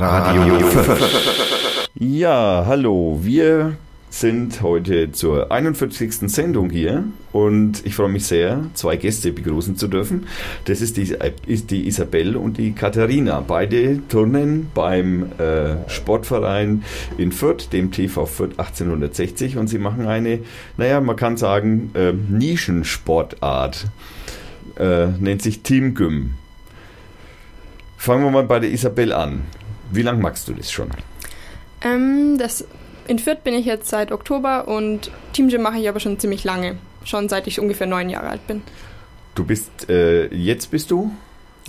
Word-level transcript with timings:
Radio 0.00 0.60
5. 0.60 1.88
Ja, 1.98 2.62
hallo, 2.66 3.18
wir 3.20 3.76
sind 4.10 4.62
heute 4.62 5.10
zur 5.10 5.50
41. 5.50 6.30
Sendung 6.30 6.70
hier 6.70 7.02
und 7.32 7.84
ich 7.84 7.96
freue 7.96 8.08
mich 8.08 8.24
sehr, 8.24 8.66
zwei 8.74 8.96
Gäste 8.96 9.32
begrüßen 9.32 9.76
zu 9.76 9.88
dürfen. 9.88 10.28
Das 10.66 10.82
ist 10.82 10.98
die, 10.98 11.16
ist 11.46 11.72
die 11.72 11.88
Isabel 11.88 12.36
und 12.36 12.58
die 12.58 12.72
Katharina. 12.72 13.40
Beide 13.40 14.06
turnen 14.06 14.70
beim 14.72 15.32
äh, 15.38 15.88
Sportverein 15.88 16.84
in 17.16 17.32
Fürth, 17.32 17.72
dem 17.72 17.90
TV 17.90 18.24
Fürth 18.24 18.52
1860 18.56 19.56
und 19.56 19.66
sie 19.66 19.78
machen 19.78 20.06
eine, 20.06 20.38
naja, 20.76 21.00
man 21.00 21.16
kann 21.16 21.36
sagen, 21.36 21.90
äh, 21.94 22.12
Nischensportart. 22.12 23.86
Äh, 24.78 25.08
nennt 25.18 25.42
sich 25.42 25.62
Team 25.62 25.96
Gym. 25.96 26.34
Fangen 27.96 28.22
wir 28.22 28.30
mal 28.30 28.44
bei 28.44 28.60
der 28.60 28.70
Isabel 28.70 29.12
an. 29.12 29.42
Wie 29.90 30.02
lange 30.02 30.20
magst 30.20 30.48
du 30.48 30.52
das 30.52 30.70
schon? 30.70 30.88
Ähm, 31.82 32.36
das 32.38 32.64
in 33.06 33.18
Fürth 33.18 33.42
bin 33.42 33.54
ich 33.54 33.64
jetzt 33.64 33.88
seit 33.88 34.12
Oktober 34.12 34.68
und 34.68 35.10
Teamgym 35.32 35.62
mache 35.62 35.78
ich 35.78 35.88
aber 35.88 35.98
schon 35.98 36.18
ziemlich 36.18 36.44
lange. 36.44 36.76
Schon 37.04 37.28
seit 37.28 37.46
ich 37.46 37.58
ungefähr 37.58 37.86
neun 37.86 38.10
Jahre 38.10 38.28
alt 38.28 38.46
bin. 38.46 38.62
Du 39.34 39.44
bist, 39.44 39.88
äh, 39.88 40.26
jetzt 40.34 40.70
bist 40.70 40.90
du? 40.90 41.12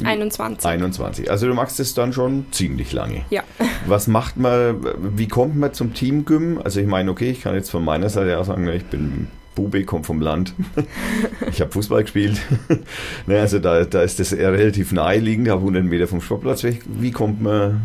21. 0.04 0.66
21. 0.66 1.32
Also 1.32 1.48
du 1.48 1.54
machst 1.54 1.80
es 1.80 1.94
dann 1.94 2.14
schon 2.14 2.46
ziemlich 2.52 2.94
lange. 2.94 3.26
Ja. 3.30 3.44
Was 3.88 4.08
macht 4.08 4.38
man, 4.38 4.86
wie 5.16 5.28
kommt 5.28 5.56
man 5.56 5.74
zum 5.74 5.94
Teamgym? 5.94 6.60
Also 6.64 6.80
ich 6.80 6.88
meine, 6.88 7.12
okay, 7.12 7.32
ich 7.32 7.42
kann 7.42 7.56
jetzt 7.56 7.70
von 7.70 7.84
meiner 7.84 8.10
Seite 8.10 8.38
aus 8.38 8.48
sagen, 8.48 8.68
ich 8.68 8.86
bin 8.86 9.28
Bube, 9.56 9.84
komme 9.84 10.04
vom 10.04 10.22
Land. 10.22 10.54
ich 11.52 11.62
habe 11.62 11.72
Fußball 11.72 12.04
gespielt. 12.04 12.40
ne, 13.28 13.40
also 13.40 13.60
da, 13.60 13.84
da 13.86 14.02
ist 14.02 14.20
das 14.20 14.32
eher 14.34 14.54
relativ 14.54 14.92
naheliegend, 14.92 15.50
habe 15.50 15.62
100 15.62 15.84
Meter 15.84 16.08
vom 16.08 16.22
Sportplatz 16.22 16.64
weg. 16.64 16.82
Wie 16.86 17.12
kommt 17.12 17.42
man 17.42 17.82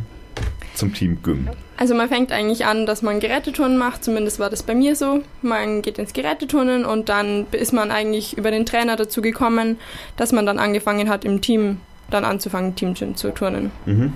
zum 0.75 0.93
Team 0.93 1.19
Gym? 1.23 1.49
Also 1.77 1.95
man 1.95 2.09
fängt 2.09 2.33
eigentlich 2.33 2.67
an, 2.67 2.87
dass 2.87 3.03
man 3.03 3.21
Geräteturnen 3.21 3.79
macht, 3.79 4.05
zumindest 4.05 4.39
war 4.39 4.51
das 4.51 4.63
bei 4.63 4.75
mir 4.75 4.97
so. 4.97 5.23
Man 5.43 5.83
geht 5.83 5.99
ins 5.99 6.13
Geräteturnen 6.13 6.85
und 6.85 7.09
dann 7.09 7.47
ist 7.53 7.73
man 7.73 7.91
eigentlich 7.91 8.37
über 8.37 8.51
den 8.51 8.67
Trainer 8.67 8.97
dazu 8.97 9.23
gekommen, 9.23 9.79
dass 10.17 10.33
man 10.33 10.47
dann 10.47 10.59
angefangen 10.59 11.09
hat, 11.09 11.25
im 11.25 11.41
Team 11.41 11.79
dann 12.11 12.25
anzufangen, 12.25 12.77
Teamgym 12.77 13.17
zu 13.17 13.33
turnen. 13.33 13.71
Mhm. 13.87 14.13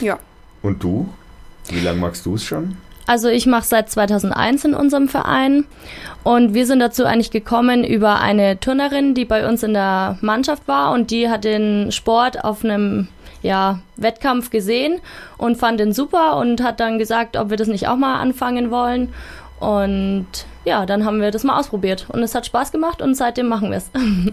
Ja. 0.00 0.18
Und 0.62 0.82
du? 0.82 1.08
Wie 1.68 1.80
lange 1.80 2.00
magst 2.00 2.26
du 2.26 2.34
es 2.34 2.44
schon? 2.44 2.76
Also 3.06 3.28
ich 3.28 3.46
mache 3.46 3.64
seit 3.64 3.90
2001 3.90 4.66
in 4.66 4.74
unserem 4.74 5.08
Verein 5.08 5.64
und 6.22 6.54
wir 6.54 6.64
sind 6.64 6.78
dazu 6.78 7.04
eigentlich 7.04 7.32
gekommen 7.32 7.82
über 7.82 8.20
eine 8.20 8.60
Turnerin, 8.60 9.14
die 9.14 9.24
bei 9.24 9.48
uns 9.48 9.64
in 9.64 9.74
der 9.74 10.16
Mannschaft 10.20 10.68
war 10.68 10.92
und 10.92 11.10
die 11.10 11.28
hat 11.28 11.42
den 11.42 11.90
Sport 11.90 12.44
auf 12.44 12.64
einem 12.64 13.08
ja, 13.42 13.80
Wettkampf 13.96 14.50
gesehen 14.50 15.00
und 15.38 15.56
fand 15.56 15.80
den 15.80 15.92
super 15.92 16.36
und 16.36 16.62
hat 16.62 16.80
dann 16.80 16.98
gesagt, 16.98 17.36
ob 17.36 17.50
wir 17.50 17.56
das 17.56 17.68
nicht 17.68 17.88
auch 17.88 17.96
mal 17.96 18.20
anfangen 18.20 18.70
wollen. 18.70 19.12
Und 19.58 20.26
ja, 20.64 20.86
dann 20.86 21.04
haben 21.04 21.20
wir 21.20 21.30
das 21.30 21.44
mal 21.44 21.58
ausprobiert 21.58 22.06
und 22.08 22.22
es 22.22 22.34
hat 22.34 22.46
Spaß 22.46 22.72
gemacht 22.72 23.02
und 23.02 23.14
seitdem 23.14 23.48
machen 23.48 23.70
wir 23.70 23.78
es. 23.78 23.90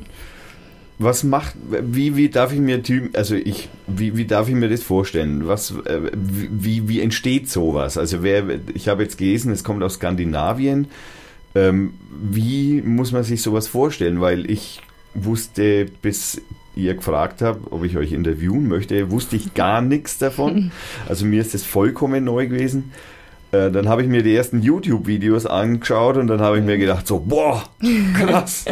Was 0.99 1.23
macht, 1.23 1.53
wie, 1.69 2.15
wie 2.15 2.29
darf 2.29 2.51
ich 2.51 2.59
mir, 2.59 2.81
also 3.13 3.35
ich, 3.35 3.69
wie, 3.85 4.17
wie 4.17 4.25
darf 4.25 4.49
ich 4.49 4.55
mir 4.55 4.67
das 4.67 4.81
vorstellen? 4.81 5.47
Was, 5.47 5.69
äh, 5.85 6.09
wie, 6.11 6.89
wie 6.89 7.01
entsteht 7.01 7.49
sowas? 7.49 7.99
Also 7.99 8.23
wer, 8.23 8.45
ich 8.73 8.87
habe 8.87 9.03
jetzt 9.03 9.19
gelesen, 9.19 9.51
es 9.51 9.63
kommt 9.63 9.83
aus 9.83 9.95
Skandinavien. 9.95 10.87
Ähm, 11.53 11.93
wie 12.09 12.81
muss 12.81 13.11
man 13.11 13.23
sich 13.23 13.43
sowas 13.43 13.67
vorstellen? 13.67 14.21
Weil 14.21 14.49
ich 14.49 14.81
wusste 15.13 15.85
bis 16.01 16.41
ihr 16.77 16.95
gefragt 16.95 17.41
habt, 17.41 17.71
ob 17.71 17.83
ich 17.83 17.97
euch 17.97 18.11
interviewen 18.11 18.67
möchte, 18.67 19.11
wusste 19.11 19.35
ich 19.35 19.53
gar 19.53 19.81
nichts 19.81 20.17
davon. 20.17 20.71
Also 21.07 21.25
mir 21.25 21.41
ist 21.41 21.53
das 21.53 21.63
vollkommen 21.63 22.23
neu 22.23 22.47
gewesen. 22.47 22.91
Äh, 23.51 23.71
dann 23.71 23.87
habe 23.87 24.01
ich 24.01 24.09
mir 24.09 24.23
die 24.23 24.35
ersten 24.35 24.61
YouTube-Videos 24.61 25.45
angeschaut 25.45 26.17
und 26.17 26.27
dann 26.27 26.41
habe 26.41 26.59
ich 26.59 26.65
mir 26.65 26.77
gedacht, 26.77 27.07
so, 27.07 27.19
boah, 27.19 27.63
krass. 28.13 28.65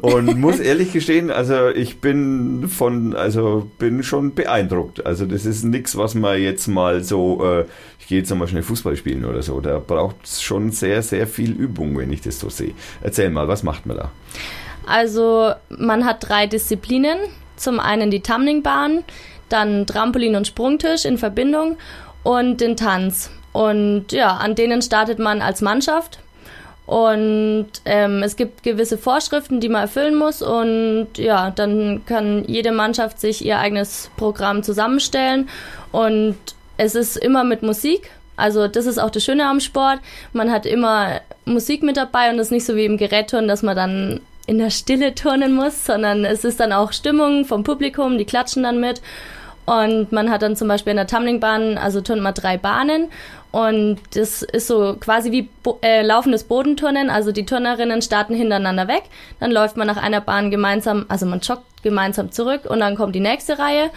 und 0.00 0.38
muss 0.40 0.58
ehrlich 0.58 0.92
gestehen, 0.92 1.30
also 1.30 1.68
ich 1.68 2.00
bin 2.00 2.68
von, 2.68 3.14
also 3.14 3.70
bin 3.78 4.02
schon 4.02 4.34
beeindruckt. 4.34 5.06
Also 5.06 5.24
das 5.24 5.46
ist 5.46 5.62
nichts, 5.62 5.96
was 5.96 6.16
man 6.16 6.40
jetzt 6.40 6.66
mal 6.66 7.04
so, 7.04 7.44
äh, 7.44 7.64
ich 8.00 8.08
gehe 8.08 8.18
jetzt 8.18 8.30
nochmal 8.30 8.48
schnell 8.48 8.64
Fußball 8.64 8.96
spielen 8.96 9.24
oder 9.24 9.42
so. 9.42 9.60
Da 9.60 9.78
braucht 9.78 10.16
es 10.24 10.42
schon 10.42 10.72
sehr, 10.72 11.00
sehr 11.02 11.28
viel 11.28 11.52
Übung, 11.52 11.96
wenn 11.96 12.12
ich 12.12 12.22
das 12.22 12.40
so 12.40 12.48
sehe. 12.48 12.72
Erzähl 13.02 13.30
mal, 13.30 13.46
was 13.46 13.62
macht 13.62 13.86
man 13.86 13.98
da? 13.98 14.10
Also 14.86 15.52
man 15.68 16.04
hat 16.04 16.28
drei 16.28 16.46
Disziplinen. 16.46 17.18
Zum 17.56 17.80
einen 17.80 18.10
die 18.10 18.20
Tumblingbahn, 18.20 19.02
dann 19.48 19.86
Trampolin 19.86 20.36
und 20.36 20.46
Sprungtisch 20.46 21.04
in 21.04 21.16
Verbindung 21.16 21.78
und 22.22 22.60
den 22.60 22.76
Tanz. 22.76 23.30
Und 23.52 24.12
ja, 24.12 24.36
an 24.36 24.54
denen 24.54 24.82
startet 24.82 25.18
man 25.18 25.40
als 25.40 25.62
Mannschaft. 25.62 26.18
Und 26.84 27.66
ähm, 27.84 28.22
es 28.22 28.36
gibt 28.36 28.62
gewisse 28.62 28.98
Vorschriften, 28.98 29.58
die 29.60 29.68
man 29.68 29.82
erfüllen 29.82 30.14
muss. 30.14 30.42
Und 30.42 31.08
ja, 31.16 31.50
dann 31.50 32.04
kann 32.06 32.44
jede 32.46 32.70
Mannschaft 32.72 33.18
sich 33.18 33.44
ihr 33.44 33.58
eigenes 33.58 34.10
Programm 34.16 34.62
zusammenstellen. 34.62 35.48
Und 35.90 36.36
es 36.76 36.94
ist 36.94 37.16
immer 37.16 37.42
mit 37.42 37.62
Musik. 37.62 38.10
Also 38.36 38.68
das 38.68 38.86
ist 38.86 38.98
auch 38.98 39.10
das 39.10 39.24
Schöne 39.24 39.46
am 39.46 39.60
Sport. 39.60 40.00
Man 40.32 40.52
hat 40.52 40.66
immer 40.66 41.20
Musik 41.46 41.82
mit 41.82 41.96
dabei 41.96 42.30
und 42.30 42.38
es 42.38 42.48
ist 42.48 42.52
nicht 42.52 42.66
so 42.66 42.76
wie 42.76 42.84
im 42.84 42.98
Gerätturnen, 42.98 43.48
dass 43.48 43.62
man 43.62 43.74
dann 43.74 44.20
in 44.46 44.58
der 44.58 44.70
Stille 44.70 45.14
turnen 45.14 45.54
muss, 45.54 45.84
sondern 45.86 46.24
es 46.24 46.44
ist 46.44 46.60
dann 46.60 46.72
auch 46.72 46.92
Stimmung 46.92 47.44
vom 47.44 47.64
Publikum, 47.64 48.18
die 48.18 48.24
klatschen 48.24 48.62
dann 48.62 48.80
mit. 48.80 49.02
Und 49.64 50.12
man 50.12 50.30
hat 50.30 50.42
dann 50.42 50.54
zum 50.54 50.68
Beispiel 50.68 50.92
in 50.92 50.96
der 50.96 51.08
Tumblingbahn, 51.08 51.76
also 51.76 52.00
turnt 52.00 52.22
man 52.22 52.34
drei 52.34 52.56
Bahnen 52.56 53.08
und 53.56 53.98
das 54.12 54.42
ist 54.42 54.66
so 54.66 54.96
quasi 55.00 55.32
wie 55.32 55.48
Bo 55.62 55.78
äh, 55.80 56.02
laufendes 56.02 56.44
Bodenturnen. 56.44 57.08
Also 57.08 57.32
die 57.32 57.46
Turnerinnen 57.46 58.02
starten 58.02 58.34
hintereinander 58.34 58.86
weg, 58.86 59.04
dann 59.40 59.50
läuft 59.50 59.78
man 59.78 59.86
nach 59.86 59.96
einer 59.96 60.20
Bahn 60.20 60.50
gemeinsam, 60.50 61.06
also 61.08 61.24
man 61.24 61.40
joggt 61.40 61.82
gemeinsam 61.82 62.30
zurück 62.30 62.66
und 62.68 62.80
dann 62.80 62.96
kommt 62.96 63.14
die 63.14 63.20
nächste 63.20 63.58
Reihe. 63.58 63.90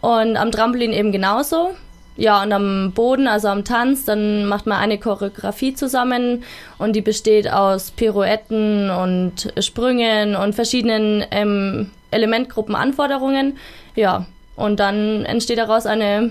Und 0.00 0.36
am 0.36 0.52
Trampolin 0.52 0.92
eben 0.92 1.10
genauso. 1.10 1.72
Ja, 2.16 2.42
und 2.42 2.52
am 2.52 2.92
Boden, 2.92 3.26
also 3.26 3.48
am 3.48 3.64
Tanz, 3.64 4.04
dann 4.04 4.46
macht 4.46 4.66
man 4.66 4.78
eine 4.78 4.98
Choreografie 4.98 5.74
zusammen 5.74 6.44
und 6.78 6.94
die 6.94 7.00
besteht 7.00 7.50
aus 7.50 7.90
Pirouetten 7.90 8.90
und 8.90 9.52
Sprüngen 9.60 10.36
und 10.36 10.54
verschiedenen 10.54 11.24
ähm, 11.30 11.90
Elementgruppen 12.10 12.74
Anforderungen. 12.74 13.56
Ja, 13.96 14.26
und 14.56 14.78
dann 14.78 15.24
entsteht 15.24 15.58
daraus 15.58 15.86
eine 15.86 16.30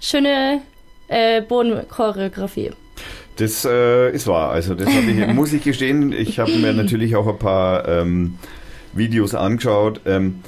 schöne 0.00 0.60
äh, 1.08 1.40
Bodenchoreografie. 1.40 2.72
Das 3.36 3.64
äh, 3.64 4.10
ist 4.10 4.26
wahr. 4.26 4.50
Also 4.50 4.74
das 4.74 4.88
ich, 4.88 5.26
muss 5.34 5.52
ich 5.52 5.62
gestehen. 5.62 6.12
Ich 6.12 6.38
habe 6.38 6.52
mir 6.52 6.72
natürlich 6.72 7.16
auch 7.16 7.26
ein 7.26 7.38
paar 7.38 7.86
ähm, 7.88 8.38
Videos 8.92 9.34
angeschaut. 9.34 10.00
Ähm, 10.06 10.42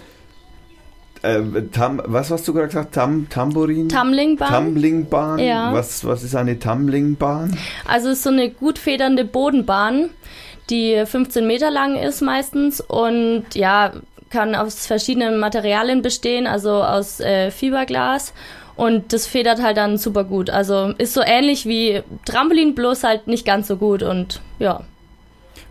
äh, 1.23 1.63
tam, 1.73 2.01
was 2.05 2.31
hast 2.31 2.47
du 2.47 2.53
gerade 2.53 2.69
gesagt? 2.69 2.95
Tam, 2.95 3.29
Tambourin? 3.29 3.89
Tumblingbahn. 3.89 4.53
Tumblingbahn? 4.53 5.39
Ja. 5.39 5.73
Was, 5.73 6.05
was 6.05 6.23
ist 6.23 6.35
eine 6.35 6.59
Tumblingbahn? 6.59 7.57
Also 7.87 8.09
es 8.09 8.19
ist 8.19 8.25
so 8.25 8.31
eine 8.31 8.51
gut 8.51 8.79
federnde 8.79 9.25
Bodenbahn, 9.25 10.11
die 10.71 11.03
15 11.05 11.47
Meter 11.47 11.71
lang 11.71 11.97
ist 11.97 12.21
meistens 12.21 12.81
und 12.81 13.45
ja, 13.55 13.93
kann 14.31 14.55
aus 14.55 14.87
verschiedenen 14.87 15.39
Materialien 15.39 16.03
bestehen, 16.03 16.47
also 16.47 16.83
aus 16.83 17.21
äh, 17.21 17.51
Fiberglas. 17.51 18.33
Und 18.77 19.13
das 19.13 19.27
federt 19.27 19.61
halt 19.61 19.77
dann 19.77 19.99
super 19.99 20.23
gut. 20.23 20.51
Also 20.51 20.95
ist 20.99 21.13
so 21.13 21.21
ähnlich 21.21 21.67
wie 21.67 22.03
Trampolin, 22.25 22.77
bloß 22.77 23.03
halt 23.03 23.27
nicht 23.27 23.45
ganz 23.45 23.67
so 23.67 23.77
gut 23.77 24.03
und 24.05 24.41
ja. 24.61 24.83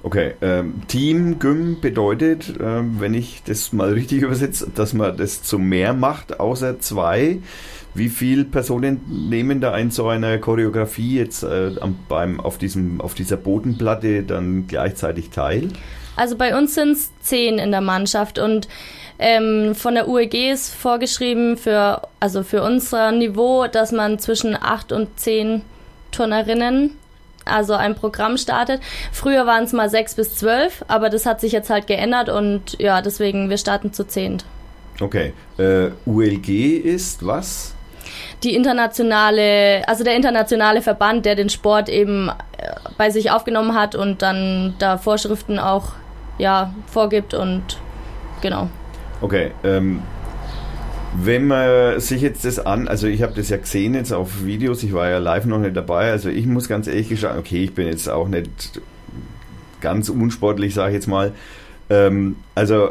Okay, 0.07 0.35
ähm, 0.41 0.84
Team 0.88 1.38
Gym 1.38 1.81
bedeutet, 1.81 2.53
ähm, 2.62 3.01
wenn 3.01 3.13
ich 3.13 3.44
das 3.45 3.73
mal 3.73 3.91
richtig 3.91 4.22
übersetze, 4.22 4.72
dass 4.73 4.94
man 4.94 5.18
das 5.18 5.44
zu 5.44 5.59
mehr 5.59 5.94
macht, 5.94 6.40
außer 6.40 6.79
zwei. 6.79 7.39
Wie 7.94 8.07
viele 8.07 8.45
Personen 8.45 9.01
nehmen 9.30 9.59
da 9.59 9.77
in 9.77 9.92
so 9.92 10.07
einer 10.07 10.38
Choreografie 10.38 11.18
jetzt 11.18 11.44
äh, 11.44 11.71
am, 11.81 12.00
beim, 12.07 12.39
auf, 12.39 12.57
diesem, 12.57 13.01
auf 13.01 13.15
dieser 13.15 13.36
Bodenplatte 13.36 14.24
dann 14.24 14.68
gleichzeitig 14.68 15.30
teil? 15.30 15.68
Also 16.15 16.38
bei 16.38 16.57
uns 16.57 16.75
sind 16.75 16.92
es 16.92 17.12
zehn 17.19 17.59
in 17.59 17.71
der 17.71 17.81
Mannschaft 17.81 18.39
und 18.39 18.69
ähm, 19.19 19.75
von 19.75 19.95
der 19.95 20.07
UEG 20.07 20.54
ist 20.54 20.74
vorgeschrieben 20.74 21.57
für, 21.57 22.01
also 22.21 22.44
für 22.44 22.63
unser 22.63 23.12
Niveau, 23.12 23.68
dass 23.68 23.92
man 23.92 24.19
zwischen 24.19 24.56
acht 24.56 24.94
und 24.94 25.19
zehn 25.19 25.63
Turnerinnen 26.12 26.92
also 27.47 27.73
ein 27.73 27.95
Programm 27.95 28.38
startet. 28.38 28.81
Früher 29.11 29.45
waren 29.45 29.63
es 29.63 29.73
mal 29.73 29.89
sechs 29.89 30.15
bis 30.15 30.35
zwölf, 30.35 30.83
aber 30.88 31.09
das 31.09 31.25
hat 31.25 31.41
sich 31.41 31.51
jetzt 31.51 31.69
halt 31.69 31.88
geändert 31.88 32.29
und 32.29 32.79
ja, 32.79 33.01
deswegen, 33.01 33.49
wir 33.49 33.57
starten 33.57 33.94
zu 33.94 34.05
zehnt. 34.05 34.45
Okay. 34.99 35.33
Äh, 35.57 35.89
ULG 36.05 36.49
ist 36.83 37.25
was? 37.25 37.73
Die 38.44 38.55
internationale, 38.55 39.88
also 39.88 40.03
der 40.03 40.15
internationale 40.15 40.81
Verband, 40.81 41.25
der 41.25 41.35
den 41.35 41.49
Sport 41.49 41.89
eben 41.89 42.29
äh, 42.29 42.71
bei 42.97 43.09
sich 43.09 43.31
aufgenommen 43.31 43.75
hat 43.75 43.95
und 43.95 44.21
dann 44.21 44.75
da 44.79 44.97
Vorschriften 44.97 45.59
auch 45.59 45.94
ja, 46.38 46.73
vorgibt 46.88 47.33
und 47.33 47.79
genau. 48.41 48.69
Okay. 49.21 49.51
Ähm, 49.63 50.03
Wenn 51.15 51.48
man 51.48 52.00
sich 52.00 52.21
jetzt 52.21 52.45
das 52.45 52.59
an, 52.59 52.88
also 52.88 53.07
ich 53.07 53.21
habe 53.21 53.33
das 53.33 53.50
ja 53.50 53.57
gesehen 53.57 53.94
jetzt 53.94 54.12
auf 54.12 54.45
Videos, 54.45 54.83
ich 54.83 54.94
war 54.94 55.09
ja 55.09 55.18
live 55.18 55.45
noch 55.45 55.59
nicht 55.59 55.75
dabei, 55.75 56.12
also 56.12 56.30
ich 56.30 56.45
muss 56.45 56.68
ganz 56.68 56.88
ehrlich 56.88 57.09
gestehen, 57.09 57.38
okay, 57.38 57.63
ich 57.63 57.74
bin 57.74 57.88
jetzt 57.88 58.09
auch 58.09 58.27
nicht 58.27 58.81
ganz 59.81 60.09
unsportlich, 60.09 60.74
sage 60.74 60.92
ich 60.92 60.95
jetzt 60.95 61.07
mal. 61.07 61.31
Ähm, 61.89 62.36
also 62.56 62.89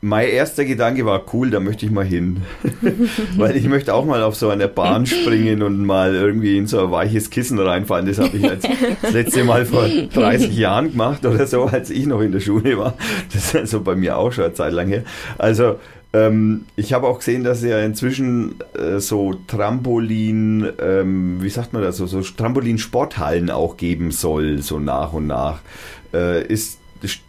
mein 0.00 0.28
erster 0.28 0.64
Gedanke 0.64 1.04
war 1.04 1.22
cool, 1.32 1.50
da 1.50 1.58
möchte 1.58 1.84
ich 1.84 1.90
mal 1.90 2.04
hin. 2.04 2.42
Weil 3.36 3.56
ich 3.56 3.66
möchte 3.66 3.92
auch 3.94 4.04
mal 4.04 4.22
auf 4.22 4.36
so 4.36 4.48
einer 4.48 4.68
Bahn 4.68 5.06
springen 5.06 5.62
und 5.62 5.84
mal 5.84 6.14
irgendwie 6.14 6.56
in 6.56 6.68
so 6.68 6.84
ein 6.84 6.90
weiches 6.92 7.30
Kissen 7.30 7.58
reinfallen. 7.58 8.06
Das 8.06 8.18
habe 8.18 8.36
ich 8.36 8.42
jetzt 8.44 8.68
das 9.02 9.12
letzte 9.12 9.42
Mal 9.42 9.66
vor 9.66 9.88
30 9.88 10.56
Jahren 10.56 10.92
gemacht 10.92 11.26
oder 11.26 11.46
so, 11.48 11.64
als 11.64 11.90
ich 11.90 12.06
noch 12.06 12.20
in 12.20 12.30
der 12.30 12.40
Schule 12.40 12.78
war. 12.78 12.94
Das 13.32 13.46
ist 13.46 13.56
also 13.56 13.80
bei 13.80 13.96
mir 13.96 14.16
auch 14.18 14.30
schon 14.30 14.44
eine 14.44 14.54
Zeit 14.54 14.72
lang 14.72 14.86
her. 14.86 15.02
Also 15.36 15.80
ähm, 16.12 16.64
ich 16.76 16.92
habe 16.92 17.06
auch 17.06 17.18
gesehen, 17.18 17.44
dass 17.44 17.62
ja 17.62 17.80
inzwischen 17.80 18.56
äh, 18.74 18.98
so 18.98 19.34
Trampolin, 19.46 20.72
ähm, 20.80 21.42
wie 21.42 21.50
sagt 21.50 21.72
man 21.72 21.82
das, 21.82 21.98
so, 21.98 22.06
so 22.06 22.22
Trampolin-Sporthallen 22.22 23.50
auch 23.50 23.76
geben 23.76 24.10
soll, 24.10 24.62
so 24.62 24.78
nach 24.78 25.12
und 25.12 25.26
nach. 25.26 25.60
Äh, 26.12 26.46
ist 26.46 26.78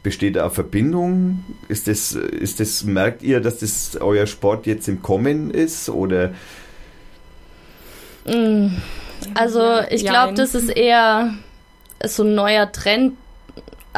besteht 0.04 0.36
da 0.36 0.50
Verbindung? 0.50 1.44
Ist 1.68 1.88
das, 1.88 2.14
ist 2.14 2.60
das, 2.60 2.84
merkt 2.84 3.22
ihr, 3.22 3.40
dass 3.40 3.60
das 3.60 3.98
euer 4.02 4.26
Sport 4.26 4.66
jetzt 4.66 4.88
im 4.88 5.02
Kommen 5.02 5.52
ist 5.52 5.90
oder? 5.90 6.32
Mm. 8.25 8.78
Also 9.36 9.82
ich 9.90 10.06
glaube, 10.06 10.34
das 10.34 10.56
ist 10.56 10.70
eher 10.70 11.34
so 12.06 12.24
ein 12.24 12.36
neuer 12.36 12.72
Trend, 12.72 13.14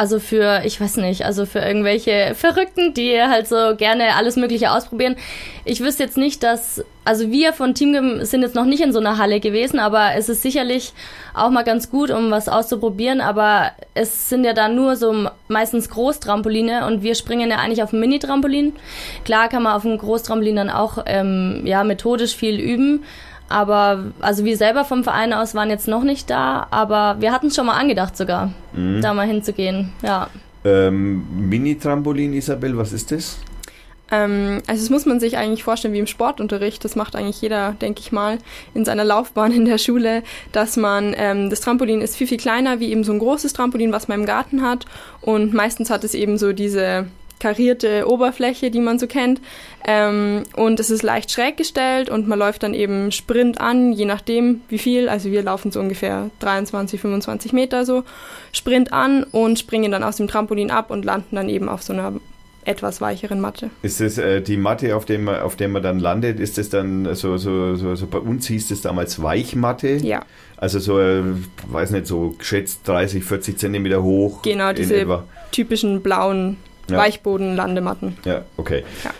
also 0.01 0.18
für, 0.18 0.63
ich 0.65 0.81
weiß 0.81 0.98
nicht, 0.98 1.25
also 1.25 1.45
für 1.45 1.59
irgendwelche 1.59 2.33
Verrückten, 2.33 2.95
die 2.95 3.21
halt 3.21 3.48
so 3.48 3.75
gerne 3.77 4.15
alles 4.15 4.36
Mögliche 4.36 4.71
ausprobieren. 4.71 5.15
Ich 5.63 5.80
wüsste 5.81 6.01
jetzt 6.01 6.18
nicht, 6.18 6.42
dass, 6.42 6.83
also 7.06 7.30
wir 7.30 7.53
von 7.53 7.75
Team 7.75 8.25
sind 8.25 8.42
jetzt 8.42 8.56
noch 8.56 8.65
nicht 8.65 8.81
in 8.81 8.94
so 8.94 9.00
einer 9.00 9.19
Halle 9.19 9.39
gewesen, 9.39 9.80
aber 9.80 10.15
es 10.18 10.27
ist 10.27 10.42
sicherlich 10.42 10.94
auch 11.36 11.51
mal 11.51 11.63
ganz 11.63 11.92
gut, 11.92 12.09
um 12.09 12.31
was 12.31 12.50
auszuprobieren, 12.50 13.21
aber 13.21 13.74
es 13.94 14.27
sind 14.27 14.44
ja 14.44 14.53
da 14.53 14.69
nur 14.69 14.95
so 14.95 15.27
meistens 15.50 15.88
Großtrampoline 15.92 16.88
und 16.88 17.03
wir 17.03 17.13
springen 17.13 17.51
ja 17.51 17.57
eigentlich 17.57 17.83
auf 17.83 17.92
dem 17.92 18.00
Mini-Trampolin. 18.00 18.74
Klar 19.24 19.50
kann 19.50 19.62
man 19.62 19.74
auf 19.74 19.83
dem 19.83 20.00
Großtrampolin 20.00 20.56
dann 20.56 20.71
auch, 20.71 20.98
ähm, 21.06 21.62
ja, 21.65 21.83
methodisch 21.83 22.36
viel 22.36 22.59
üben, 22.59 23.03
aber 23.51 24.06
also 24.19 24.45
wir 24.45 24.57
selber 24.57 24.86
vom 24.86 25.03
Verein 25.03 25.33
aus 25.33 25.53
waren 25.53 25.69
jetzt 25.69 25.88
noch 25.88 26.03
nicht 26.03 26.30
da, 26.30 26.68
aber 26.71 27.18
wir 27.19 27.31
hatten 27.31 27.48
es 27.48 27.56
schon 27.56 27.65
mal 27.65 27.77
angedacht 27.77 28.18
sogar, 28.18 28.51
mhm. 28.74 29.01
da 29.01 29.13
mal 29.13 29.27
hinzugehen. 29.27 29.92
Ja. 30.01 30.30
Ähm, 30.63 31.50
Mini-Trampolin, 31.50 32.33
Isabel, 32.33 32.77
was 32.77 32.94
ist 32.94 33.12
das? 33.12 33.39
Ähm, 34.12 34.62
also 34.68 34.83
das 34.83 34.89
muss 34.89 35.06
man 35.06 35.19
sich 35.19 35.38
eigentlich 35.38 35.63
vorstellen 35.63 35.94
wie 35.94 36.00
im 36.00 36.07
Sportunterricht. 36.07 36.83
Das 36.83 36.95
macht 36.95 37.15
eigentlich 37.15 37.42
jeder, 37.42 37.74
denke 37.81 38.01
ich 38.01 38.12
mal, 38.12 38.38
in 38.74 38.86
seiner 38.86 39.06
Laufbahn 39.06 39.53
in 39.53 39.65
der 39.65 39.77
Schule, 39.77 40.21
dass 40.51 40.77
man 40.77 41.15
ähm, 41.18 41.50
das 41.50 41.62
Trampolin 41.62 42.01
ist 42.01 42.18
viel 42.18 42.27
viel 42.27 42.38
kleiner 42.38 42.80
wie 42.80 42.92
eben 42.92 43.03
so 43.03 43.13
ein 43.13 43.19
großes 43.19 43.53
Trampolin, 43.53 43.94
was 43.94 44.07
man 44.07 44.19
im 44.19 44.25
Garten 44.25 44.62
hat 44.62 44.86
und 45.21 45.53
meistens 45.53 45.89
hat 45.89 46.03
es 46.03 46.13
eben 46.13 46.38
so 46.38 46.51
diese 46.51 47.07
karierte 47.41 48.07
Oberfläche, 48.07 48.69
die 48.69 48.79
man 48.79 48.99
so 48.99 49.07
kennt. 49.07 49.41
Ähm, 49.85 50.43
und 50.55 50.79
es 50.79 50.91
ist 50.91 51.01
leicht 51.01 51.31
schräg 51.31 51.57
gestellt 51.57 52.09
und 52.09 52.27
man 52.27 52.38
läuft 52.38 52.61
dann 52.61 52.75
eben 52.75 53.11
Sprint 53.11 53.59
an, 53.59 53.91
je 53.91 54.05
nachdem 54.05 54.61
wie 54.69 54.77
viel. 54.77 55.09
Also 55.09 55.31
wir 55.31 55.41
laufen 55.41 55.71
so 55.71 55.79
ungefähr 55.79 56.29
23, 56.39 57.01
25 57.01 57.51
Meter 57.51 57.83
so 57.83 58.03
Sprint 58.51 58.93
an 58.93 59.23
und 59.23 59.57
springen 59.57 59.91
dann 59.91 60.03
aus 60.03 60.17
dem 60.17 60.27
Trampolin 60.27 60.69
ab 60.69 60.91
und 60.91 61.03
landen 61.03 61.35
dann 61.35 61.49
eben 61.49 61.67
auf 61.67 61.81
so 61.81 61.93
einer 61.93 62.13
etwas 62.63 63.01
weicheren 63.01 63.41
Matte. 63.41 63.71
Ist 63.81 64.01
das 64.01 64.19
äh, 64.19 64.39
die 64.39 64.57
Matte, 64.57 64.95
auf 64.95 65.05
der 65.05 65.17
man, 65.17 65.41
auf 65.41 65.55
der 65.55 65.67
man 65.67 65.81
dann 65.81 65.97
landet, 65.99 66.39
ist 66.39 66.59
das 66.59 66.69
dann 66.69 67.15
so, 67.15 67.38
so, 67.38 67.75
so, 67.75 67.95
so 67.95 68.05
bei 68.05 68.19
uns 68.19 68.45
hieß 68.45 68.69
es 68.69 68.81
damals 68.81 69.19
Weichmatte? 69.21 69.95
Ja. 69.95 70.21
Also 70.57 70.77
so, 70.77 70.99
äh, 70.99 71.23
weiß 71.69 71.89
nicht, 71.89 72.05
so 72.05 72.35
geschätzt 72.38 72.88
30, 72.88 73.23
40 73.23 73.57
Zentimeter 73.57 74.03
hoch. 74.03 74.43
Genau, 74.43 74.73
diese 74.73 75.23
typischen 75.51 76.03
blauen 76.03 76.57
ja. 76.91 76.97
Weichboden-Landematten. 76.97 78.17
Ja, 78.25 78.43
okay. 78.57 78.83
Ja. 79.03 79.11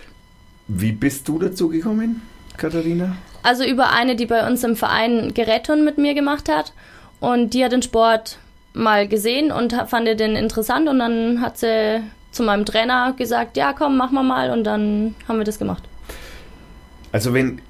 Wie 0.68 0.91
bist 0.91 1.27
du 1.27 1.39
dazu 1.39 1.69
gekommen, 1.69 2.21
Katharina? 2.57 3.18
Also 3.44 3.63
über 3.63 3.91
eine, 3.91 4.15
die 4.15 4.25
bei 4.25 4.47
uns 4.47 4.63
im 4.63 4.75
Verein 4.75 5.33
Gerätturnen 5.33 5.83
mit 5.83 5.97
mir 5.97 6.13
gemacht 6.13 6.50
hat. 6.50 6.73
Und 7.19 7.53
die 7.53 7.63
hat 7.63 7.71
den 7.71 7.81
Sport 7.81 8.38
mal 8.73 9.07
gesehen 9.07 9.51
und 9.51 9.73
fand 9.88 10.07
den 10.07 10.35
interessant. 10.35 10.88
Und 10.88 11.00
dann 11.00 11.41
hat 11.41 11.57
sie 11.57 12.01
zu 12.31 12.44
meinem 12.44 12.65
Trainer 12.65 13.13
gesagt, 13.18 13.57
ja 13.57 13.73
komm, 13.73 13.97
machen 13.97 14.13
wir 14.13 14.23
mal. 14.23 14.51
Und 14.51 14.63
dann 14.63 15.15
haben 15.27 15.38
wir 15.38 15.45
das 15.45 15.59
gemacht. 15.59 15.83
Also 17.12 17.33
wenn 17.33 17.62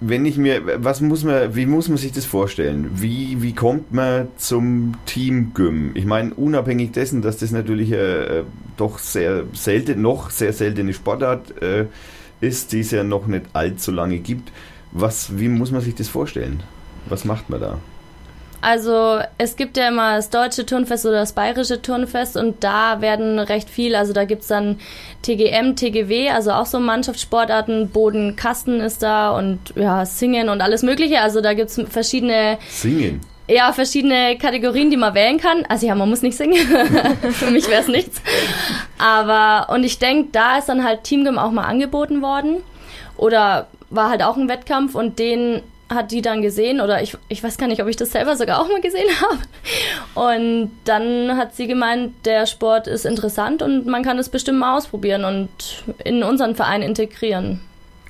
wenn 0.00 0.24
ich 0.24 0.38
mir, 0.38 0.82
was 0.82 1.02
muss 1.02 1.24
man, 1.24 1.54
wie 1.54 1.66
muss 1.66 1.88
man 1.88 1.98
sich 1.98 2.12
das 2.12 2.24
vorstellen? 2.24 2.90
Wie, 2.94 3.42
wie 3.42 3.54
kommt 3.54 3.92
man 3.92 4.28
zum 4.36 4.94
Team 5.04 5.52
Gym? 5.54 5.92
Ich 5.94 6.06
meine, 6.06 6.32
unabhängig 6.34 6.92
dessen, 6.92 7.20
dass 7.20 7.36
das 7.36 7.50
natürlich 7.50 7.92
äh, 7.92 8.44
doch 8.78 8.98
sehr 8.98 9.44
selten, 9.52 10.00
noch 10.00 10.30
sehr 10.30 10.54
seltene 10.54 10.94
Sportart 10.94 11.60
äh, 11.62 11.86
ist, 12.40 12.72
die 12.72 12.80
es 12.80 12.90
ja 12.90 13.04
noch 13.04 13.26
nicht 13.26 13.46
allzu 13.52 13.92
lange 13.92 14.18
gibt. 14.18 14.50
Was, 14.92 15.38
wie 15.38 15.48
muss 15.48 15.70
man 15.70 15.82
sich 15.82 15.94
das 15.94 16.08
vorstellen? 16.08 16.62
Was 17.06 17.26
macht 17.26 17.50
man 17.50 17.60
da? 17.60 17.78
Also 18.62 19.20
es 19.38 19.56
gibt 19.56 19.76
ja 19.76 19.88
immer 19.88 20.16
das 20.16 20.28
deutsche 20.28 20.66
Turnfest 20.66 21.06
oder 21.06 21.20
das 21.20 21.32
bayerische 21.32 21.80
Turnfest 21.80 22.36
und 22.36 22.62
da 22.62 23.00
werden 23.00 23.38
recht 23.38 23.70
viel, 23.70 23.94
also 23.94 24.12
da 24.12 24.24
gibt's 24.24 24.48
dann 24.48 24.78
TGM, 25.22 25.76
TGW, 25.76 26.30
also 26.30 26.52
auch 26.52 26.66
so 26.66 26.78
Mannschaftssportarten, 26.78 27.88
Bodenkasten 27.90 28.80
ist 28.80 29.02
da 29.02 29.36
und 29.36 29.58
ja, 29.76 30.04
Singen 30.04 30.48
und 30.48 30.60
alles 30.60 30.82
mögliche. 30.82 31.20
Also 31.20 31.40
da 31.40 31.54
gibt's 31.54 31.80
verschiedene... 31.88 32.58
Singen? 32.68 33.20
Ja, 33.48 33.72
verschiedene 33.72 34.38
Kategorien, 34.38 34.90
die 34.90 34.96
man 34.96 35.14
wählen 35.14 35.38
kann. 35.38 35.64
Also 35.68 35.84
ja, 35.86 35.96
man 35.96 36.08
muss 36.08 36.22
nicht 36.22 36.36
singen. 36.36 36.54
Für 37.32 37.50
mich 37.50 37.68
wäre 37.68 37.82
es 37.82 37.88
nichts. 37.88 38.22
Aber, 38.98 39.72
und 39.74 39.82
ich 39.82 39.98
denke, 39.98 40.28
da 40.30 40.58
ist 40.58 40.68
dann 40.68 40.84
halt 40.84 41.02
Teamgym 41.02 41.36
auch 41.36 41.50
mal 41.50 41.64
angeboten 41.64 42.22
worden. 42.22 42.58
Oder 43.16 43.66
war 43.90 44.08
halt 44.08 44.22
auch 44.22 44.36
ein 44.36 44.48
Wettkampf 44.48 44.94
und 44.94 45.18
den 45.18 45.62
hat 45.90 46.12
die 46.12 46.22
dann 46.22 46.40
gesehen 46.40 46.80
oder 46.80 47.02
ich, 47.02 47.16
ich 47.28 47.42
weiß 47.42 47.58
gar 47.58 47.66
nicht, 47.66 47.82
ob 47.82 47.88
ich 47.88 47.96
das 47.96 48.12
selber 48.12 48.36
sogar 48.36 48.60
auch 48.60 48.68
mal 48.68 48.80
gesehen 48.80 49.08
habe. 49.20 50.38
Und 50.38 50.70
dann 50.84 51.36
hat 51.36 51.54
sie 51.54 51.66
gemeint, 51.66 52.14
der 52.24 52.46
Sport 52.46 52.86
ist 52.86 53.04
interessant 53.04 53.60
und 53.60 53.86
man 53.86 54.02
kann 54.02 54.18
es 54.18 54.28
bestimmt 54.28 54.60
mal 54.60 54.76
ausprobieren 54.76 55.24
und 55.24 55.84
in 56.04 56.22
unseren 56.22 56.54
Verein 56.54 56.82
integrieren. 56.82 57.60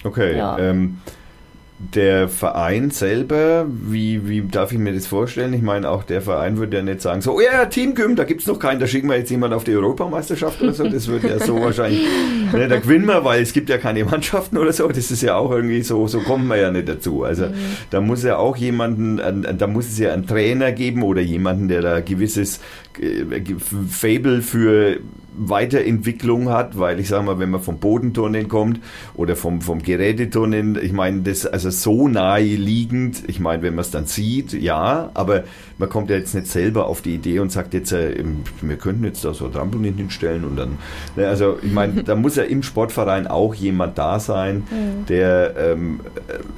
Okay. 0.05 0.37
Ja. 0.37 0.59
Ähm, 0.59 0.99
der 1.95 2.29
Verein 2.29 2.91
selber, 2.91 3.67
wie, 3.67 4.29
wie 4.29 4.43
darf 4.43 4.71
ich 4.71 4.79
mir 4.79 4.93
das 4.93 5.07
vorstellen? 5.07 5.55
Ich 5.55 5.63
meine, 5.63 5.89
auch 5.89 6.05
der 6.05 6.21
Verein 6.21 6.59
würde 6.59 6.77
ja 6.77 6.83
nicht 6.83 7.01
sagen, 7.01 7.23
so, 7.23 7.37
oh 7.37 7.41
ja, 7.41 7.65
Team 7.65 7.95
Gym, 7.95 8.17
da 8.17 8.25
gibt 8.25 8.43
es 8.43 8.47
noch 8.47 8.59
keinen, 8.59 8.81
da 8.81 8.87
schicken 8.87 9.09
wir 9.09 9.17
jetzt 9.17 9.31
jemand 9.31 9.55
auf 9.55 9.65
die 9.65 9.75
Europameisterschaft 9.75 10.61
oder 10.61 10.75
so. 10.75 10.87
Das 10.87 11.09
würde 11.09 11.29
ja 11.29 11.39
so 11.39 11.59
wahrscheinlich, 11.61 12.07
ne, 12.53 12.69
da 12.69 12.79
gewinnen 12.79 13.07
wir, 13.07 13.25
weil 13.25 13.43
es 13.43 13.55
gibt 13.55 13.71
ja 13.71 13.79
keine 13.79 14.05
Mannschaften 14.05 14.59
oder 14.59 14.73
so. 14.75 14.87
Das 14.89 15.11
ist 15.11 15.23
ja 15.23 15.37
auch 15.37 15.51
irgendwie 15.51 15.83
so, 15.83 16.07
so 16.07 16.21
kommen 16.21 16.47
wir 16.49 16.59
ja 16.59 16.71
nicht 16.71 16.89
dazu. 16.89 17.25
Also 17.25 17.47
mhm. 17.47 17.55
da 17.89 18.03
muss 18.03 18.23
ja 18.23 18.37
auch 18.37 18.57
jemanden, 18.57 19.19
da 19.57 19.67
muss 19.67 19.89
es 19.89 19.99
ja 19.99 20.13
einen 20.13 20.27
Trainer 20.27 20.73
geben 20.73 21.03
oder 21.03 21.23
jemanden, 21.23 21.69
der 21.69 21.81
da 21.81 22.01
gewisses 22.01 22.61
äh, 23.01 23.25
Fable 23.89 24.43
für 24.43 24.99
Weiterentwicklung 25.37 26.49
hat, 26.49 26.79
weil 26.79 27.01
ich 27.01 27.09
sage 27.09 27.25
mal, 27.25 27.39
wenn 27.39 27.51
man 27.51 27.61
vom 27.61 27.79
Bodenturnen 27.79 28.49
kommt 28.49 28.81
oder 29.15 29.37
vom, 29.37 29.61
vom 29.61 29.81
Geräteturnen, 29.83 30.79
ich 30.81 30.93
meine, 30.93 31.21
das 31.23 31.47
also 31.47 31.71
so 31.71 32.09
naheliegend, 32.09 33.23
ich 33.29 33.41
meine, 33.41 33.63
wenn 33.63 33.75
man 33.75 33.83
es 33.83 33.91
dann 33.91 34.07
sieht, 34.07 34.53
ja, 34.53 35.11
aber 35.15 35.45
man 35.79 35.89
kommt 35.89 36.11
ja 36.11 36.17
jetzt 36.17 36.35
nicht 36.35 36.47
selber 36.47 36.87
auf 36.87 37.01
die 37.01 37.15
Idee 37.15 37.39
und 37.39 37.53
sagt 37.53 37.75
jetzt, 37.75 37.93
äh, 37.93 38.25
wir 38.61 38.77
könnten 38.77 39.05
jetzt 39.05 39.25
da 39.25 39.33
so 39.33 39.49
Trampolin 39.49 39.97
hinstellen 39.97 40.45
und 40.45 40.57
dann, 40.57 40.79
ne, 41.17 41.29
also 41.29 41.59
ich 41.63 41.73
meine, 41.73 42.03
da 42.05 42.15
muss 42.15 42.37
ja 42.37 42.43
im 42.43 42.63
Sportverein 42.63 43.27
auch 43.27 43.55
jemand 43.55 43.99
da 43.99 44.21
sein, 44.21 44.65
mhm. 44.71 45.07
der, 45.07 45.55
ähm, 45.57 46.01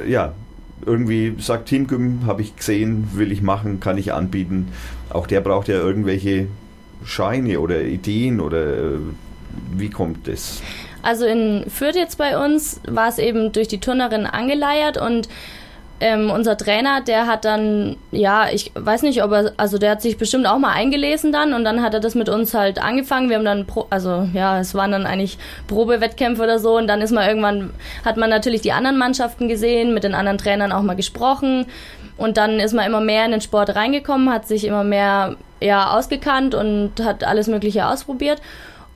äh, 0.00 0.11
ja, 0.11 0.33
irgendwie 0.85 1.35
sagt, 1.38 1.69
Teamgym 1.69 2.26
habe 2.26 2.43
ich 2.43 2.57
gesehen, 2.57 3.09
will 3.14 3.31
ich 3.31 3.43
machen, 3.43 3.79
kann 3.81 3.99
ich 3.99 4.12
anbieten. 4.12 4.69
Auch 5.11 5.29
der 5.29 5.41
braucht 5.41 5.69
ja 5.69 5.76
irgendwelche 5.76 6.49
Scheine 7.04 7.61
oder 7.61 7.80
Ideen 7.82 8.40
oder 8.40 8.76
äh, 8.76 8.99
wie 9.76 9.90
kommt 9.90 10.28
das? 10.28 10.62
Also 11.02 11.26
in 11.26 11.64
Fürth 11.68 11.97
jetzt 11.97 12.16
bei 12.16 12.42
uns 12.42 12.80
war 12.87 13.09
es 13.09 13.18
eben 13.18 13.52
durch 13.52 13.68
die 13.68 13.80
Turnerin 13.80 14.26
angeleiert 14.26 14.99
und 14.99 15.28
ähm, 16.02 16.30
unser 16.30 16.56
Trainer, 16.56 17.00
der 17.00 17.28
hat 17.28 17.44
dann, 17.44 17.97
ja, 18.11 18.49
ich 18.52 18.73
weiß 18.75 19.02
nicht, 19.02 19.23
ob 19.23 19.30
er, 19.30 19.52
also 19.56 19.78
der 19.78 19.92
hat 19.92 20.02
sich 20.02 20.18
bestimmt 20.18 20.47
auch 20.47 20.59
mal 20.59 20.73
eingelesen 20.73 21.30
dann 21.30 21.52
und 21.52 21.62
dann 21.62 21.80
hat 21.80 21.94
er 21.94 22.00
das 22.00 22.16
mit 22.16 22.28
uns 22.28 22.54
halt 22.54 22.82
angefangen. 22.82 23.28
Wir 23.28 23.37
haben 23.37 23.44
dann, 23.44 23.66
Pro, 23.66 23.87
also 23.88 24.28
ja, 24.32 24.59
es 24.59 24.75
waren 24.75 24.90
dann 24.90 25.06
eigentlich 25.06 25.38
Probewettkämpfe 25.68 26.42
oder 26.42 26.59
so 26.59 26.76
und 26.76 26.88
dann 26.88 27.02
ist 27.02 27.12
man 27.12 27.28
irgendwann, 27.28 27.71
hat 28.04 28.16
man 28.16 28.30
natürlich 28.30 28.62
die 28.62 28.73
anderen 28.73 28.99
Mannschaften 28.99 29.47
gesehen, 29.47 29.94
mit 29.94 30.02
den 30.02 30.14
anderen 30.14 30.38
Trainern 30.38 30.73
auch 30.73 30.82
mal 30.82 30.97
gesprochen 30.97 31.66
und 32.16 32.37
dann 32.37 32.59
ist 32.59 32.73
man 32.73 32.85
immer 32.85 33.00
mehr 33.00 33.25
in 33.25 33.30
den 33.30 33.40
Sport 33.40 33.76
reingekommen, 33.76 34.32
hat 34.32 34.49
sich 34.49 34.64
immer 34.64 34.82
mehr 34.82 35.37
ja, 35.62 35.97
ausgekannt 35.97 36.54
und 36.54 36.92
hat 37.02 37.25
alles 37.25 37.47
Mögliche 37.47 37.87
ausprobiert. 37.87 38.40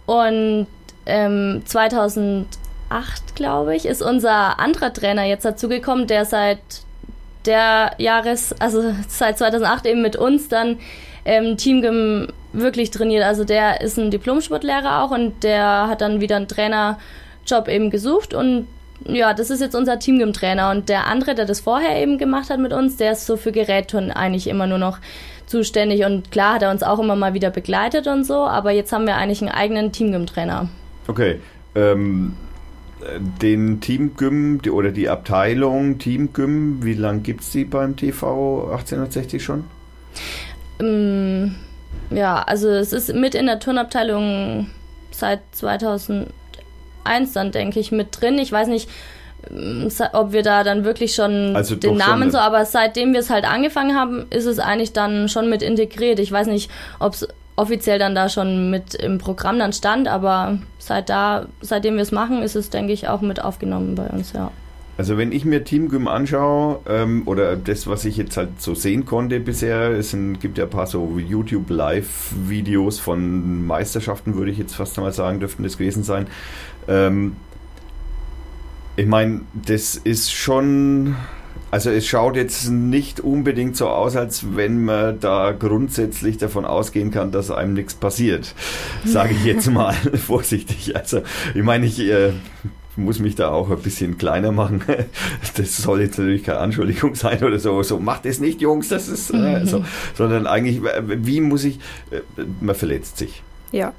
Und 0.06 0.66
ähm, 1.06 1.62
2000 1.64 2.46
glaube 3.34 3.74
ich, 3.74 3.86
ist 3.86 4.02
unser 4.02 4.58
anderer 4.58 4.92
Trainer 4.92 5.24
jetzt 5.24 5.44
dazugekommen, 5.44 6.06
der 6.06 6.24
seit 6.24 6.58
der 7.44 7.92
Jahres, 7.98 8.54
also 8.60 8.94
seit 9.08 9.38
2008 9.38 9.86
eben 9.86 10.02
mit 10.02 10.16
uns 10.16 10.48
dann 10.48 10.78
ähm, 11.24 11.56
Teamgym 11.56 12.28
wirklich 12.52 12.90
trainiert. 12.90 13.24
Also 13.24 13.44
der 13.44 13.80
ist 13.80 13.98
ein 13.98 14.10
Diplom-Sportlehrer 14.10 15.02
auch 15.02 15.10
und 15.10 15.42
der 15.42 15.88
hat 15.88 16.00
dann 16.00 16.20
wieder 16.20 16.36
einen 16.36 16.48
Trainerjob 16.48 17.68
eben 17.68 17.90
gesucht 17.90 18.34
und 18.34 18.68
ja, 19.04 19.34
das 19.34 19.50
ist 19.50 19.60
jetzt 19.60 19.74
unser 19.74 19.98
Teamgym-Trainer 19.98 20.70
und 20.70 20.88
der 20.88 21.06
andere, 21.06 21.34
der 21.34 21.44
das 21.44 21.60
vorher 21.60 22.00
eben 22.00 22.18
gemacht 22.18 22.48
hat 22.48 22.58
mit 22.58 22.72
uns, 22.72 22.96
der 22.96 23.12
ist 23.12 23.26
so 23.26 23.36
für 23.36 23.52
Gerätturnen 23.52 24.10
eigentlich 24.10 24.48
immer 24.48 24.66
nur 24.66 24.78
noch 24.78 24.98
zuständig 25.46 26.04
und 26.04 26.30
klar 26.30 26.54
hat 26.54 26.62
er 26.62 26.70
uns 26.70 26.82
auch 26.82 26.98
immer 26.98 27.16
mal 27.16 27.34
wieder 27.34 27.50
begleitet 27.50 28.06
und 28.06 28.24
so, 28.24 28.46
aber 28.46 28.72
jetzt 28.72 28.92
haben 28.92 29.06
wir 29.06 29.16
eigentlich 29.16 29.42
einen 29.42 29.50
eigenen 29.50 29.92
Teamgym-Trainer. 29.92 30.68
Okay, 31.06 31.40
ähm, 31.74 32.34
den 33.40 33.80
Teamgym 33.80 34.60
oder 34.70 34.90
die 34.90 35.08
Abteilung 35.08 35.98
Teamgym, 35.98 36.82
wie 36.82 36.94
lange 36.94 37.20
gibt 37.20 37.42
es 37.42 37.50
die 37.50 37.64
beim 37.64 37.96
TV 37.96 38.70
1860 38.72 39.44
schon? 39.44 39.64
Ähm, 40.80 41.54
ja, 42.10 42.42
also 42.42 42.68
es 42.68 42.92
ist 42.92 43.14
mit 43.14 43.34
in 43.34 43.46
der 43.46 43.60
Turnabteilung 43.60 44.70
seit 45.10 45.40
2001 45.52 46.32
dann, 47.34 47.52
denke 47.52 47.80
ich, 47.80 47.92
mit 47.92 48.20
drin. 48.20 48.38
Ich 48.38 48.50
weiß 48.50 48.68
nicht, 48.68 48.88
ob 50.12 50.32
wir 50.32 50.42
da 50.42 50.64
dann 50.64 50.84
wirklich 50.84 51.14
schon 51.14 51.54
also 51.54 51.76
den 51.76 51.96
Namen 51.96 52.24
schon 52.24 52.32
so, 52.32 52.38
aber 52.38 52.64
seitdem 52.64 53.12
wir 53.12 53.20
es 53.20 53.30
halt 53.30 53.44
angefangen 53.44 53.96
haben, 53.96 54.26
ist 54.30 54.46
es 54.46 54.58
eigentlich 54.58 54.92
dann 54.92 55.28
schon 55.28 55.48
mit 55.48 55.62
integriert. 55.62 56.18
Ich 56.18 56.32
weiß 56.32 56.46
nicht, 56.48 56.70
ob 56.98 57.14
es 57.14 57.28
offiziell 57.56 57.98
dann 57.98 58.14
da 58.14 58.28
schon 58.28 58.70
mit 58.70 58.94
im 58.94 59.18
Programm 59.18 59.58
dann 59.58 59.72
stand, 59.72 60.08
aber 60.08 60.58
seit 60.78 61.08
da, 61.08 61.46
seitdem 61.60 61.94
wir 61.94 62.02
es 62.02 62.12
machen, 62.12 62.42
ist 62.42 62.54
es, 62.54 62.70
denke 62.70 62.92
ich, 62.92 63.08
auch 63.08 63.22
mit 63.22 63.42
aufgenommen 63.42 63.94
bei 63.94 64.06
uns, 64.08 64.32
ja. 64.32 64.50
Also 64.98 65.18
wenn 65.18 65.30
ich 65.30 65.44
mir 65.44 65.62
Teamgym 65.62 66.08
anschaue, 66.08 66.80
ähm, 66.88 67.22
oder 67.26 67.54
das, 67.56 67.86
was 67.86 68.06
ich 68.06 68.16
jetzt 68.16 68.36
halt 68.38 68.62
so 68.62 68.74
sehen 68.74 69.04
konnte 69.04 69.40
bisher, 69.40 69.90
es 69.90 70.10
sind, 70.10 70.40
gibt 70.40 70.56
ja 70.56 70.64
ein 70.64 70.70
paar 70.70 70.86
so 70.86 71.18
YouTube-Live-Videos 71.18 72.98
von 72.98 73.66
Meisterschaften, 73.66 74.36
würde 74.36 74.52
ich 74.52 74.58
jetzt 74.58 74.74
fast 74.74 74.96
mal 74.96 75.12
sagen, 75.12 75.40
dürften 75.40 75.64
das 75.64 75.76
gewesen 75.76 76.02
sein. 76.02 76.28
Ähm, 76.88 77.36
ich 78.96 79.06
meine, 79.06 79.42
das 79.54 79.96
ist 79.96 80.32
schon 80.32 81.16
also 81.70 81.90
es 81.90 82.06
schaut 82.06 82.36
jetzt 82.36 82.70
nicht 82.70 83.20
unbedingt 83.20 83.76
so 83.76 83.88
aus, 83.88 84.16
als 84.16 84.56
wenn 84.56 84.84
man 84.84 85.18
da 85.20 85.52
grundsätzlich 85.52 86.38
davon 86.38 86.64
ausgehen 86.64 87.10
kann, 87.10 87.32
dass 87.32 87.50
einem 87.50 87.74
nichts 87.74 87.94
passiert. 87.94 88.54
Sage 89.04 89.34
ich 89.34 89.44
jetzt 89.44 89.70
mal 89.70 89.92
vorsichtig. 90.26 90.96
Also 90.96 91.22
ich 91.54 91.62
meine, 91.62 91.86
ich 91.86 91.98
äh, 92.00 92.32
muss 92.96 93.18
mich 93.18 93.34
da 93.34 93.50
auch 93.50 93.70
ein 93.70 93.78
bisschen 93.78 94.16
kleiner 94.16 94.52
machen. 94.52 94.82
Das 95.56 95.76
soll 95.76 96.02
jetzt 96.02 96.18
natürlich 96.18 96.44
keine 96.44 96.60
Anschuldigung 96.60 97.14
sein 97.14 97.42
oder 97.42 97.58
so. 97.58 97.82
So 97.82 97.98
macht 97.98 98.26
es 98.26 98.40
nicht, 98.40 98.60
Jungs. 98.60 98.88
Das 98.88 99.08
ist 99.08 99.34
äh, 99.34 99.64
so, 99.64 99.84
sondern 100.14 100.46
eigentlich, 100.46 100.80
wie 100.82 101.40
muss 101.40 101.64
ich? 101.64 101.78
Äh, 102.10 102.20
man 102.60 102.74
verletzt 102.74 103.18
sich. 103.18 103.42
Ja. 103.72 103.92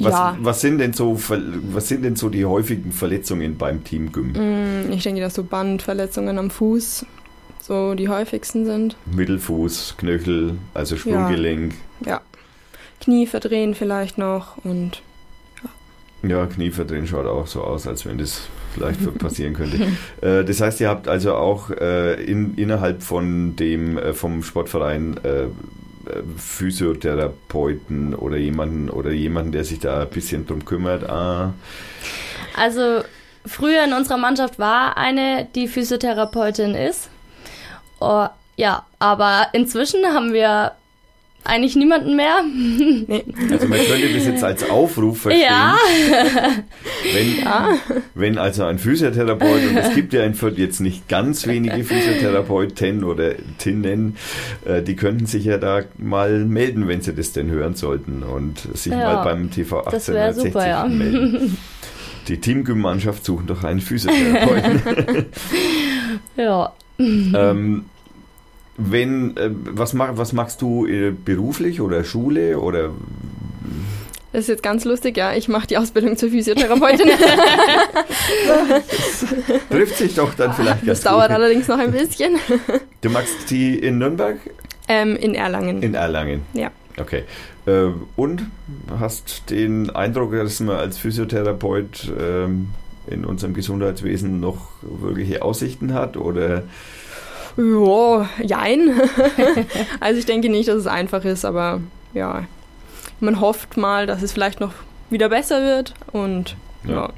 Was, 0.00 0.12
ja. 0.12 0.36
was, 0.40 0.60
sind 0.60 0.78
denn 0.78 0.92
so, 0.92 1.18
was 1.28 1.88
sind 1.88 2.02
denn 2.02 2.16
so 2.16 2.28
die 2.28 2.44
häufigen 2.44 2.92
Verletzungen 2.92 3.58
beim 3.58 3.84
Team 3.84 4.12
Gym? 4.12 4.32
Mm, 4.32 4.92
ich 4.92 5.02
denke, 5.02 5.20
dass 5.20 5.34
so 5.34 5.44
Bandverletzungen 5.44 6.38
am 6.38 6.50
Fuß 6.50 7.04
so 7.60 7.94
die 7.94 8.08
häufigsten 8.08 8.64
sind. 8.64 8.96
Mittelfuß, 9.14 9.94
Knöchel, 9.98 10.56
also 10.74 10.96
Sprunggelenk. 10.96 11.74
Ja. 12.04 12.12
ja. 12.12 12.20
Knie 13.00 13.26
verdrehen 13.26 13.74
vielleicht 13.74 14.18
noch 14.18 14.56
und 14.64 15.02
ja. 16.22 16.28
Ja, 16.28 16.46
Knie 16.46 16.70
verdrehen 16.70 17.06
schaut 17.06 17.26
auch 17.26 17.46
so 17.46 17.62
aus, 17.62 17.86
als 17.86 18.04
wenn 18.06 18.18
das 18.18 18.42
vielleicht 18.74 19.18
passieren 19.18 19.54
könnte. 19.54 19.86
äh, 20.20 20.44
das 20.44 20.60
heißt, 20.60 20.80
ihr 20.80 20.88
habt 20.88 21.08
also 21.08 21.34
auch 21.34 21.70
äh, 21.70 22.22
in, 22.22 22.54
innerhalb 22.56 23.02
von 23.02 23.56
dem 23.56 23.96
äh, 23.96 24.12
vom 24.14 24.42
Sportverein 24.42 25.18
Physiotherapeuten 26.36 28.14
oder 28.14 28.36
jemanden 28.36 28.90
oder 28.90 29.10
jemanden, 29.10 29.52
der 29.52 29.64
sich 29.64 29.80
da 29.80 30.02
ein 30.02 30.10
bisschen 30.10 30.46
drum 30.46 30.64
kümmert? 30.64 31.08
Ah. 31.08 31.52
Also 32.56 33.02
früher 33.46 33.84
in 33.84 33.92
unserer 33.92 34.18
Mannschaft 34.18 34.58
war 34.58 34.96
eine, 34.96 35.48
die 35.54 35.68
Physiotherapeutin 35.68 36.74
ist. 36.74 37.10
Oh, 38.00 38.26
ja, 38.56 38.86
aber 38.98 39.48
inzwischen 39.52 40.04
haben 40.06 40.32
wir 40.32 40.72
eigentlich 41.44 41.74
niemanden 41.74 42.16
mehr. 42.16 42.42
Nee. 42.44 43.24
Also 43.50 43.66
man 43.66 43.78
könnte 43.78 44.12
das 44.14 44.26
jetzt 44.26 44.44
als 44.44 44.68
Aufruf 44.68 45.22
verstehen. 45.22 45.46
Ja. 45.48 45.76
Wenn, 47.12 47.38
ja. 47.42 47.74
wenn 48.14 48.38
also 48.38 48.64
ein 48.64 48.78
Physiotherapeut, 48.78 49.70
und 49.70 49.76
es 49.76 49.94
gibt 49.94 50.12
ja 50.12 50.22
in 50.24 50.34
Fürth 50.34 50.58
jetzt 50.58 50.80
nicht 50.80 51.08
ganz 51.08 51.46
wenige 51.46 51.82
Physiotherapeuten 51.82 53.04
oder 53.04 53.32
Tinnen, 53.58 54.16
äh, 54.64 54.82
die 54.82 54.96
könnten 54.96 55.26
sich 55.26 55.44
ja 55.44 55.58
da 55.58 55.82
mal 55.96 56.44
melden, 56.44 56.88
wenn 56.88 57.00
sie 57.00 57.14
das 57.14 57.32
denn 57.32 57.50
hören 57.50 57.74
sollten 57.74 58.22
und 58.22 58.60
sich 58.76 58.92
ja, 58.92 58.98
mal 58.98 59.24
beim 59.24 59.50
TV 59.50 59.78
1860 59.78 60.52
super, 60.52 60.68
ja. 60.68 60.86
melden. 60.86 61.56
Die 62.28 62.38
Teamgym-Mannschaft 62.38 63.24
suchen 63.24 63.46
doch 63.46 63.64
einen 63.64 63.80
Physiotherapeuten. 63.80 65.26
ja. 66.36 66.72
Ähm, 66.98 67.86
wenn, 68.82 69.36
äh, 69.36 69.50
was, 69.52 69.92
mach, 69.92 70.16
was 70.16 70.32
machst 70.32 70.62
du 70.62 70.86
äh, 70.86 71.10
beruflich 71.12 71.80
oder 71.80 72.04
Schule 72.04 72.58
oder? 72.58 72.90
Das 74.32 74.42
ist 74.42 74.48
jetzt 74.48 74.62
ganz 74.62 74.84
lustig, 74.84 75.16
ja. 75.16 75.32
Ich 75.34 75.48
mache 75.48 75.66
die 75.66 75.76
Ausbildung 75.76 76.16
zur 76.16 76.30
Physiotherapeutin. 76.30 77.08
das 78.88 79.26
trifft 79.70 79.96
sich 79.96 80.14
doch 80.14 80.34
dann 80.34 80.52
vielleicht 80.52 80.86
ganz 80.86 81.00
Das 81.00 81.12
dauert 81.12 81.28
gut. 81.28 81.36
allerdings 81.36 81.66
noch 81.68 81.78
ein 81.78 81.90
bisschen. 81.90 82.36
Du 83.00 83.10
magst 83.10 83.50
die 83.50 83.76
in 83.78 83.98
Nürnberg? 83.98 84.36
Ähm, 84.88 85.16
in 85.16 85.34
Erlangen. 85.34 85.82
In 85.82 85.94
Erlangen. 85.94 86.42
Ja. 86.52 86.70
Okay. 86.96 87.24
Äh, 87.66 87.88
und 88.16 88.42
hast 88.98 89.50
den 89.50 89.90
Eindruck, 89.90 90.32
dass 90.32 90.60
man 90.60 90.76
als 90.76 90.98
Physiotherapeut 90.98 92.12
ähm, 92.18 92.68
in 93.08 93.24
unserem 93.24 93.54
Gesundheitswesen 93.54 94.40
noch 94.40 94.68
wirkliche 94.82 95.42
Aussichten 95.42 95.92
hat 95.94 96.16
oder 96.16 96.62
ja, 97.60 98.28
jein. 98.42 99.00
also 100.00 100.18
ich 100.18 100.26
denke 100.26 100.48
nicht, 100.48 100.68
dass 100.68 100.76
es 100.76 100.86
einfach 100.86 101.24
ist, 101.24 101.44
aber 101.44 101.80
ja, 102.14 102.44
man 103.20 103.40
hofft 103.40 103.76
mal, 103.76 104.06
dass 104.06 104.22
es 104.22 104.32
vielleicht 104.32 104.60
noch 104.60 104.72
wieder 105.10 105.28
besser 105.28 105.62
wird 105.62 105.94
und 106.12 106.56
ja. 106.84 106.92
ja. 106.92 107.12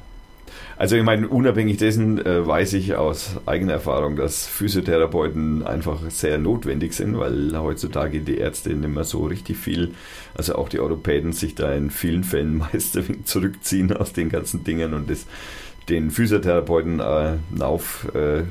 Also 0.75 0.95
ich 0.95 1.03
meine, 1.03 1.27
unabhängig 1.27 1.77
dessen 1.77 2.23
äh, 2.25 2.45
weiß 2.45 2.73
ich 2.73 2.95
aus 2.95 3.37
eigener 3.45 3.73
Erfahrung, 3.73 4.15
dass 4.15 4.47
Physiotherapeuten 4.47 5.65
einfach 5.65 5.99
sehr 6.09 6.39
notwendig 6.39 6.93
sind, 6.93 7.17
weil 7.17 7.57
heutzutage 7.57 8.21
die 8.21 8.37
Ärzte 8.37 8.71
nicht 8.71 8.89
mehr 8.89 9.03
so 9.03 9.25
richtig 9.25 9.57
viel, 9.57 9.93
also 10.35 10.55
auch 10.55 10.69
die 10.69 10.79
Europäden 10.79 11.31
sich 11.31 11.55
da 11.55 11.71
in 11.73 11.91
vielen 11.91 12.23
Fällen 12.23 12.57
meist 12.73 12.97
zurückziehen 13.23 13.95
aus 13.95 14.13
den 14.13 14.29
ganzen 14.29 14.63
Dingen 14.63 14.93
und 14.93 15.09
das 15.09 15.25
den 15.89 16.11
Physiotherapeuten 16.11 16.99
äh, 16.99 17.35
auf 17.59 18.07
äh, 18.15 18.43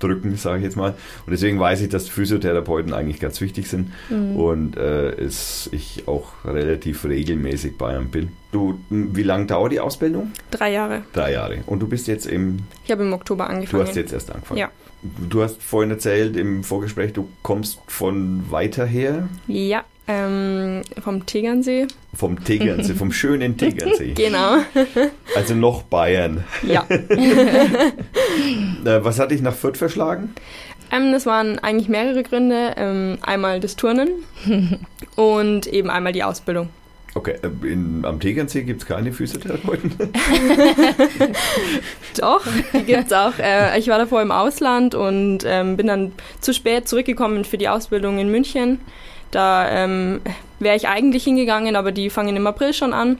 drücken, 0.00 0.36
sage 0.36 0.58
ich 0.58 0.64
jetzt 0.64 0.76
mal. 0.76 0.94
Und 1.26 1.30
deswegen 1.30 1.60
weiß 1.60 1.80
ich, 1.82 1.88
dass 1.88 2.08
Physiotherapeuten 2.08 2.92
eigentlich 2.92 3.20
ganz 3.20 3.40
wichtig 3.40 3.68
sind 3.68 3.92
mhm. 4.08 4.36
und 4.36 4.76
äh, 4.76 5.10
es, 5.10 5.68
ich 5.72 6.08
auch 6.08 6.32
relativ 6.44 7.04
regelmäßig 7.04 7.78
bei 7.78 7.90
einem 7.90 8.10
bin. 8.10 8.32
Du, 8.50 8.80
wie 8.90 9.22
lange 9.22 9.46
dauert 9.46 9.72
die 9.72 9.80
Ausbildung? 9.80 10.32
Drei 10.50 10.72
Jahre. 10.72 11.02
Drei 11.12 11.32
Jahre. 11.32 11.58
Und 11.66 11.80
du 11.80 11.86
bist 11.86 12.08
jetzt 12.08 12.26
im. 12.26 12.60
Ich 12.84 12.90
habe 12.90 13.04
im 13.04 13.12
Oktober 13.12 13.48
angefangen. 13.48 13.84
Du 13.84 13.88
hast 13.88 13.94
jetzt 13.94 14.12
erst 14.12 14.32
angefangen. 14.32 14.58
Ja. 14.58 14.70
Du 15.02 15.42
hast 15.42 15.62
vorhin 15.62 15.90
erzählt 15.90 16.36
im 16.36 16.62
Vorgespräch, 16.62 17.14
du 17.14 17.28
kommst 17.42 17.78
von 17.86 18.50
weiter 18.50 18.84
her. 18.84 19.28
Ja, 19.46 19.84
ähm, 20.10 20.82
vom 21.00 21.24
Tegernsee. 21.24 21.86
Vom 22.14 22.44
Tegernsee, 22.44 22.94
vom 22.94 23.12
schönen 23.12 23.56
Tegernsee. 23.56 24.12
genau. 24.16 24.58
Also 25.36 25.54
noch 25.54 25.82
Bayern. 25.82 26.44
Ja. 26.66 26.84
Äh, 28.84 29.04
was 29.04 29.18
hat 29.18 29.30
dich 29.30 29.42
nach 29.42 29.54
Fürth 29.54 29.76
verschlagen? 29.76 30.30
Ähm, 30.90 31.12
das 31.12 31.26
waren 31.26 31.58
eigentlich 31.58 31.88
mehrere 31.88 32.22
Gründe. 32.22 32.72
Ähm, 32.76 33.18
einmal 33.20 33.60
das 33.60 33.76
Turnen 33.76 34.08
und 35.16 35.66
eben 35.66 35.90
einmal 35.90 36.12
die 36.12 36.24
Ausbildung. 36.24 36.70
Okay, 37.14 37.34
äh, 37.42 37.66
in, 37.66 38.04
am 38.06 38.18
Tegernsee 38.20 38.62
gibt 38.62 38.80
es 38.80 38.88
keine 38.88 39.12
Physiotherapeuten? 39.12 39.92
Doch, 42.18 42.46
die 42.72 42.84
gibt 42.84 43.06
es 43.06 43.12
auch. 43.12 43.38
Äh, 43.38 43.78
ich 43.78 43.88
war 43.88 43.98
davor 43.98 44.22
im 44.22 44.30
Ausland 44.32 44.94
und 44.94 45.40
ähm, 45.44 45.76
bin 45.76 45.86
dann 45.88 46.12
zu 46.40 46.54
spät 46.54 46.88
zurückgekommen 46.88 47.44
für 47.44 47.58
die 47.58 47.68
Ausbildung 47.68 48.18
in 48.18 48.30
München. 48.30 48.80
Da 49.30 49.68
ähm, 49.70 50.20
wäre 50.58 50.76
ich 50.76 50.88
eigentlich 50.88 51.24
hingegangen, 51.24 51.76
aber 51.76 51.92
die 51.92 52.10
fangen 52.10 52.36
im 52.36 52.46
April 52.46 52.72
schon 52.72 52.92
an. 52.92 53.18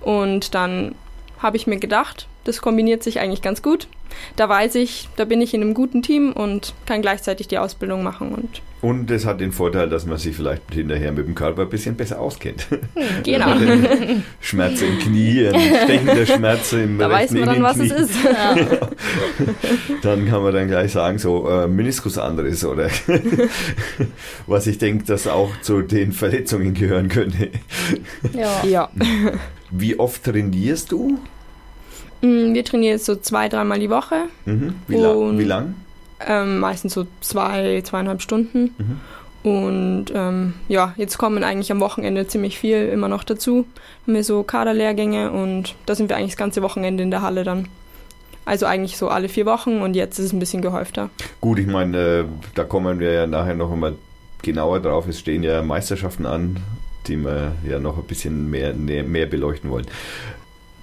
Und 0.00 0.54
dann 0.54 0.94
habe 1.38 1.56
ich 1.56 1.66
mir 1.66 1.78
gedacht, 1.78 2.26
Das 2.44 2.62
kombiniert 2.62 3.02
sich 3.02 3.20
eigentlich 3.20 3.42
ganz 3.42 3.62
gut. 3.62 3.88
Da 4.36 4.48
weiß 4.48 4.76
ich, 4.76 5.10
da 5.16 5.26
bin 5.26 5.42
ich 5.42 5.52
in 5.52 5.60
einem 5.60 5.74
guten 5.74 6.02
Team 6.02 6.32
und 6.32 6.72
kann 6.86 7.02
gleichzeitig 7.02 7.46
die 7.46 7.58
Ausbildung 7.58 8.02
machen. 8.02 8.32
Und, 8.34 8.62
und 8.80 9.10
es 9.10 9.26
hat 9.26 9.40
den 9.40 9.50
Vorteil, 9.50 9.88
dass 9.88 10.06
man 10.06 10.18
sich 10.18 10.36
vielleicht 10.36 10.62
hinterher 10.72 11.10
mit 11.10 11.26
dem 11.26 11.34
Körper 11.34 11.62
ein 11.62 11.68
bisschen 11.68 11.96
besser 11.96 12.20
auskennt. 12.20 12.66
Genau. 13.24 13.54
Schmerz 14.40 14.80
im 14.80 14.98
Knie, 14.98 15.48
ein 15.52 15.60
stechender 15.84 16.26
Schmerz 16.26 16.72
im 16.72 16.98
Da 16.98 17.10
weiß 17.10 17.32
man 17.32 17.46
dann, 17.46 17.62
was 17.62 17.78
es 17.78 17.90
ist. 17.90 18.10
Ja. 18.24 18.56
dann 20.02 20.26
kann 20.26 20.42
man 20.42 20.52
dann 20.54 20.68
gleich 20.68 20.92
sagen, 20.92 21.18
so 21.18 21.48
äh, 21.48 21.66
Meniskusanriss 21.66 22.64
oder 22.64 22.88
was 24.46 24.66
ich 24.66 24.78
denke, 24.78 25.04
dass 25.04 25.26
auch 25.26 25.50
zu 25.62 25.82
den 25.82 26.12
Verletzungen 26.12 26.74
gehören 26.74 27.08
könnte. 27.08 27.50
Ja. 28.32 28.64
ja. 28.64 28.90
Wie 29.70 29.98
oft 29.98 30.24
trainierst 30.24 30.92
du? 30.92 31.18
Mm, 32.22 32.54
wir 32.54 32.64
trainieren 32.64 32.94
jetzt 32.94 33.06
so 33.06 33.16
zwei, 33.16 33.48
dreimal 33.48 33.78
die 33.78 33.90
Woche. 33.90 34.24
Mhm. 34.44 34.74
Wie, 34.86 34.96
la 34.96 35.14
wie 35.38 35.44
lang? 35.44 35.74
Ähm, 36.26 36.58
meistens 36.58 36.94
so 36.94 37.06
zwei, 37.20 37.80
zweieinhalb 37.82 38.22
Stunden. 38.22 38.74
Mhm. 38.78 39.00
Und 39.42 40.06
ähm, 40.14 40.54
ja, 40.68 40.94
jetzt 40.96 41.16
kommen 41.16 41.44
eigentlich 41.44 41.70
am 41.70 41.80
Wochenende 41.80 42.26
ziemlich 42.26 42.58
viel 42.58 42.88
immer 42.88 43.08
noch 43.08 43.24
dazu. 43.24 43.66
Haben 44.04 44.14
wir 44.14 44.24
so 44.24 44.42
Kaderlehrgänge 44.42 45.30
und 45.30 45.74
da 45.86 45.94
sind 45.94 46.08
wir 46.08 46.16
eigentlich 46.16 46.32
das 46.32 46.38
ganze 46.38 46.62
Wochenende 46.62 47.02
in 47.02 47.10
der 47.10 47.22
Halle 47.22 47.44
dann. 47.44 47.68
Also 48.44 48.66
eigentlich 48.66 48.96
so 48.96 49.08
alle 49.08 49.28
vier 49.28 49.46
Wochen 49.46 49.80
und 49.80 49.94
jetzt 49.94 50.18
ist 50.18 50.26
es 50.26 50.32
ein 50.32 50.38
bisschen 50.38 50.62
gehäufter. 50.62 51.10
Gut, 51.40 51.58
ich 51.58 51.66
meine, 51.66 51.98
äh, 51.98 52.24
da 52.54 52.64
kommen 52.64 52.98
wir 52.98 53.12
ja 53.12 53.26
nachher 53.26 53.54
noch 53.54 53.70
einmal 53.70 53.94
genauer 54.42 54.80
drauf. 54.80 55.06
Es 55.06 55.18
stehen 55.18 55.42
ja 55.42 55.62
Meisterschaften 55.62 56.26
an, 56.26 56.56
die 57.06 57.16
wir 57.16 57.52
ja 57.68 57.78
noch 57.78 57.98
ein 57.98 58.04
bisschen 58.04 58.50
mehr, 58.50 58.74
mehr 58.74 59.26
beleuchten 59.26 59.70
wollen 59.70 59.86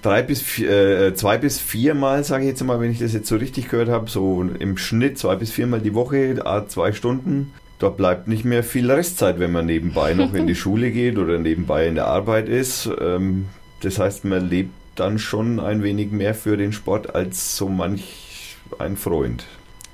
drei 0.06 0.22
bis 0.22 0.40
vier, 0.40 0.70
äh, 0.70 1.14
zwei 1.14 1.36
bis 1.36 1.58
viermal, 1.58 2.22
sage 2.22 2.44
ich 2.44 2.50
jetzt 2.50 2.62
mal, 2.62 2.80
wenn 2.80 2.92
ich 2.92 3.00
das 3.00 3.12
jetzt 3.12 3.28
so 3.28 3.36
richtig 3.36 3.68
gehört 3.68 3.88
habe, 3.88 4.08
so 4.08 4.42
im 4.58 4.78
Schnitt 4.78 5.18
zwei 5.18 5.34
bis 5.34 5.50
viermal 5.50 5.80
die 5.80 5.94
Woche, 5.94 6.36
zwei 6.68 6.92
Stunden. 6.92 7.52
Da 7.78 7.90
bleibt 7.90 8.28
nicht 8.28 8.44
mehr 8.44 8.62
viel 8.62 8.90
Restzeit, 8.90 9.38
wenn 9.38 9.52
man 9.52 9.66
nebenbei 9.66 10.14
noch 10.14 10.32
in 10.32 10.46
die 10.46 10.54
Schule 10.62 10.92
geht 10.92 11.18
oder 11.18 11.38
nebenbei 11.38 11.86
in 11.88 11.96
der 11.96 12.06
Arbeit 12.06 12.48
ist. 12.48 12.88
Ähm, 13.00 13.46
das 13.80 13.98
heißt, 13.98 14.24
man 14.24 14.48
lebt 14.48 14.72
dann 14.94 15.18
schon 15.18 15.60
ein 15.60 15.82
wenig 15.82 16.12
mehr 16.12 16.34
für 16.34 16.56
den 16.56 16.72
Sport 16.72 17.14
als 17.14 17.56
so 17.56 17.68
manch 17.68 18.56
ein 18.78 18.96
Freund 18.96 19.44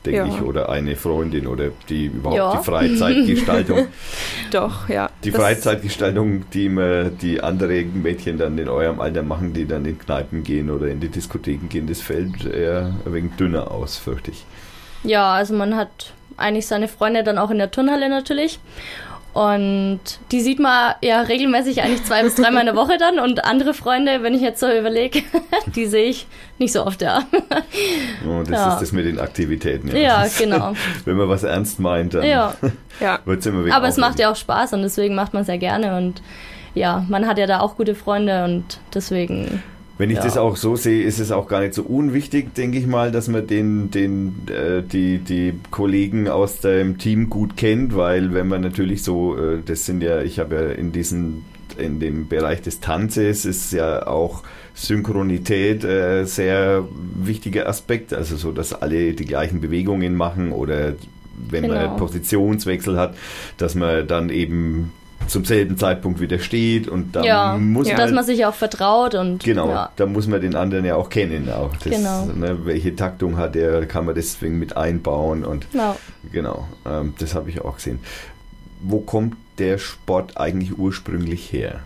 denke 0.04 0.18
ja. 0.18 0.26
ich, 0.26 0.42
oder 0.42 0.68
eine 0.68 0.97
Freundin 0.97 1.47
oder 1.47 1.71
die 1.88 2.06
überhaupt 2.06 2.37
ja. 2.37 2.56
die 2.56 2.64
Freizeitgestaltung. 2.64 3.87
Doch, 4.50 4.88
ja. 4.88 5.11
Die 5.25 5.30
das 5.30 5.40
Freizeitgestaltung, 5.40 6.44
die 6.50 6.66
immer 6.66 7.04
die 7.04 7.40
anderen 7.40 8.02
Mädchen 8.02 8.38
dann 8.38 8.59
in 8.59 8.68
eurem 8.68 9.00
Alter 9.00 9.23
machen, 9.23 9.52
die 9.52 9.66
dann 9.66 9.85
in 9.85 9.99
Kneipen 9.99 10.42
gehen 10.42 10.71
oder 10.71 10.88
in 10.88 11.00
die 11.00 11.09
Diskotheken 11.09 11.68
gehen, 11.68 11.87
das 11.87 12.00
fällt 12.00 12.44
eher 12.44 12.94
ein 13.04 13.12
wenig 13.12 13.32
dünner 13.38 13.71
aus, 13.71 13.97
fürchte 13.97 14.30
ich. 14.32 14.44
Ja, 15.04 15.32
also 15.32 15.54
man 15.54 15.76
hat 15.76 16.12
eigentlich 16.37 16.66
seine 16.66 16.88
Freunde 16.88 17.23
dann 17.23 17.38
auch 17.38 17.50
in 17.50 17.59
der 17.59 17.71
Turnhalle 17.71 18.09
natürlich. 18.09 18.59
Und 19.32 20.00
die 20.30 20.42
sieht 20.42 20.58
man 20.58 20.94
ja 21.00 21.22
regelmäßig 21.22 21.82
eigentlich 21.82 22.04
zwei 22.04 22.22
bis 22.22 22.34
dreimal 22.34 22.60
in 22.60 22.66
der 22.66 22.76
Woche 22.76 22.98
dann. 22.98 23.18
Und 23.18 23.44
andere 23.44 23.72
Freunde, 23.72 24.22
wenn 24.22 24.34
ich 24.34 24.42
jetzt 24.42 24.60
so 24.60 24.70
überlege, 24.70 25.22
die 25.74 25.86
sehe 25.86 26.04
ich 26.04 26.26
nicht 26.58 26.72
so 26.72 26.84
oft, 26.84 27.00
ja. 27.00 27.22
Oh, 28.28 28.40
das 28.40 28.50
ja. 28.50 28.74
ist 28.74 28.82
das 28.82 28.92
mit 28.92 29.06
den 29.06 29.18
Aktivitäten. 29.18 29.88
Ja, 29.88 30.24
ja 30.24 30.26
genau. 30.38 30.74
wenn 31.06 31.16
man 31.16 31.30
was 31.30 31.44
ernst 31.44 31.80
meint, 31.80 32.12
dann 32.12 32.24
ja. 32.24 32.54
ja. 33.00 33.20
wird 33.24 33.40
es 33.40 33.46
immer 33.46 33.64
wieder. 33.64 33.74
Aber 33.74 33.88
es 33.88 33.96
macht 33.96 34.18
ja 34.18 34.30
auch 34.30 34.36
Spaß 34.36 34.74
und 34.74 34.82
deswegen 34.82 35.14
macht 35.14 35.32
man 35.32 35.42
es 35.42 35.48
ja 35.48 35.56
gerne. 35.56 35.96
Und 35.96 36.20
ja, 36.74 37.04
man 37.08 37.26
hat 37.26 37.38
ja 37.38 37.46
da 37.46 37.60
auch 37.60 37.76
gute 37.76 37.94
Freunde 37.94 38.44
und 38.44 38.80
deswegen 38.94 39.62
wenn 40.02 40.11
ich 40.11 40.16
ja. 40.16 40.25
das 40.25 40.37
auch 40.37 40.56
so 40.56 40.75
sehe, 40.75 41.04
ist 41.04 41.21
es 41.21 41.30
auch 41.30 41.47
gar 41.47 41.61
nicht 41.61 41.75
so 41.75 41.85
unwichtig, 41.85 42.56
denke 42.56 42.76
ich 42.76 42.88
mal, 42.88 43.12
dass 43.12 43.28
man 43.28 43.47
den, 43.47 43.92
den, 43.92 44.35
äh, 44.49 44.82
die, 44.82 45.18
die 45.18 45.54
Kollegen 45.71 46.26
aus 46.26 46.59
dem 46.59 46.99
Team 46.99 47.30
gut 47.30 47.56
kennt, 47.56 47.94
weil 47.94 48.35
wenn 48.35 48.49
man 48.49 48.62
natürlich 48.62 49.04
so, 49.04 49.38
äh, 49.38 49.59
das 49.64 49.87
sind 49.87 50.02
ja, 50.02 50.21
ich 50.21 50.40
habe 50.40 50.56
ja 50.56 50.62
in 50.73 50.90
diesem, 50.90 51.44
in 51.78 52.00
dem 52.00 52.26
Bereich 52.26 52.62
des 52.62 52.80
Tanzes 52.80 53.44
ist 53.44 53.73
ja 53.73 54.04
auch 54.09 54.42
Synchronität 54.75 55.85
äh, 55.85 56.25
sehr 56.25 56.85
wichtiger 57.14 57.68
Aspekt, 57.68 58.12
also 58.12 58.35
so, 58.35 58.50
dass 58.50 58.73
alle 58.73 59.12
die 59.12 59.25
gleichen 59.25 59.61
Bewegungen 59.61 60.16
machen 60.16 60.50
oder 60.50 60.94
wenn 61.49 61.62
genau. 61.62 61.75
man 61.76 61.97
Positionswechsel 61.97 62.99
hat, 62.99 63.15
dass 63.56 63.76
man 63.76 64.08
dann 64.08 64.30
eben 64.30 64.91
zum 65.26 65.45
selben 65.45 65.76
Zeitpunkt 65.76 66.21
wieder 66.21 66.39
steht 66.39 66.89
und 66.89 67.17
da 67.17 67.23
ja, 67.23 67.56
muss 67.56 67.89
ja. 67.89 67.95
man. 67.95 68.02
Dass 68.02 68.13
man 68.13 68.25
sich 68.25 68.45
auch 68.47 68.54
vertraut 68.54 69.15
und. 69.15 69.43
Genau, 69.43 69.69
ja. 69.69 69.91
da 69.97 70.06
muss 70.06 70.26
man 70.26 70.41
den 70.41 70.54
anderen 70.54 70.85
ja 70.85 70.97
auch 70.97 71.08
kennen. 71.08 71.50
Auch 71.50 71.75
das, 71.76 71.93
genau. 71.93 72.26
Ne, 72.26 72.65
welche 72.65 72.95
Taktung 72.97 73.37
hat 73.37 73.56
er, 73.56 73.87
kann 73.87 74.04
man 74.04 74.15
deswegen 74.15 74.58
mit 74.58 74.76
einbauen 74.76 75.45
und. 75.45 75.71
Genau, 75.73 75.97
genau 76.30 76.69
ähm, 76.87 77.15
das 77.19 77.35
habe 77.35 77.50
ich 77.50 77.61
auch 77.61 77.76
gesehen. 77.76 78.00
Wo 78.80 79.00
kommt 79.00 79.37
der 79.58 79.78
Sport 79.78 80.37
eigentlich 80.37 80.78
ursprünglich 80.78 81.52
her? 81.52 81.80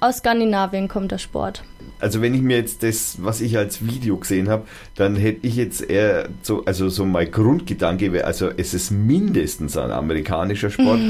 Aus 0.00 0.18
Skandinavien 0.18 0.88
kommt 0.88 1.12
der 1.12 1.18
Sport. 1.18 1.62
Also 2.00 2.20
wenn 2.20 2.34
ich 2.34 2.42
mir 2.42 2.56
jetzt 2.56 2.82
das, 2.82 3.16
was 3.20 3.40
ich 3.40 3.56
als 3.56 3.86
Video 3.86 4.16
gesehen 4.16 4.48
habe, 4.48 4.64
dann 4.96 5.16
hätte 5.16 5.46
ich 5.46 5.56
jetzt 5.56 5.88
eher 5.88 6.28
so, 6.42 6.64
also 6.64 6.88
so 6.88 7.04
mein 7.04 7.30
Grundgedanke 7.30 8.12
wäre, 8.12 8.26
also 8.26 8.50
es 8.56 8.74
ist 8.74 8.90
mindestens 8.90 9.76
ein 9.76 9.90
amerikanischer 9.90 10.70
Sport 10.70 11.00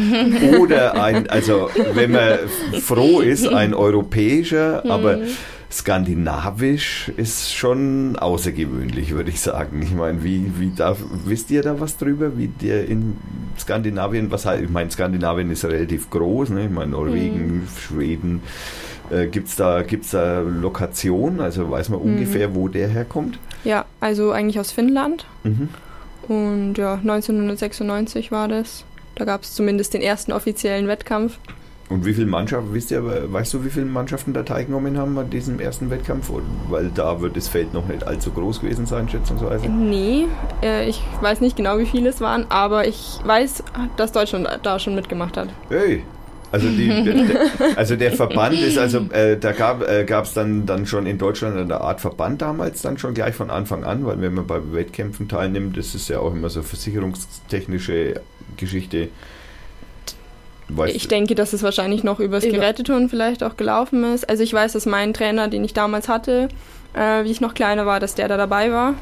oder 0.60 1.02
ein, 1.02 1.28
also 1.28 1.70
wenn 1.94 2.12
man 2.12 2.38
froh 2.80 3.20
ist, 3.20 3.48
ein 3.48 3.74
europäischer, 3.74 4.84
aber 4.88 5.16
mhm. 5.16 5.22
skandinavisch 5.70 7.10
ist 7.16 7.52
schon 7.52 8.16
außergewöhnlich, 8.16 9.14
würde 9.14 9.30
ich 9.30 9.40
sagen. 9.40 9.82
Ich 9.82 9.94
meine, 9.94 10.22
wie, 10.22 10.52
wie 10.58 10.70
da, 10.76 10.96
wisst 11.24 11.50
ihr 11.50 11.62
da 11.62 11.80
was 11.80 11.96
drüber, 11.96 12.36
wie 12.38 12.48
der 12.48 12.86
in 12.86 13.16
Skandinavien, 13.58 14.30
was 14.30 14.46
halt, 14.46 14.62
ich 14.62 14.70
meine, 14.70 14.90
Skandinavien 14.90 15.50
ist 15.50 15.64
relativ 15.64 16.10
groß, 16.10 16.50
ne? 16.50 16.66
ich 16.66 16.70
meine, 16.70 16.92
Norwegen, 16.92 17.62
mhm. 17.62 17.68
Schweden, 17.80 18.42
äh, 19.10 19.26
Gibt 19.26 19.48
es 19.48 19.56
da, 19.56 19.82
gibt's 19.82 20.10
da 20.10 20.40
Lokationen? 20.40 21.40
Also 21.40 21.70
weiß 21.70 21.88
man 21.90 22.00
mhm. 22.00 22.14
ungefähr, 22.14 22.54
wo 22.54 22.68
der 22.68 22.88
herkommt? 22.88 23.38
Ja, 23.64 23.84
also 24.00 24.32
eigentlich 24.32 24.58
aus 24.58 24.72
Finnland. 24.72 25.26
Mhm. 25.42 25.68
Und 26.28 26.78
ja, 26.78 26.94
1996 26.94 28.32
war 28.32 28.48
das. 28.48 28.84
Da 29.14 29.24
gab 29.24 29.42
es 29.42 29.54
zumindest 29.54 29.94
den 29.94 30.02
ersten 30.02 30.32
offiziellen 30.32 30.88
Wettkampf. 30.88 31.38
Und 31.90 32.06
wie 32.06 32.14
viele 32.14 32.26
Mannschaften, 32.26 32.72
wisst 32.72 32.90
ihr, 32.90 33.04
weißt 33.32 33.52
du, 33.52 33.64
wie 33.64 33.68
viele 33.68 33.84
Mannschaften 33.84 34.32
da 34.32 34.42
teilgenommen 34.42 34.96
haben 34.96 35.18
an 35.18 35.28
diesem 35.28 35.60
ersten 35.60 35.90
Wettkampf? 35.90 36.30
Weil 36.70 36.90
da 36.94 37.20
wird 37.20 37.36
das 37.36 37.46
Feld 37.46 37.74
noch 37.74 37.86
nicht 37.86 38.06
allzu 38.06 38.30
groß 38.30 38.62
gewesen 38.62 38.86
sein, 38.86 39.08
schätzungsweise. 39.08 39.68
Nee, 39.68 40.26
äh, 40.62 40.88
ich 40.88 41.02
weiß 41.20 41.42
nicht 41.42 41.56
genau, 41.56 41.78
wie 41.78 41.84
viele 41.84 42.08
es 42.08 42.22
waren, 42.22 42.46
aber 42.48 42.88
ich 42.88 43.18
weiß, 43.24 43.64
dass 43.98 44.12
Deutschland 44.12 44.48
da 44.62 44.78
schon 44.78 44.94
mitgemacht 44.94 45.36
hat. 45.36 45.50
Hey, 45.68 46.04
also, 46.54 46.68
die, 46.68 46.86
der, 47.04 47.76
also 47.76 47.96
der 47.96 48.12
Verband 48.12 48.60
ist, 48.60 48.78
also 48.78 48.98
äh, 49.10 49.36
da 49.36 49.50
gab 49.50 49.82
es 49.82 50.30
äh, 50.30 50.34
dann, 50.34 50.66
dann 50.66 50.86
schon 50.86 51.04
in 51.04 51.18
Deutschland 51.18 51.56
eine 51.56 51.80
Art 51.80 52.00
Verband 52.00 52.42
damals 52.42 52.80
dann 52.80 52.96
schon 52.96 53.12
gleich 53.12 53.34
von 53.34 53.50
Anfang 53.50 53.82
an, 53.82 54.06
weil 54.06 54.20
wenn 54.20 54.34
man 54.34 54.46
bei 54.46 54.60
Wettkämpfen 54.72 55.28
teilnimmt, 55.28 55.76
das 55.76 55.96
ist 55.96 56.08
ja 56.08 56.20
auch 56.20 56.32
immer 56.32 56.50
so 56.50 56.62
versicherungstechnische 56.62 58.20
Geschichte. 58.56 59.08
Weißt 60.68 60.94
ich 60.94 61.08
denke, 61.08 61.34
dass 61.34 61.54
es 61.54 61.64
wahrscheinlich 61.64 62.04
noch 62.04 62.20
übers 62.20 62.44
Geräteturnen 62.44 63.08
vielleicht 63.08 63.42
auch 63.42 63.56
gelaufen 63.56 64.04
ist. 64.04 64.28
Also 64.28 64.44
ich 64.44 64.52
weiß, 64.52 64.74
dass 64.74 64.86
mein 64.86 65.12
Trainer, 65.12 65.48
den 65.48 65.64
ich 65.64 65.74
damals 65.74 66.08
hatte, 66.08 66.48
äh, 66.94 67.24
wie 67.24 67.32
ich 67.32 67.40
noch 67.40 67.54
kleiner 67.54 67.84
war, 67.84 67.98
dass 67.98 68.14
der 68.14 68.28
da 68.28 68.36
dabei 68.36 68.70
war. 68.70 68.94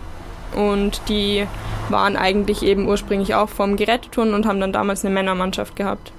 Und 0.57 1.03
die 1.11 1.47
waren 1.91 2.17
eigentlich 2.17 2.63
eben 2.63 2.89
ursprünglich 2.89 3.35
auch 3.35 3.51
vom 3.51 3.77
Geräteturnen 3.77 4.33
und 4.33 4.47
haben 4.47 4.59
dann 4.59 4.73
damals 4.73 5.05
eine 5.05 5.13
Männermannschaft 5.13 5.77
gehabt. 5.77 6.13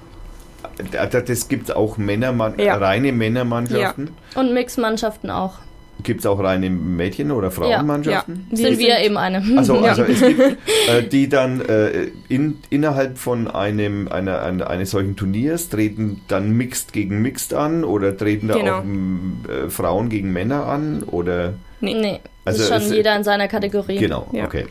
Das 1.10 1.48
gibt 1.48 1.68
es 1.68 1.74
auch 1.74 1.96
Männermann 1.96 2.58
ja. 2.58 2.76
reine 2.76 3.12
Männermannschaften. 3.12 4.10
Ja. 4.34 4.40
Und 4.40 4.54
Mixmannschaften 4.54 5.30
auch. 5.30 5.58
Gibt 6.02 6.20
es 6.20 6.26
auch 6.26 6.40
reine 6.40 6.70
Mädchen- 6.70 7.30
oder 7.30 7.50
Frauenmannschaften? 7.50 8.46
Ja, 8.50 8.58
ja. 8.58 8.68
sind 8.68 8.78
wir 8.78 8.98
eben 8.98 9.16
eine. 9.16 9.42
Also, 9.56 9.78
also 9.78 10.02
es 10.02 10.20
gibt 10.20 10.40
äh, 10.88 11.02
die 11.04 11.28
dann 11.28 11.60
äh, 11.60 12.08
in, 12.28 12.58
innerhalb 12.68 13.16
von 13.16 13.48
einem 13.48 14.08
einer, 14.08 14.42
einer, 14.42 14.68
eines 14.68 14.90
solchen 14.90 15.14
Turniers 15.14 15.68
treten 15.68 16.20
dann 16.26 16.50
Mixed 16.50 16.92
gegen 16.92 17.22
Mixed 17.22 17.54
an 17.54 17.84
oder 17.84 18.16
treten 18.16 18.48
da 18.48 18.54
genau. 18.54 18.78
auch 18.78 18.84
äh, 18.84 19.70
Frauen 19.70 20.08
gegen 20.08 20.32
Männer 20.32 20.66
an 20.66 21.04
oder? 21.04 21.54
Nee, 21.80 21.94
nee. 21.94 22.20
Also 22.44 22.62
ist 22.62 22.68
schon 22.68 22.82
es, 22.82 22.90
jeder 22.90 23.14
in 23.16 23.24
seiner 23.24 23.46
Kategorie. 23.48 23.96
Genau, 23.96 24.28
okay. 24.32 24.66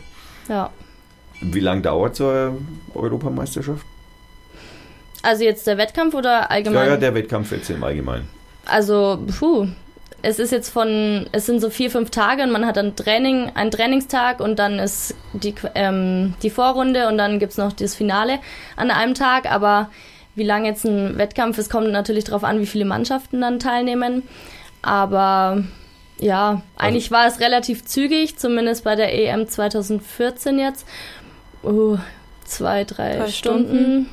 Ja. 0.49 0.71
Wie 1.41 1.61
lange 1.61 1.81
dauert 1.81 2.15
so 2.15 2.27
eine 2.27 2.57
Europameisterschaft? 2.93 3.85
Also 5.23 5.43
jetzt 5.43 5.65
der 5.65 5.77
Wettkampf 5.77 6.13
oder 6.13 6.51
allgemein? 6.51 6.85
Ja, 6.85 6.91
ja, 6.91 6.97
der 6.97 7.15
Wettkampf 7.15 7.51
jetzt 7.51 7.69
im 7.69 7.83
Allgemeinen. 7.83 8.27
Also, 8.65 9.19
puh. 9.39 9.67
Es 10.25 10.39
ist 10.39 10.51
jetzt 10.51 10.69
von, 10.69 11.27
es 11.33 11.45
sind 11.47 11.59
so 11.59 11.69
vier, 11.69 11.91
fünf 11.91 12.09
Tage 12.09 12.43
und 12.43 12.51
man 12.51 12.65
hat 12.65 12.77
dann 12.77 12.95
Training, 12.95 13.51
einen 13.55 13.71
Trainingstag 13.71 14.39
und 14.39 14.57
dann 14.57 14.79
ist 14.79 15.15
die, 15.33 15.53
ähm, 15.75 16.33
die 16.41 16.49
Vorrunde 16.49 17.09
und 17.09 17.17
dann 17.17 17.39
gibt 17.39 17.51
es 17.51 17.57
noch 17.57 17.73
das 17.73 17.93
Finale 17.93 18.39
an 18.77 18.89
einem 18.89 19.15
Tag. 19.15 19.51
Aber 19.51 19.89
wie 20.35 20.43
lange 20.43 20.69
jetzt 20.69 20.85
ein 20.85 21.17
Wettkampf 21.17 21.57
ist, 21.57 21.69
kommt 21.69 21.91
natürlich 21.91 22.23
darauf 22.23 22.45
an, 22.45 22.61
wie 22.61 22.65
viele 22.65 22.85
Mannschaften 22.85 23.41
dann 23.41 23.59
teilnehmen. 23.59 24.23
Aber 24.81 25.63
Ja, 26.19 26.61
eigentlich 26.77 27.11
also, 27.11 27.15
war 27.15 27.27
es 27.27 27.39
relativ 27.41 27.83
zügig, 27.83 28.37
zumindest 28.37 28.85
bei 28.85 28.95
der 28.95 29.13
EM 29.13 29.47
2014 29.47 30.57
jetzt. 30.57 30.87
Uh, 31.63 31.97
zwei, 32.45 32.85
drei, 32.85 33.17
drei 33.17 33.27
Stunden. 33.27 33.67
Stunden. 33.67 34.09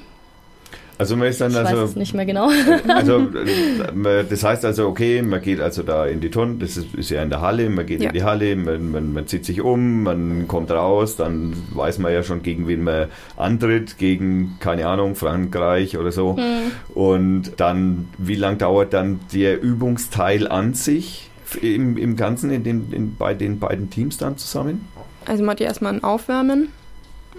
Also 1.01 1.17
man 1.17 1.29
ist 1.29 1.41
dann 1.41 1.51
ich 1.51 1.57
also. 1.57 1.77
Weiß 1.83 1.91
es 1.91 1.97
nicht 1.97 2.13
mehr 2.13 2.27
genau. 2.27 2.51
Also 2.89 3.27
das 4.29 4.45
heißt 4.45 4.67
also, 4.67 4.87
okay, 4.87 5.23
man 5.23 5.41
geht 5.41 5.59
also 5.59 5.83
da 5.83 6.05
in 6.05 6.21
die 6.21 6.31
Tonne, 6.31 6.57
das 6.57 6.77
ist, 6.77 6.95
ist 6.95 7.09
ja 7.09 7.23
in 7.23 7.31
der 7.31 7.41
Halle, 7.41 7.71
man 7.71 7.87
geht 7.87 8.03
ja. 8.03 8.11
in 8.11 8.15
die 8.15 8.23
Halle, 8.23 8.55
man, 8.55 8.91
man, 8.91 9.13
man, 9.15 9.27
zieht 9.27 9.47
sich 9.47 9.63
um, 9.63 10.03
man 10.03 10.47
kommt 10.47 10.71
raus, 10.71 11.17
dann 11.17 11.55
weiß 11.73 12.01
man 12.01 12.13
ja 12.13 12.23
schon, 12.23 12.43
gegen 12.43 12.69
wen 12.69 12.85
man 12.85 13.07
antritt, 13.39 13.97
gegen, 13.97 14.59
keine 14.61 14.87
Ahnung, 14.89 15.15
Frankreich 15.15 15.97
oder 15.97 16.13
so. 16.13 16.35
Mhm. 16.35 16.71
Und 16.95 17.53
dann, 17.57 18.09
wie 18.19 18.35
lang 18.35 18.59
dauert 18.59 18.93
dann 18.93 19.21
der 19.33 19.63
Übungsteil 19.63 20.49
an 20.49 20.75
sich 20.75 21.31
im, 21.63 21.97
im 21.97 22.15
Ganzen 22.17 22.51
in 22.51 22.63
den, 22.63 22.93
in, 22.93 23.17
bei 23.17 23.33
den 23.33 23.59
beiden 23.59 23.89
Teams 23.89 24.19
dann 24.19 24.37
zusammen? 24.37 24.87
Also 25.25 25.43
man 25.45 25.53
hat 25.53 25.61
ja 25.61 25.67
erstmal 25.67 25.95
ein 25.95 26.05
Aufwärmen 26.05 26.69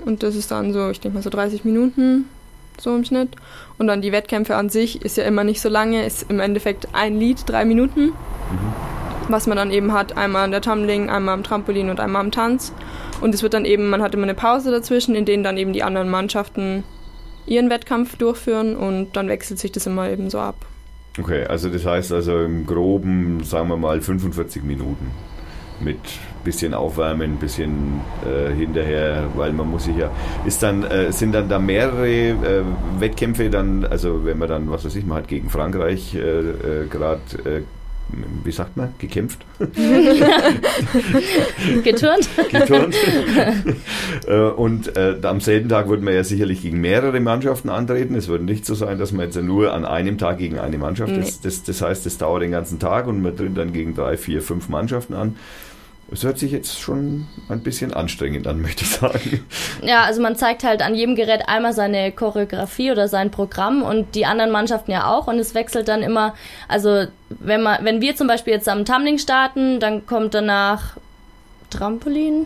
und 0.04 0.24
das 0.24 0.36
ist 0.36 0.50
dann 0.50 0.74
so, 0.74 0.90
ich 0.90 1.00
denke 1.00 1.18
mal 1.18 1.22
so 1.22 1.30
30 1.30 1.64
Minuten 1.64 2.26
so 2.80 2.96
im 2.96 3.04
Schnitt. 3.04 3.30
Und 3.78 3.88
dann 3.88 4.02
die 4.02 4.12
Wettkämpfe 4.12 4.56
an 4.56 4.70
sich 4.70 5.02
ist 5.04 5.18
ja 5.18 5.24
immer 5.24 5.44
nicht 5.44 5.62
so 5.62 5.70
lange, 5.70 6.06
ist 6.06 6.30
im 6.30 6.40
Endeffekt 6.40 6.90
ein 6.94 7.20
Lied, 7.20 7.44
drei 7.48 7.66
Minuten. 7.66 8.08
Mhm. 8.08 8.14
Was 9.28 9.48
man 9.48 9.58
dann 9.58 9.72
eben 9.72 9.94
hat, 9.94 10.18
einmal 10.18 10.44
an 10.44 10.52
der 10.52 10.62
Tumbling, 10.62 11.10
einmal 11.10 11.36
am 11.36 11.44
Trampolin 11.44 11.90
und 11.90 12.00
einmal 12.00 12.22
am 12.22 12.32
Tanz. 12.32 12.74
Und 13.22 13.34
es 13.36 13.44
wird 13.44 13.54
dann 13.54 13.66
eben, 13.66 13.90
man 13.90 14.02
hat 14.02 14.14
immer 14.14 14.24
eine 14.24 14.34
Pause 14.34 14.72
dazwischen, 14.72 15.16
in 15.16 15.26
denen 15.26 15.44
dann 15.44 15.58
eben 15.58 15.74
die 15.74 15.84
anderen 15.84 16.10
Mannschaften 16.10 16.84
ihren 17.46 17.70
Wettkampf 17.70 18.18
durchführen 18.18 18.76
und 18.76 19.16
dann 19.16 19.28
wechselt 19.28 19.60
sich 19.60 19.72
das 19.72 19.88
immer 19.88 20.10
eben 20.10 20.30
so 20.30 20.40
ab. 20.40 20.66
Okay, 21.20 21.46
also 21.46 21.70
das 21.70 21.86
heißt 21.86 22.12
also 22.14 22.40
im 22.40 22.66
groben, 22.66 23.44
sagen 23.44 23.68
wir 23.68 23.78
mal, 23.78 24.02
45 24.02 24.64
Minuten 24.64 25.12
mit 25.84 25.98
bisschen 26.44 26.74
aufwärmen, 26.74 27.38
bisschen 27.38 28.02
äh, 28.26 28.52
hinterher, 28.54 29.28
weil 29.36 29.54
man 29.54 29.70
muss 29.70 29.86
sich 29.86 29.98
ja, 29.98 30.10
ist 30.46 30.64
dann, 30.64 30.84
äh, 30.84 31.12
sind 31.12 31.34
dann 31.34 31.50
da 31.50 31.60
mehrere 31.60 32.10
äh, 32.10 32.64
Wettkämpfe 33.00 33.50
dann, 33.50 33.86
also 33.86 34.26
wenn 34.26 34.38
man 34.38 34.50
dann, 34.50 34.72
was 34.72 34.86
weiß 34.86 34.96
ich, 34.96 35.06
man 35.06 35.20
hat 35.20 35.28
gegen 35.28 35.50
Frankreich 35.50 36.16
äh, 36.16 36.20
äh, 36.20 36.88
gerade 36.90 37.22
äh, 37.46 37.62
wie 38.44 38.52
sagt 38.52 38.76
man, 38.76 38.94
gekämpft? 38.98 39.46
Geturnt. 41.84 42.28
Geturnt. 42.50 42.96
und 44.58 44.98
äh, 44.98 45.16
am 45.22 45.40
selben 45.40 45.70
Tag 45.70 45.88
würde 45.88 46.04
man 46.04 46.14
ja 46.14 46.24
sicherlich 46.24 46.62
gegen 46.62 46.82
mehrere 46.82 47.20
Mannschaften 47.20 47.70
antreten. 47.70 48.16
Es 48.16 48.28
würde 48.28 48.44
nicht 48.44 48.66
so 48.66 48.76
sein, 48.76 49.00
dass 49.00 49.14
man 49.14 49.28
jetzt 49.28 49.42
nur 49.42 49.74
an 49.74 49.86
einem 49.86 50.18
Tag 50.18 50.40
gegen 50.40 50.60
eine 50.60 50.78
Mannschaft 50.78 51.14
nee. 51.14 51.22
ist. 51.22 51.46
Das, 51.46 51.64
das 51.64 51.82
heißt, 51.82 52.06
das 52.06 52.18
dauert 52.18 52.44
den 52.44 52.52
ganzen 52.52 52.80
Tag 52.80 53.08
und 53.08 53.22
man 53.22 53.38
tritt 53.38 53.56
dann 53.58 53.72
gegen 53.72 53.96
drei, 53.96 54.18
vier, 54.18 54.42
fünf 54.42 54.68
Mannschaften 54.68 55.14
an. 55.14 55.38
Es 56.14 56.26
hört 56.26 56.38
sich 56.38 56.52
jetzt 56.52 56.78
schon 56.78 57.28
ein 57.48 57.62
bisschen 57.62 57.94
anstrengend 57.94 58.46
an, 58.46 58.62
möchte 58.62 58.84
ich 58.84 58.90
sagen. 58.90 59.46
Ja, 59.82 60.04
also 60.04 60.22
man 60.22 60.36
zeigt 60.36 60.64
halt 60.64 60.82
an 60.82 60.94
jedem 60.94 61.16
Gerät 61.16 61.48
einmal 61.48 61.72
seine 61.72 62.12
Choreografie 62.12 62.92
oder 62.92 63.08
sein 63.08 63.32
Programm 63.32 63.82
und 63.82 64.14
die 64.14 64.26
anderen 64.26 64.52
Mannschaften 64.52 64.92
ja 64.92 65.08
auch 65.08 65.28
und 65.28 65.40
es 65.40 65.56
wechselt 65.56 65.88
dann 65.88 66.04
immer, 66.04 66.36
also 66.68 67.06
wenn 67.30 67.62
man, 67.62 67.86
wenn 67.86 68.02
wir 68.02 68.16
zum 68.18 68.28
Beispiel 68.28 68.54
jetzt 68.54 68.68
am 68.68 68.84
Tumbling 68.84 69.20
starten, 69.20 69.80
dann 69.80 70.06
kommt 70.06 70.34
danach 70.34 70.98
Trampolin 71.70 72.46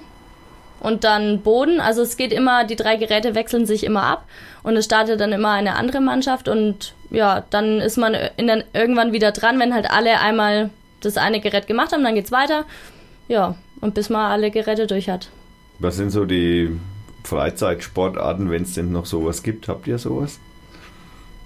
und 0.79 1.03
dann 1.03 1.41
Boden. 1.41 1.79
Also 1.79 2.03
es 2.03 2.17
geht 2.17 2.31
immer, 2.31 2.65
die 2.65 2.75
drei 2.75 2.97
Geräte 2.97 3.33
wechseln 3.33 3.65
sich 3.65 3.83
immer 3.83 4.03
ab 4.03 4.25
und 4.61 4.77
es 4.77 4.85
startet 4.85 5.19
dann 5.19 5.31
immer 5.31 5.49
eine 5.49 5.75
andere 5.75 6.01
Mannschaft 6.01 6.47
und 6.47 6.93
ja, 7.09 7.43
dann 7.49 7.81
ist 7.81 7.97
man 7.97 8.15
in 8.37 8.45
dann 8.45 8.63
irgendwann 8.73 9.11
wieder 9.11 9.31
dran, 9.31 9.59
wenn 9.59 9.73
halt 9.73 9.89
alle 9.89 10.19
einmal 10.19 10.69
das 11.01 11.17
eine 11.17 11.39
Gerät 11.39 11.65
gemacht 11.65 11.91
haben, 11.91 12.03
dann 12.03 12.15
geht's 12.15 12.31
weiter 12.31 12.65
ja, 13.27 13.55
und 13.81 13.93
bis 13.93 14.09
man 14.09 14.31
alle 14.31 14.51
Geräte 14.51 14.87
durch 14.87 15.09
hat. 15.09 15.29
Was 15.79 15.97
sind 15.97 16.09
so 16.09 16.25
die 16.25 16.79
Freizeitsportarten, 17.23 18.49
wenn 18.49 18.63
es 18.63 18.73
denn 18.73 18.91
noch 18.91 19.05
sowas 19.05 19.43
gibt? 19.43 19.67
Habt 19.67 19.87
ihr 19.87 19.97
sowas? 19.97 20.39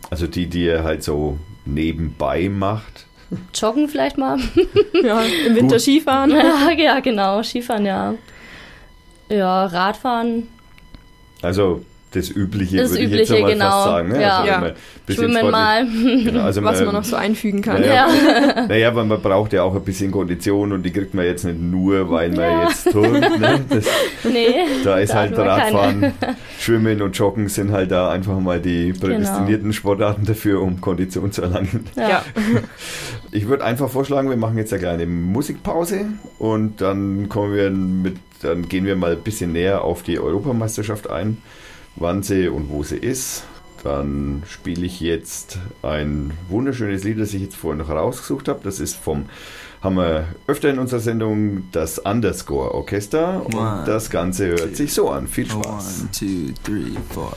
Also 0.09 0.27
die, 0.27 0.47
die 0.47 0.65
ihr 0.65 0.83
halt 0.83 1.03
so 1.03 1.37
nebenbei 1.65 2.49
macht? 2.49 3.05
Joggen 3.53 3.87
vielleicht 3.87 4.17
mal. 4.17 4.39
ja, 5.03 5.21
im 5.21 5.55
Winter 5.55 5.75
Gut. 5.75 5.81
Skifahren. 5.81 6.31
Ja, 6.35 6.71
ja, 6.71 6.99
genau, 6.99 7.43
Skifahren, 7.43 7.85
ja. 7.85 8.15
Ja, 9.29 9.65
Radfahren. 9.65 10.47
Also 11.41 11.85
das 12.11 12.31
Übliche, 12.31 12.77
das 12.77 12.91
würde 12.91 13.03
Übliche, 13.03 13.23
ich 13.23 13.29
jetzt 13.29 13.41
mal 13.41 13.51
genau. 13.53 13.69
fast 13.69 13.83
sagen. 13.85 14.09
Ne? 14.09 14.21
Ja. 14.21 14.37
Also 14.39 14.65
ja. 14.65 14.73
Schwimmen 15.09 15.51
mal. 15.51 15.85
Genau, 15.85 16.41
also 16.41 16.63
Was 16.63 16.77
man, 16.77 16.85
man, 16.85 16.95
noch 16.95 17.03
so 17.03 17.15
einfügen 17.15 17.61
kann. 17.61 17.81
Naja, 17.81 18.07
ja. 18.07 18.65
naja, 18.67 18.95
weil 18.95 19.05
man 19.05 19.21
braucht 19.21 19.53
ja 19.53 19.61
auch 19.61 19.75
ein 19.75 19.83
bisschen 19.83 20.11
Kondition 20.11 20.71
und 20.71 20.83
die 20.83 20.91
kriegt 20.91 21.13
man 21.13 21.25
jetzt 21.25 21.45
nicht 21.45 21.59
nur, 21.59 22.09
weil 22.09 22.29
man 22.31 22.39
ja. 22.39 22.63
jetzt 22.63 22.91
tut. 22.91 23.11
Ne? 23.11 23.63
Das, 23.69 23.85
nee, 24.23 24.55
da 24.83 24.97
ist 24.97 25.13
halt 25.13 25.37
Radfahren, 25.37 26.13
Schwimmen 26.59 27.01
und 27.01 27.15
Joggen 27.15 27.47
sind 27.47 27.71
halt 27.71 27.91
da 27.91 28.09
einfach 28.09 28.39
mal 28.39 28.59
die 28.59 28.91
prädestinierten 28.93 29.65
genau. 29.65 29.73
Sportarten 29.73 30.25
dafür, 30.25 30.61
um 30.61 30.81
Kondition 30.81 31.31
zu 31.31 31.43
erlangen. 31.43 31.85
Ja. 31.95 32.23
Ich 33.31 33.47
würde 33.47 33.63
einfach 33.63 33.89
vorschlagen, 33.89 34.29
wir 34.29 34.37
machen 34.37 34.57
jetzt 34.57 34.73
eine 34.73 34.81
kleine 34.81 35.05
Musikpause 35.05 36.05
und 36.39 36.81
dann 36.81 37.29
kommen 37.29 37.55
wir 37.55 37.69
mit, 37.69 38.17
dann 38.41 38.67
gehen 38.67 38.85
wir 38.85 38.95
mal 38.95 39.11
ein 39.11 39.21
bisschen 39.21 39.51
näher 39.51 39.83
auf 39.83 40.01
die 40.01 40.19
Europameisterschaft 40.19 41.07
ein 41.09 41.37
wann 41.99 42.23
sie 42.23 42.47
und 42.47 42.69
wo 42.69 42.83
sie 42.83 42.97
ist. 42.97 43.43
Dann 43.83 44.43
spiele 44.45 44.85
ich 44.85 44.99
jetzt 44.99 45.57
ein 45.83 46.31
wunderschönes 46.49 47.03
Lied, 47.05 47.19
das 47.19 47.33
ich 47.33 47.41
jetzt 47.41 47.55
vorhin 47.55 47.79
noch 47.79 47.89
rausgesucht 47.89 48.49
habe. 48.49 48.59
Das 48.63 48.79
ist 48.79 48.95
vom, 48.95 49.25
haben 49.81 49.95
wir 49.95 50.27
öfter 50.47 50.69
in 50.69 50.79
unserer 50.79 50.99
Sendung, 50.99 51.69
das 51.71 51.99
Underscore 51.99 52.73
Orchester. 52.73 53.45
Und 53.45 53.55
one, 53.55 53.83
das 53.85 54.09
Ganze 54.09 54.47
hört 54.47 54.71
two, 54.71 54.75
sich 54.75 54.93
so 54.93 55.09
an. 55.09 55.27
Viel 55.27 55.49
Spaß. 55.49 56.01
One, 56.01 56.09
two, 56.11 56.53
three, 56.63 56.91
four. 57.11 57.33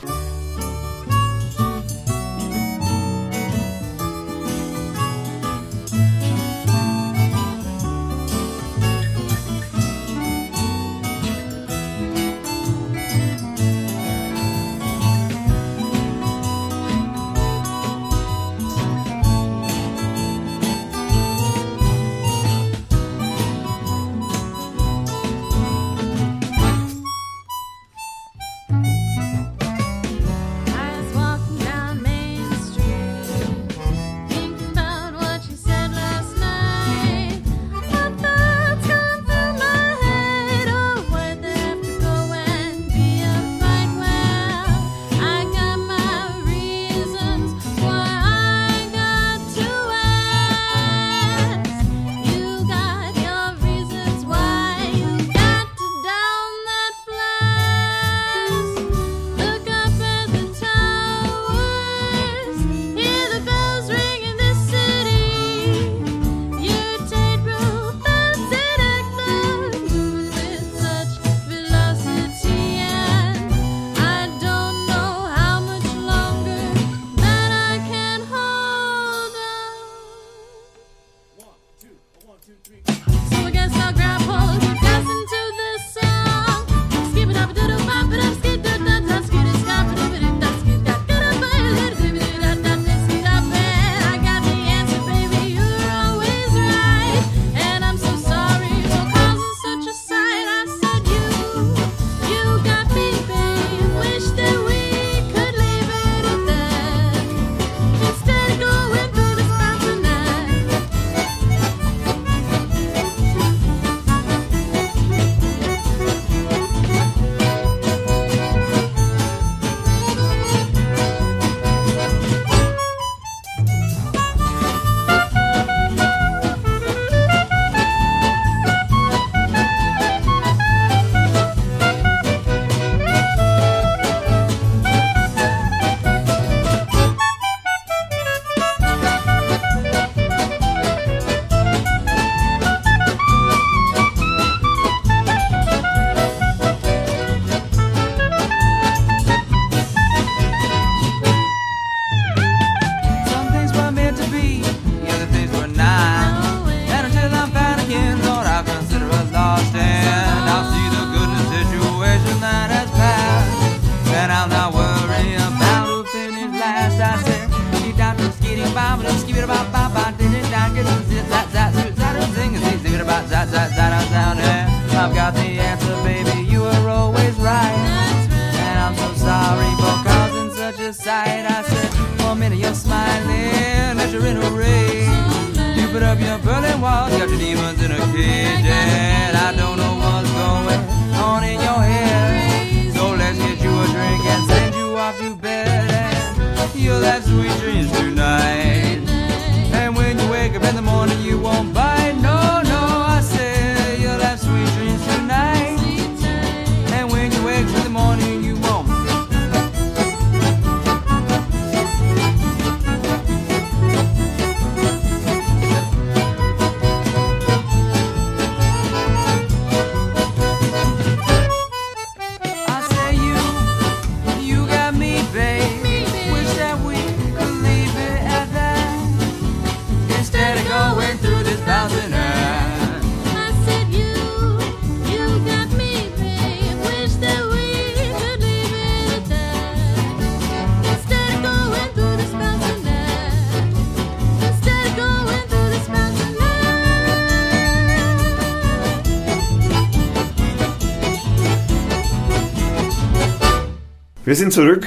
Wir 254.33 254.37
sind 254.37 254.55
zurück, 254.55 254.87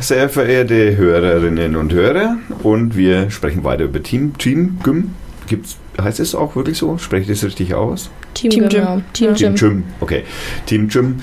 sehr 0.00 0.28
verehrte 0.28 0.98
Hörerinnen 0.98 1.76
und 1.76 1.94
Hörer, 1.94 2.36
und 2.62 2.94
wir 2.94 3.30
sprechen 3.30 3.64
weiter 3.64 3.84
über 3.84 4.02
Team, 4.02 4.36
Team 4.36 4.80
Gym. 4.84 5.12
Gibt's, 5.46 5.78
heißt 5.98 6.20
es 6.20 6.34
auch 6.34 6.56
wirklich 6.56 6.76
so? 6.76 6.98
Spreche 6.98 7.32
ich 7.32 7.38
das 7.38 7.42
richtig 7.46 7.72
aus? 7.72 8.10
Team, 8.34 8.50
Team 8.50 8.68
Gym. 8.68 8.84
Gym. 8.84 9.02
Team 9.14 9.34
Team 9.34 9.54
Gym. 9.54 9.54
Gym, 9.54 9.84
okay. 10.00 10.24
Team 10.66 10.88
Gym. 10.88 11.22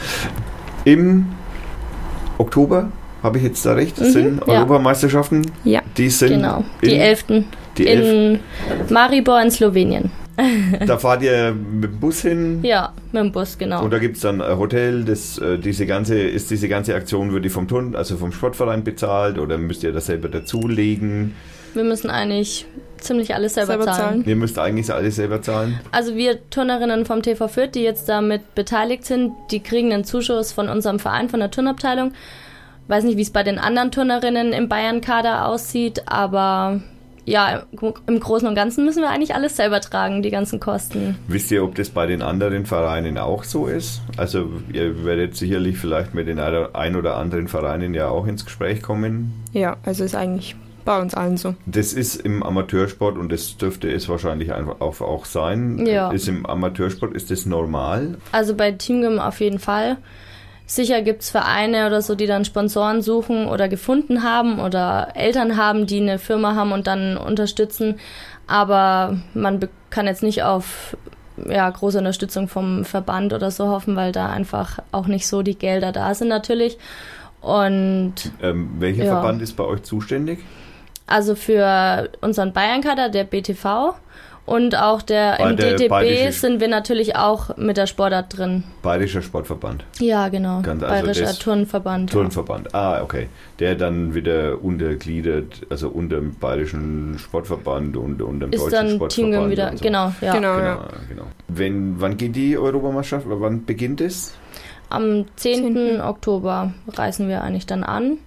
Im 0.83 1.27
Oktober, 2.39 2.91
habe 3.21 3.37
ich 3.37 3.43
jetzt 3.43 3.63
da 3.63 3.73
recht, 3.73 3.97
sind 3.97 4.41
ja. 4.47 4.47
Europameisterschaften. 4.47 5.43
Ja. 5.63 5.83
Die 5.95 6.09
sind 6.09 6.29
Genau, 6.29 6.63
die 6.81 6.95
in, 6.95 6.99
elften. 6.99 7.45
die 7.77 7.85
elf. 7.85 8.07
in 8.07 8.39
Maribor 8.89 9.39
in 9.43 9.51
Slowenien. 9.51 10.09
Da 10.85 10.97
fahrt 10.97 11.21
ihr 11.21 11.51
mit 11.53 11.91
dem 11.91 11.99
Bus 11.99 12.21
hin. 12.21 12.59
Ja, 12.63 12.93
mit 13.11 13.23
dem 13.23 13.31
Bus, 13.31 13.57
genau. 13.57 13.83
Und 13.83 13.91
da 13.91 13.99
gibt 13.99 14.15
es 14.15 14.21
dann 14.21 14.41
ein 14.41 14.57
Hotel, 14.57 15.03
das, 15.03 15.37
äh, 15.37 15.57
diese 15.57 15.85
ganze, 15.85 16.19
ist 16.19 16.51
diese 16.51 16.67
ganze 16.69 16.95
Aktion, 16.95 17.33
wird 17.33 17.45
die 17.45 17.49
vom 17.49 17.67
Turn, 17.67 17.95
also 17.95 18.17
vom 18.17 18.31
Sportverein 18.31 18.83
bezahlt 18.83 19.37
oder 19.37 19.57
müsst 19.57 19.83
ihr 19.83 19.91
das 19.91 20.07
selber 20.07 20.29
dazulegen? 20.29 21.35
Wir 21.73 21.83
müssen 21.83 22.09
eigentlich 22.09 22.65
ziemlich 22.97 23.33
alles 23.33 23.53
selber, 23.53 23.73
Selber 23.73 23.85
zahlen. 23.85 23.97
zahlen. 23.97 24.23
Ihr 24.25 24.35
müsst 24.35 24.57
eigentlich 24.59 24.91
alles 24.91 25.15
selber 25.15 25.41
zahlen. 25.41 25.79
Also 25.91 26.15
wir 26.15 26.49
Turnerinnen 26.49 27.05
vom 27.05 27.21
TV 27.21 27.47
Fürth, 27.47 27.71
die 27.75 27.83
jetzt 27.83 28.09
damit 28.09 28.55
beteiligt 28.55 29.05
sind, 29.05 29.33
die 29.51 29.59
kriegen 29.59 29.93
einen 29.93 30.03
Zuschuss 30.03 30.51
von 30.51 30.67
unserem 30.69 30.99
Verein, 30.99 31.29
von 31.29 31.39
der 31.39 31.51
Turnabteilung. 31.51 32.13
Weiß 32.87 33.03
nicht, 33.03 33.17
wie 33.17 33.21
es 33.21 33.29
bei 33.29 33.43
den 33.43 33.59
anderen 33.59 33.91
Turnerinnen 33.91 34.51
im 34.51 34.67
Bayern-Kader 34.67 35.47
aussieht, 35.47 36.03
aber 36.07 36.81
ja, 37.29 37.63
im 38.07 38.19
Großen 38.19 38.47
und 38.47 38.55
Ganzen 38.55 38.85
müssen 38.85 39.01
wir 39.01 39.09
eigentlich 39.09 39.35
alles 39.35 39.55
selber 39.55 39.81
tragen, 39.81 40.21
die 40.21 40.31
ganzen 40.31 40.59
Kosten. 40.59 41.17
Wisst 41.27 41.51
ihr, 41.51 41.63
ob 41.63 41.75
das 41.75 41.89
bei 41.89 42.07
den 42.07 42.21
anderen 42.21 42.65
Vereinen 42.65 43.17
auch 43.17 43.43
so 43.43 43.67
ist? 43.67 44.01
Also 44.17 44.49
ihr 44.73 45.05
werdet 45.05 45.35
sicherlich 45.35 45.77
vielleicht 45.77 46.13
mit 46.13 46.27
den 46.27 46.39
ein 46.39 46.95
oder 46.95 47.17
anderen 47.17 47.47
Vereinen 47.47 47.93
ja 47.93 48.09
auch 48.09 48.25
ins 48.25 48.45
Gespräch 48.45 48.81
kommen. 48.81 49.33
Ja, 49.53 49.77
also 49.85 50.03
ist 50.03 50.15
eigentlich 50.15 50.55
bei 50.85 50.99
uns 50.99 51.13
allen 51.13 51.37
so. 51.37 51.55
Das 51.67 51.93
ist 51.93 52.15
im 52.15 52.41
Amateursport 52.41 53.17
und 53.17 53.31
das 53.31 53.57
dürfte 53.57 53.91
es 53.91 54.09
wahrscheinlich 54.09 54.53
einfach 54.53 54.81
auch, 54.81 54.99
auch 55.01 55.25
sein. 55.25 55.85
Ja. 55.85 56.09
Ist 56.11 56.27
im 56.27 56.45
Amateursport 56.45 57.13
ist 57.13 57.29
das 57.29 57.45
normal? 57.45 58.17
Also 58.31 58.55
bei 58.55 58.71
Teamgym 58.71 59.19
auf 59.19 59.39
jeden 59.39 59.59
Fall. 59.59 59.97
Sicher 60.71 61.01
gibt's 61.01 61.31
Vereine 61.31 61.87
oder 61.87 62.03
so, 62.03 62.13
die 62.13 62.27
dann 62.27 62.45
Sponsoren 62.45 63.01
suchen 63.01 63.47
oder 63.47 63.67
gefunden 63.67 64.21
haben 64.23 64.59
oder 64.59 65.13
Eltern 65.15 65.57
haben, 65.57 65.87
die 65.87 65.99
eine 65.99 66.19
Firma 66.19 66.53
haben 66.53 66.71
und 66.73 66.85
dann 66.85 67.17
unterstützen. 67.17 67.99
Aber 68.45 69.17
man 69.33 69.67
kann 69.89 70.05
jetzt 70.05 70.21
nicht 70.21 70.43
auf 70.43 70.95
ja, 71.49 71.67
große 71.67 71.97
Unterstützung 71.97 72.47
vom 72.47 72.85
Verband 72.85 73.33
oder 73.33 73.49
so 73.49 73.67
hoffen, 73.69 73.95
weil 73.95 74.11
da 74.11 74.29
einfach 74.29 74.77
auch 74.91 75.07
nicht 75.07 75.25
so 75.27 75.41
die 75.41 75.57
Gelder 75.57 75.91
da 75.91 76.13
sind 76.13 76.27
natürlich. 76.27 76.77
Und 77.41 78.13
Ähm, 78.41 78.69
welcher 78.77 79.05
Ja. 79.05 79.13
Verband 79.13 79.41
ist 79.41 79.53
bei 79.57 79.63
euch 79.63 79.81
zuständig? 79.83 80.39
also 81.07 81.33
für 81.33 82.09
unseren 82.21 82.53
Bayern-Kader, 82.53 83.09
der 83.09 83.23
BTV 83.23 83.95
und 84.49 84.75
auch 84.75 85.01
der 85.01 85.35
Bei 85.37 85.51
im 85.51 85.57
der 85.57 85.75
DTB 85.75 86.31
sind 86.33 86.59
wir 86.59 86.67
natürlich 86.67 87.15
auch 87.15 87.55
mit 87.57 87.77
der 87.77 87.85
Sportart 87.87 88.37
drin. 88.37 88.63
Bayerischer 88.81 89.21
Sportverband, 89.21 89.85
Ja, 89.99 90.27
genau. 90.29 90.61
Ganz- 90.61 90.83
also 90.83 90.93
Bayerischer 91.05 91.33
Turnverband. 91.37 92.11
Turnverband. 92.11 92.73
Ah, 92.73 93.01
okay. 93.03 93.27
Der 93.59 93.75
dann 93.75 94.13
wieder 94.15 94.61
untergliedert, 94.63 95.65
also 95.69 95.89
unter 95.89 96.17
dem 96.17 96.35
Bayerischen 96.35 97.17
Sportverband 97.19 97.95
und 97.97 98.21
unter 98.21 98.47
dem 98.47 98.53
Ist 98.53 98.61
Deutschen 98.63 98.71
dann 98.73 98.89
Sportverband. 98.95 99.11
Teamgym 99.33 99.51
wieder, 99.51 99.69
und 99.71 99.77
so. 99.77 99.83
genau, 99.83 100.11
ja. 100.21 100.33
Genau, 100.33 100.55
Genau, 100.55 100.67
ja. 100.67 100.87
genau. 101.07 101.23
Wenn, 101.47 102.01
wann 102.01 102.17
geht 102.17 102.35
die 102.35 102.57
Europameisterschaft 102.57 103.27
oder 103.27 103.39
wann 103.41 103.65
beginnt 103.65 104.01
es? 104.01 104.33
Am 104.89 105.25
10. 105.35 105.75
10.. 105.75 106.01
Oktober 106.01 106.73
reisen 106.93 107.27
wir 107.29 107.43
eigentlich 107.43 107.67
dann 107.67 107.83
an. 107.83 108.17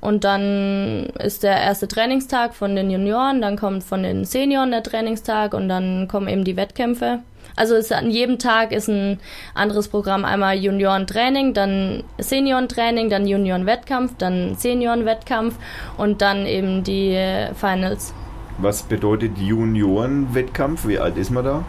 Und 0.00 0.24
dann 0.24 1.06
ist 1.18 1.42
der 1.42 1.56
erste 1.60 1.88
Trainingstag 1.88 2.54
von 2.54 2.76
den 2.76 2.90
Junioren, 2.90 3.40
dann 3.40 3.56
kommt 3.56 3.82
von 3.82 4.02
den 4.02 4.24
Senioren 4.24 4.70
der 4.70 4.82
Trainingstag 4.82 5.54
und 5.54 5.68
dann 5.68 6.06
kommen 6.08 6.28
eben 6.28 6.44
die 6.44 6.56
Wettkämpfe. 6.56 7.20
Also 7.56 7.74
es, 7.74 7.90
an 7.90 8.10
jedem 8.10 8.38
Tag 8.38 8.70
ist 8.72 8.88
ein 8.88 9.18
anderes 9.54 9.88
Programm. 9.88 10.24
Einmal 10.24 10.56
Juniorentraining, 10.56 11.54
dann 11.54 12.04
Seniorentraining, 12.18 13.10
dann 13.10 13.26
Juniorenwettkampf, 13.26 14.12
dann 14.18 14.54
Seniorenwettkampf 14.56 15.56
und 15.96 16.22
dann 16.22 16.46
eben 16.46 16.84
die 16.84 17.18
Finals. 17.54 18.14
Was 18.58 18.82
bedeutet 18.82 19.38
Juniorenwettkampf? 19.38 20.86
Wie 20.86 20.98
alt 20.98 21.16
ist 21.16 21.30
man 21.30 21.44
da? 21.44 21.64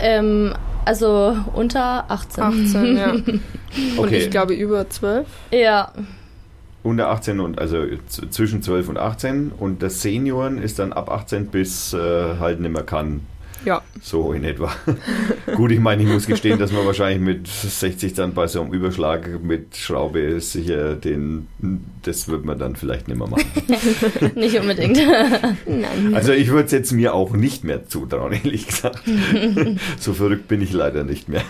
Ähm, 0.00 0.54
also 0.84 1.36
unter 1.54 2.04
18. 2.10 2.42
18, 2.44 2.96
ja. 2.96 3.10
Und 3.96 3.98
Okay. 3.98 4.16
ich 4.18 4.30
glaube 4.30 4.52
über 4.52 4.88
12. 4.90 5.26
Ja, 5.50 5.92
Unter 6.82 7.10
18 7.10 7.38
und 7.40 7.58
also 7.58 7.84
zwischen 8.30 8.62
12 8.62 8.88
und 8.88 8.98
18 8.98 9.52
und 9.56 9.82
das 9.82 10.02
Senioren 10.02 10.58
ist 10.58 10.78
dann 10.78 10.92
ab 10.92 11.10
18 11.10 11.46
bis 11.46 11.92
äh, 11.92 12.38
halt 12.38 12.60
nicht 12.60 12.72
mehr 12.72 12.82
kann. 12.82 13.20
Ja. 13.64 13.82
So 14.00 14.32
in 14.32 14.44
etwa. 14.44 14.72
Gut, 15.54 15.70
ich 15.70 15.78
meine, 15.78 16.02
ich 16.02 16.08
muss 16.08 16.26
gestehen, 16.26 16.58
dass 16.58 16.72
man 16.72 16.84
wahrscheinlich 16.84 17.20
mit 17.20 17.46
60 17.46 18.14
dann 18.14 18.34
bei 18.34 18.46
so 18.46 18.60
einem 18.60 18.72
Überschlag 18.72 19.42
mit 19.42 19.76
Schraube 19.76 20.40
sicher 20.40 20.94
den, 20.94 21.46
das 22.02 22.28
wird 22.28 22.44
man 22.44 22.58
dann 22.58 22.74
vielleicht 22.74 23.08
nicht 23.08 23.18
mehr 23.18 23.28
machen. 23.28 23.44
nicht 24.34 24.58
unbedingt. 24.58 24.96
Nein. 25.66 26.14
Also 26.14 26.32
ich 26.32 26.48
würde 26.48 26.66
es 26.66 26.72
jetzt 26.72 26.92
mir 26.92 27.14
auch 27.14 27.34
nicht 27.34 27.62
mehr 27.62 27.86
zutrauen, 27.86 28.32
ehrlich 28.32 28.66
gesagt. 28.66 29.02
so 29.98 30.12
verrückt 30.12 30.48
bin 30.48 30.60
ich 30.60 30.72
leider 30.72 31.04
nicht 31.04 31.28
mehr. 31.28 31.42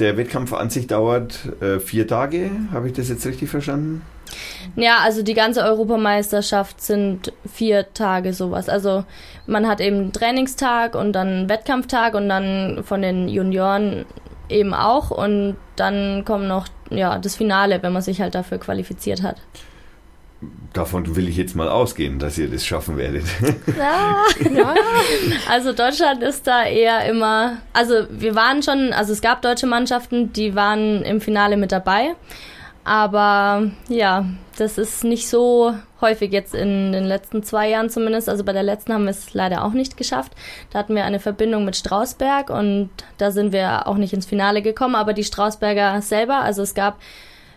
Der 0.00 0.16
Wettkampf 0.16 0.52
an 0.52 0.70
sich 0.70 0.88
dauert 0.88 1.48
äh, 1.60 1.78
vier 1.78 2.08
Tage, 2.08 2.50
habe 2.72 2.88
ich 2.88 2.94
das 2.94 3.08
jetzt 3.08 3.24
richtig 3.26 3.48
verstanden? 3.48 4.02
Ja, 4.76 4.98
also 5.02 5.22
die 5.22 5.34
ganze 5.34 5.62
Europameisterschaft 5.62 6.80
sind 6.80 7.32
vier 7.50 7.92
Tage 7.94 8.32
sowas. 8.32 8.68
Also 8.68 9.04
man 9.46 9.66
hat 9.66 9.80
eben 9.80 9.96
einen 9.96 10.12
Trainingstag 10.12 10.94
und 10.94 11.12
dann 11.12 11.48
Wettkampftag 11.48 12.14
und 12.14 12.28
dann 12.28 12.82
von 12.84 13.02
den 13.02 13.28
Junioren 13.28 14.04
eben 14.48 14.74
auch 14.74 15.10
und 15.10 15.56
dann 15.76 16.24
kommt 16.24 16.48
noch 16.48 16.66
ja 16.90 17.18
das 17.18 17.36
Finale, 17.36 17.82
wenn 17.82 17.92
man 17.92 18.02
sich 18.02 18.20
halt 18.20 18.34
dafür 18.34 18.58
qualifiziert 18.58 19.22
hat. 19.22 19.36
Davon 20.72 21.16
will 21.16 21.28
ich 21.28 21.36
jetzt 21.36 21.56
mal 21.56 21.68
ausgehen, 21.68 22.20
dass 22.20 22.38
ihr 22.38 22.48
das 22.48 22.64
schaffen 22.64 22.96
werdet. 22.96 23.24
Ja, 23.76 24.24
Ja, 24.54 24.74
also 25.48 25.72
Deutschland 25.72 26.22
ist 26.22 26.46
da 26.46 26.64
eher 26.64 27.04
immer, 27.06 27.56
also 27.72 28.06
wir 28.10 28.36
waren 28.36 28.62
schon, 28.62 28.92
also 28.92 29.12
es 29.12 29.20
gab 29.20 29.42
deutsche 29.42 29.66
Mannschaften, 29.66 30.32
die 30.32 30.54
waren 30.54 31.02
im 31.02 31.20
Finale 31.20 31.56
mit 31.56 31.72
dabei, 31.72 32.14
aber 32.88 33.70
ja, 33.88 34.24
das 34.56 34.78
ist 34.78 35.04
nicht 35.04 35.28
so 35.28 35.74
häufig 36.00 36.32
jetzt 36.32 36.54
in 36.54 36.92
den 36.92 37.04
letzten 37.04 37.42
zwei 37.42 37.68
Jahren 37.68 37.90
zumindest. 37.90 38.30
Also 38.30 38.44
bei 38.44 38.54
der 38.54 38.62
letzten 38.62 38.94
haben 38.94 39.04
wir 39.04 39.10
es 39.10 39.34
leider 39.34 39.64
auch 39.64 39.72
nicht 39.72 39.98
geschafft. 39.98 40.32
Da 40.70 40.78
hatten 40.78 40.94
wir 40.94 41.04
eine 41.04 41.20
Verbindung 41.20 41.66
mit 41.66 41.76
Strausberg 41.76 42.48
und 42.48 42.88
da 43.18 43.30
sind 43.30 43.52
wir 43.52 43.86
auch 43.86 43.96
nicht 43.96 44.14
ins 44.14 44.24
Finale 44.24 44.62
gekommen, 44.62 44.94
aber 44.94 45.12
die 45.12 45.24
Strausberger 45.24 46.00
selber, 46.00 46.36
also 46.40 46.62
es 46.62 46.74
gab 46.74 46.98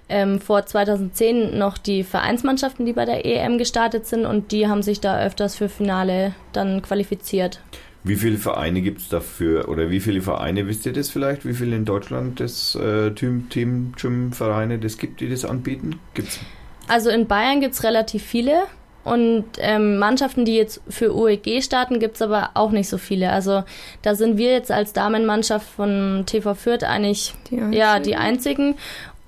ähm, 0.09 0.41
vor 0.41 0.65
2010 0.65 1.57
noch 1.57 1.77
die 1.77 2.03
Vereinsmannschaften, 2.03 2.85
die 2.85 2.93
bei 2.93 3.05
der 3.05 3.25
EM 3.25 3.57
gestartet 3.57 4.05
sind 4.05 4.25
und 4.25 4.51
die 4.51 4.67
haben 4.67 4.83
sich 4.83 4.99
da 4.99 5.23
öfters 5.23 5.55
für 5.55 5.69
Finale 5.69 6.35
dann 6.51 6.81
qualifiziert. 6.81 7.61
Wie 8.03 8.15
viele 8.15 8.37
Vereine 8.37 8.81
gibt 8.81 9.01
es 9.01 9.09
dafür 9.09 9.69
oder 9.69 9.89
wie 9.91 9.99
viele 9.99 10.21
Vereine, 10.21 10.67
wisst 10.67 10.85
ihr 10.85 10.93
das 10.93 11.09
vielleicht, 11.09 11.45
wie 11.45 11.53
viele 11.53 11.75
in 11.75 11.85
Deutschland 11.85 12.39
das 12.39 12.75
äh, 12.75 13.11
Team, 13.11 13.49
Team 13.49 13.93
Gym 13.95 14.33
Vereine 14.33 14.79
das 14.79 14.97
gibt, 14.97 15.21
die 15.21 15.29
das 15.29 15.45
anbieten? 15.45 15.99
Gibt's? 16.15 16.39
Also 16.87 17.09
in 17.09 17.27
Bayern 17.27 17.61
gibt's 17.61 17.83
relativ 17.83 18.23
viele 18.23 18.63
und 19.03 19.45
ähm, 19.59 19.97
Mannschaften, 19.97 20.45
die 20.45 20.55
jetzt 20.55 20.81
für 20.89 21.15
UEG 21.15 21.63
starten, 21.63 21.99
gibt's 21.99 22.21
aber 22.21 22.51
auch 22.55 22.71
nicht 22.71 22.89
so 22.89 22.97
viele. 22.97 23.31
Also 23.31 23.63
da 24.01 24.15
sind 24.15 24.37
wir 24.37 24.51
jetzt 24.51 24.71
als 24.71 24.93
Damenmannschaft 24.93 25.67
von 25.67 26.23
TV 26.25 26.53
Fürth 26.55 26.83
eigentlich 26.83 27.33
Die 27.49 27.55
ja 27.55 27.93
einzigen. 27.93 28.03
die 28.03 28.15
einzigen. 28.15 28.75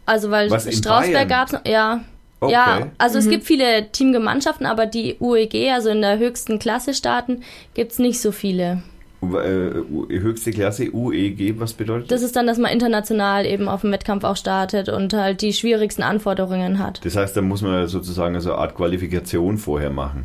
Also 0.06 0.32
weil 0.32 0.50
Was, 0.52 0.72
Strausberg 0.76 1.30
gab's 1.30 1.54
noch, 1.54 1.66
ja. 1.66 2.02
Okay. 2.46 2.54
Ja, 2.54 2.88
also 2.98 3.20
es 3.20 3.30
gibt 3.30 3.44
viele 3.46 3.90
Teamgemeinschaften, 3.92 4.66
aber 4.66 4.86
die 4.86 5.18
UEG, 5.20 5.72
also 5.72 5.90
in 5.90 6.02
der 6.02 6.18
höchsten 6.20 6.60
Klasse 6.60 6.94
starten, 6.94 7.42
gibt's 7.74 8.00
nicht 8.00 8.20
so 8.20 8.32
viele. 8.32 8.84
Äh, 9.22 9.72
höchste 10.20 10.52
Klasse 10.52 10.92
UEG, 10.92 11.58
was 11.58 11.72
bedeutet 11.74 12.12
Das 12.12 12.22
ist 12.24 12.36
dann, 12.36 12.46
dass 12.46 12.58
man 12.58 12.72
international 12.72 13.46
eben 13.46 13.70
auf 13.70 13.80
dem 13.82 13.92
Wettkampf 13.94 14.26
auch 14.26 14.36
startet 14.36 14.90
und 14.90 15.14
halt 15.14 15.42
die 15.42 15.54
schwierigsten 15.54 16.04
Anforderungen 16.04 16.78
hat. 16.80 17.00
Das 17.06 17.16
heißt, 17.16 17.38
da 17.38 17.42
muss 17.42 17.62
man 17.62 17.88
sozusagen 17.88 18.38
so 18.42 18.52
eine 18.52 18.60
Art 18.60 18.76
Qualifikation 18.76 19.58
vorher 19.58 19.90
machen. 19.92 20.24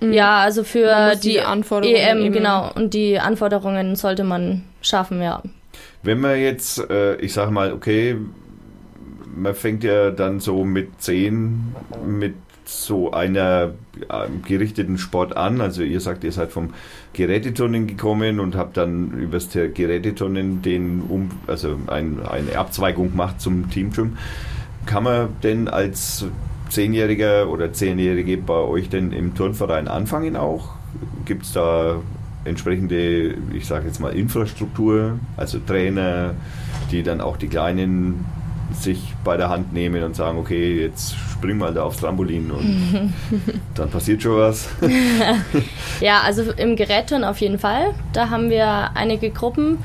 Ja, 0.00 0.38
also 0.38 0.64
für 0.64 1.12
die 1.16 1.28
diese 1.30 1.46
Anforderungen 1.46 1.96
EM, 2.00 2.18
eben- 2.26 2.32
genau. 2.32 2.70
Und 2.74 2.94
die 2.94 3.18
Anforderungen 3.18 3.96
sollte 3.96 4.24
man 4.24 4.62
schaffen, 4.82 5.20
ja. 5.20 5.42
Wenn 6.02 6.20
man 6.20 6.38
jetzt, 6.38 6.78
äh, 6.90 7.16
ich 7.16 7.32
sage 7.32 7.50
mal, 7.50 7.72
okay, 7.72 8.16
man 9.34 9.54
fängt 9.54 9.84
ja 9.84 10.10
dann 10.10 10.40
so 10.40 10.64
mit 10.64 11.00
10 11.00 11.74
mit 12.06 12.34
so 12.64 13.10
einer 13.10 13.72
gerichteten 14.46 14.98
Sport 14.98 15.36
an. 15.36 15.60
Also 15.60 15.82
ihr 15.82 16.00
sagt, 16.00 16.24
ihr 16.24 16.32
seid 16.32 16.52
vom 16.52 16.70
Geräteturnen 17.12 17.86
gekommen 17.86 18.38
und 18.40 18.54
habt 18.54 18.76
dann 18.76 19.12
übers 19.12 19.48
Geräteturnen 19.50 20.62
den 20.62 21.02
um, 21.08 21.30
also 21.46 21.76
ein, 21.88 22.20
eine 22.26 22.56
Abzweigung 22.56 23.10
gemacht 23.10 23.40
zum 23.40 23.70
Teamgym. 23.70 24.16
Kann 24.86 25.04
man 25.04 25.28
denn 25.42 25.68
als 25.68 26.26
Zehnjähriger 26.68 27.48
oder 27.48 27.72
Zehnjährige 27.72 28.36
bei 28.38 28.54
euch 28.54 28.88
denn 28.88 29.12
im 29.12 29.34
Turnverein 29.34 29.88
anfangen 29.88 30.36
auch? 30.36 30.76
Gibt 31.24 31.44
es 31.44 31.52
da 31.52 32.00
entsprechende, 32.44 33.34
ich 33.52 33.66
sage 33.66 33.86
jetzt 33.86 34.00
mal, 34.00 34.10
Infrastruktur, 34.10 35.18
also 35.36 35.58
Trainer, 35.58 36.34
die 36.90 37.02
dann 37.02 37.20
auch 37.20 37.36
die 37.36 37.48
Kleinen 37.48 38.24
sich 38.74 39.14
bei 39.24 39.36
der 39.36 39.48
Hand 39.48 39.72
nehmen 39.72 40.02
und 40.02 40.16
sagen, 40.16 40.38
okay, 40.38 40.80
jetzt 40.80 41.14
spring 41.32 41.58
mal 41.58 41.72
da 41.72 41.84
aufs 41.84 41.98
Trampolin 41.98 42.50
und 42.50 43.12
dann 43.74 43.90
passiert 43.90 44.22
schon 44.22 44.36
was. 44.36 44.68
Ja, 46.00 46.22
also 46.24 46.52
im 46.52 46.76
Gerätturnen 46.76 47.24
auf 47.24 47.40
jeden 47.40 47.58
Fall. 47.58 47.94
Da 48.12 48.30
haben 48.30 48.48
wir 48.48 48.90
einige 48.94 49.30
Gruppen. 49.30 49.78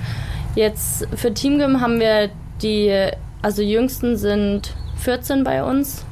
Jetzt 0.56 1.08
für 1.16 1.34
Teamgym 1.34 1.82
haben 1.82 2.00
wir 2.00 2.30
die, 2.62 3.10
also 3.42 3.62
jüngsten 3.62 4.16
sind 4.16 4.76
14 4.98 5.44
bei 5.44 5.64
uns. 5.64 6.06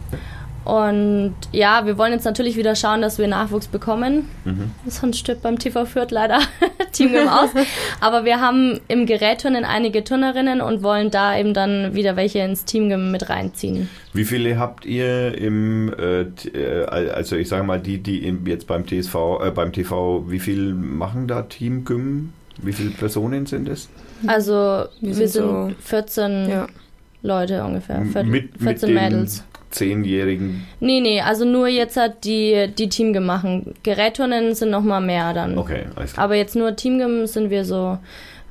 Und 0.65 1.35
ja, 1.51 1.85
wir 1.85 1.97
wollen 1.97 2.13
jetzt 2.13 2.23
natürlich 2.23 2.55
wieder 2.55 2.75
schauen, 2.75 3.01
dass 3.01 3.17
wir 3.17 3.27
Nachwuchs 3.27 3.67
bekommen. 3.67 4.29
Sonst 4.87 5.17
stirbt 5.19 5.41
beim 5.41 5.59
TV 5.59 5.85
Fürth 5.85 6.11
leider 6.11 6.39
Teamgym 6.93 7.27
aus. 7.27 7.49
Aber 7.99 8.23
wir 8.25 8.39
haben 8.39 8.79
im 8.87 9.05
Gerätturnen 9.05 9.65
einige 9.65 10.03
Turnerinnen 10.03 10.61
und 10.61 10.81
wollen 10.83 11.11
da 11.11 11.37
eben 11.37 11.53
dann 11.53 11.95
wieder 11.95 12.15
welche 12.15 12.39
ins 12.39 12.63
Teamgym 12.65 13.11
mit 13.11 13.29
reinziehen. 13.29 13.89
Wie 14.13 14.23
viele 14.25 14.57
habt 14.57 14.85
ihr 14.85 15.37
im, 15.37 15.93
äh, 15.97 16.21
äh, 16.21 16.85
also 16.85 17.35
ich 17.35 17.49
sage 17.49 17.63
mal, 17.63 17.79
die, 17.79 17.97
die 17.97 18.25
im, 18.25 18.45
jetzt 18.47 18.67
beim 18.67 18.85
TSV, 18.87 19.15
äh, 19.43 19.51
beim 19.51 19.73
TV, 19.73 20.23
wie 20.29 20.39
viel 20.39 20.73
machen 20.73 21.27
da 21.27 21.41
Team 21.41 21.83
Gym? 21.83 22.31
Wie 22.61 22.71
viele 22.71 22.91
Personen 22.91 23.47
sind 23.47 23.67
es? 23.67 23.89
Also 24.27 24.51
wir, 24.53 24.87
Wir 25.01 25.13
sind, 25.15 25.27
sind 25.29 25.43
so- 25.43 25.71
14 25.81 26.49
Ja. 26.49 26.67
Leute 27.23 27.63
ungefähr. 27.63 28.01
Vier- 28.03 28.23
mit, 28.23 28.49
14 28.61 28.65
mit 28.65 28.81
den 28.81 28.93
Mädels. 28.93 29.43
Zehnjährigen. 29.73 30.65
Nee, 30.79 31.01
nee, 31.01 31.21
also 31.21 31.45
nur 31.45 31.67
jetzt 31.67 31.97
hat 31.97 32.23
die, 32.23 32.69
die 32.77 33.19
machen. 33.19 33.73
Gerätturnen 33.83 34.55
sind 34.55 34.69
noch 34.69 34.83
mal 34.83 35.01
mehr 35.01 35.33
dann. 35.33 35.57
Okay, 35.57 35.85
alles 35.95 36.13
klar. 36.13 36.25
Aber 36.25 36.35
jetzt 36.35 36.55
nur 36.55 36.75
Teamgym 36.75 37.27
sind 37.27 37.49
wir 37.49 37.65
so 37.65 37.97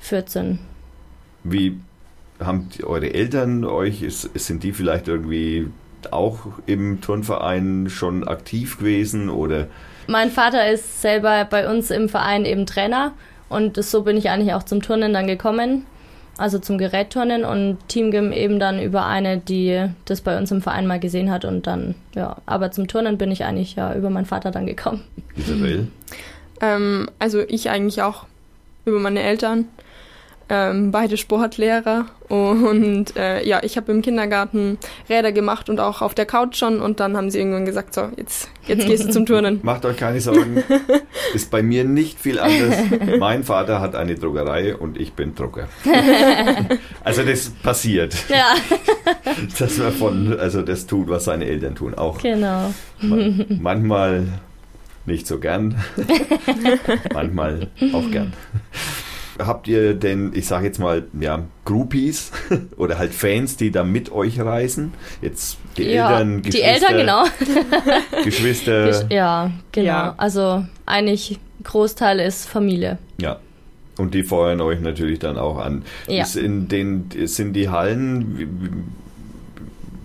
14. 0.00 0.58
Wie 1.44 1.78
haben 2.40 2.68
die, 2.76 2.85
eure 2.85 3.14
Eltern 3.14 3.64
euch, 3.64 4.02
ist, 4.02 4.30
sind 4.35 4.64
die 4.64 4.72
vielleicht 4.72 5.08
irgendwie 5.08 5.68
auch 6.11 6.38
im 6.66 7.00
Turnverein 7.00 7.88
schon 7.88 8.26
aktiv 8.26 8.78
gewesen 8.78 9.28
oder 9.28 9.68
Mein 10.08 10.30
Vater 10.30 10.68
ist 10.68 11.00
selber 11.00 11.46
bei 11.48 11.70
uns 11.70 11.92
im 11.92 12.08
Verein 12.08 12.44
eben 12.44 12.66
Trainer 12.66 13.12
und 13.48 13.82
so 13.82 14.02
bin 14.02 14.16
ich 14.16 14.30
eigentlich 14.30 14.54
auch 14.54 14.64
zum 14.64 14.82
Turnen 14.82 15.12
dann 15.12 15.28
gekommen. 15.28 15.87
Also 16.42 16.59
zum 16.59 16.76
Gerätturnen 16.76 17.44
und 17.44 17.78
Teamgym 17.87 18.33
eben 18.33 18.59
dann 18.59 18.83
über 18.83 19.07
eine, 19.07 19.38
die 19.38 19.87
das 20.07 20.22
bei 20.22 20.37
uns 20.37 20.50
im 20.50 20.61
Verein 20.61 20.88
mal 20.88 20.98
gesehen 20.98 21.31
hat 21.31 21.44
und 21.44 21.68
dann, 21.68 21.94
ja. 22.16 22.37
Aber 22.46 22.72
zum 22.72 22.88
Turnen 22.88 23.16
bin 23.16 23.31
ich 23.31 23.44
eigentlich 23.44 23.76
ja 23.76 23.94
über 23.94 24.11
meinen 24.11 24.26
Vater 24.26 24.50
dann 24.50 24.66
gekommen. 24.66 25.05
Isabel? 25.37 25.87
Ähm, 26.61 27.09
also 27.20 27.42
ich 27.46 27.70
eigentlich 27.70 28.02
auch 28.02 28.26
über 28.85 28.98
meine 28.98 29.22
Eltern. 29.22 29.68
Ähm, 30.54 30.90
beide 30.90 31.16
Sportlehrer 31.16 32.04
und 32.28 33.16
äh, 33.16 33.42
ja, 33.46 33.60
ich 33.62 33.78
habe 33.78 33.90
im 33.90 34.02
Kindergarten 34.02 34.76
Räder 35.08 35.32
gemacht 35.32 35.70
und 35.70 35.80
auch 35.80 36.02
auf 36.02 36.14
der 36.14 36.26
Couch 36.26 36.56
schon 36.56 36.82
und 36.82 37.00
dann 37.00 37.16
haben 37.16 37.30
sie 37.30 37.38
irgendwann 37.38 37.64
gesagt, 37.64 37.94
so, 37.94 38.08
jetzt, 38.18 38.50
jetzt 38.66 38.86
gehst 38.86 39.06
du 39.06 39.10
zum 39.10 39.24
Turnen. 39.24 39.60
Macht 39.62 39.86
euch 39.86 39.96
keine 39.96 40.20
Sorgen, 40.20 40.62
ist 41.34 41.50
bei 41.50 41.62
mir 41.62 41.84
nicht 41.84 42.20
viel 42.20 42.38
anders. 42.38 42.74
Mein 43.18 43.44
Vater 43.44 43.80
hat 43.80 43.94
eine 43.94 44.14
Druckerei 44.16 44.76
und 44.76 44.98
ich 45.00 45.14
bin 45.14 45.34
Drucker. 45.34 45.68
Also 47.04 47.22
das 47.22 47.48
passiert, 47.50 48.14
Ja, 48.28 48.54
dass 49.58 49.78
man 49.78 49.92
von, 49.92 50.38
also 50.38 50.60
das 50.60 50.86
tut, 50.86 51.08
was 51.08 51.24
seine 51.24 51.46
Eltern 51.46 51.74
tun, 51.74 51.94
auch 51.94 52.18
genau. 52.22 52.72
Ma- 53.00 53.44
manchmal 53.58 54.26
nicht 55.06 55.26
so 55.26 55.38
gern, 55.40 55.76
manchmal 57.12 57.68
auch 57.92 58.09
gern. 58.11 58.32
Habt 59.47 59.68
ihr 59.68 59.95
denn, 59.95 60.32
ich 60.34 60.47
sage 60.47 60.66
jetzt 60.66 60.78
mal, 60.78 61.05
ja, 61.18 61.43
Groupies 61.64 62.30
oder 62.76 62.99
halt 62.99 63.12
Fans, 63.14 63.57
die 63.57 63.70
da 63.70 63.84
mit 63.84 64.11
euch 64.12 64.40
reisen? 64.40 64.93
Jetzt 65.20 65.59
die 65.76 65.84
ja, 65.84 66.11
Eltern, 66.12 66.43
die 66.43 66.51
Geschwister, 66.51 66.90
Eltern, 66.90 66.97
genau. 66.97 67.24
Geschwister, 68.24 68.86
Gesch- 68.88 69.12
Ja, 69.12 69.51
genau. 69.72 69.86
Ja. 69.86 70.14
Also 70.16 70.64
eigentlich 70.86 71.38
Großteil 71.64 72.20
ist 72.20 72.49
Familie. 72.49 72.99
ja. 73.20 73.38
Und 73.99 74.14
die 74.14 74.22
feuern 74.22 74.62
euch 74.62 74.80
natürlich 74.80 75.18
dann 75.18 75.36
auch 75.36 75.59
an. 75.59 75.84
Ja. 76.09 76.22
Ist 76.22 76.34
in 76.36 76.66
den, 76.66 77.11
sind 77.26 77.53
die 77.53 77.68
Hallen, 77.68 78.90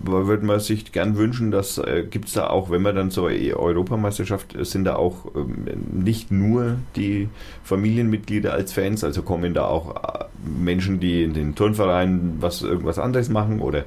würde 0.02 0.44
man 0.44 0.60
sich 0.60 0.92
gern 0.92 1.16
wünschen, 1.16 1.50
dass 1.50 1.78
äh, 1.78 2.04
gibt 2.08 2.28
es 2.28 2.34
da 2.34 2.48
auch, 2.48 2.70
wenn 2.70 2.82
man 2.82 2.94
dann 2.96 3.10
zur 3.10 3.30
Europameisterschaft, 3.30 4.54
äh, 4.54 4.64
sind 4.64 4.84
da 4.84 4.96
auch 4.96 5.34
ähm, 5.34 5.66
nicht 5.92 6.30
nur 6.30 6.76
die 6.96 7.28
Familienmitglieder 7.64 8.52
als 8.52 8.72
Fans, 8.72 9.04
also 9.04 9.22
kommen 9.22 9.54
da 9.54 9.66
auch 9.66 9.96
äh, 9.96 10.24
Menschen, 10.44 11.00
die 11.00 11.22
in 11.24 11.34
den 11.34 11.54
Turnvereinen 11.54 12.38
was 12.40 12.62
irgendwas 12.62 12.98
anderes 12.98 13.28
machen 13.28 13.60
oder 13.60 13.84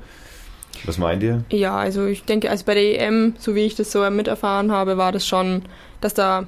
was 0.85 0.97
meint 0.97 1.21
ihr? 1.23 1.43
Ja, 1.51 1.77
also 1.77 2.05
ich 2.05 2.23
denke, 2.23 2.49
also 2.49 2.65
bei 2.65 2.73
der 2.73 3.01
EM, 3.01 3.33
so 3.37 3.55
wie 3.55 3.61
ich 3.61 3.75
das 3.75 3.91
so 3.91 4.09
miterfahren 4.09 4.71
habe, 4.71 4.97
war 4.97 5.11
das 5.11 5.27
schon, 5.27 5.63
dass 5.99 6.13
da 6.13 6.47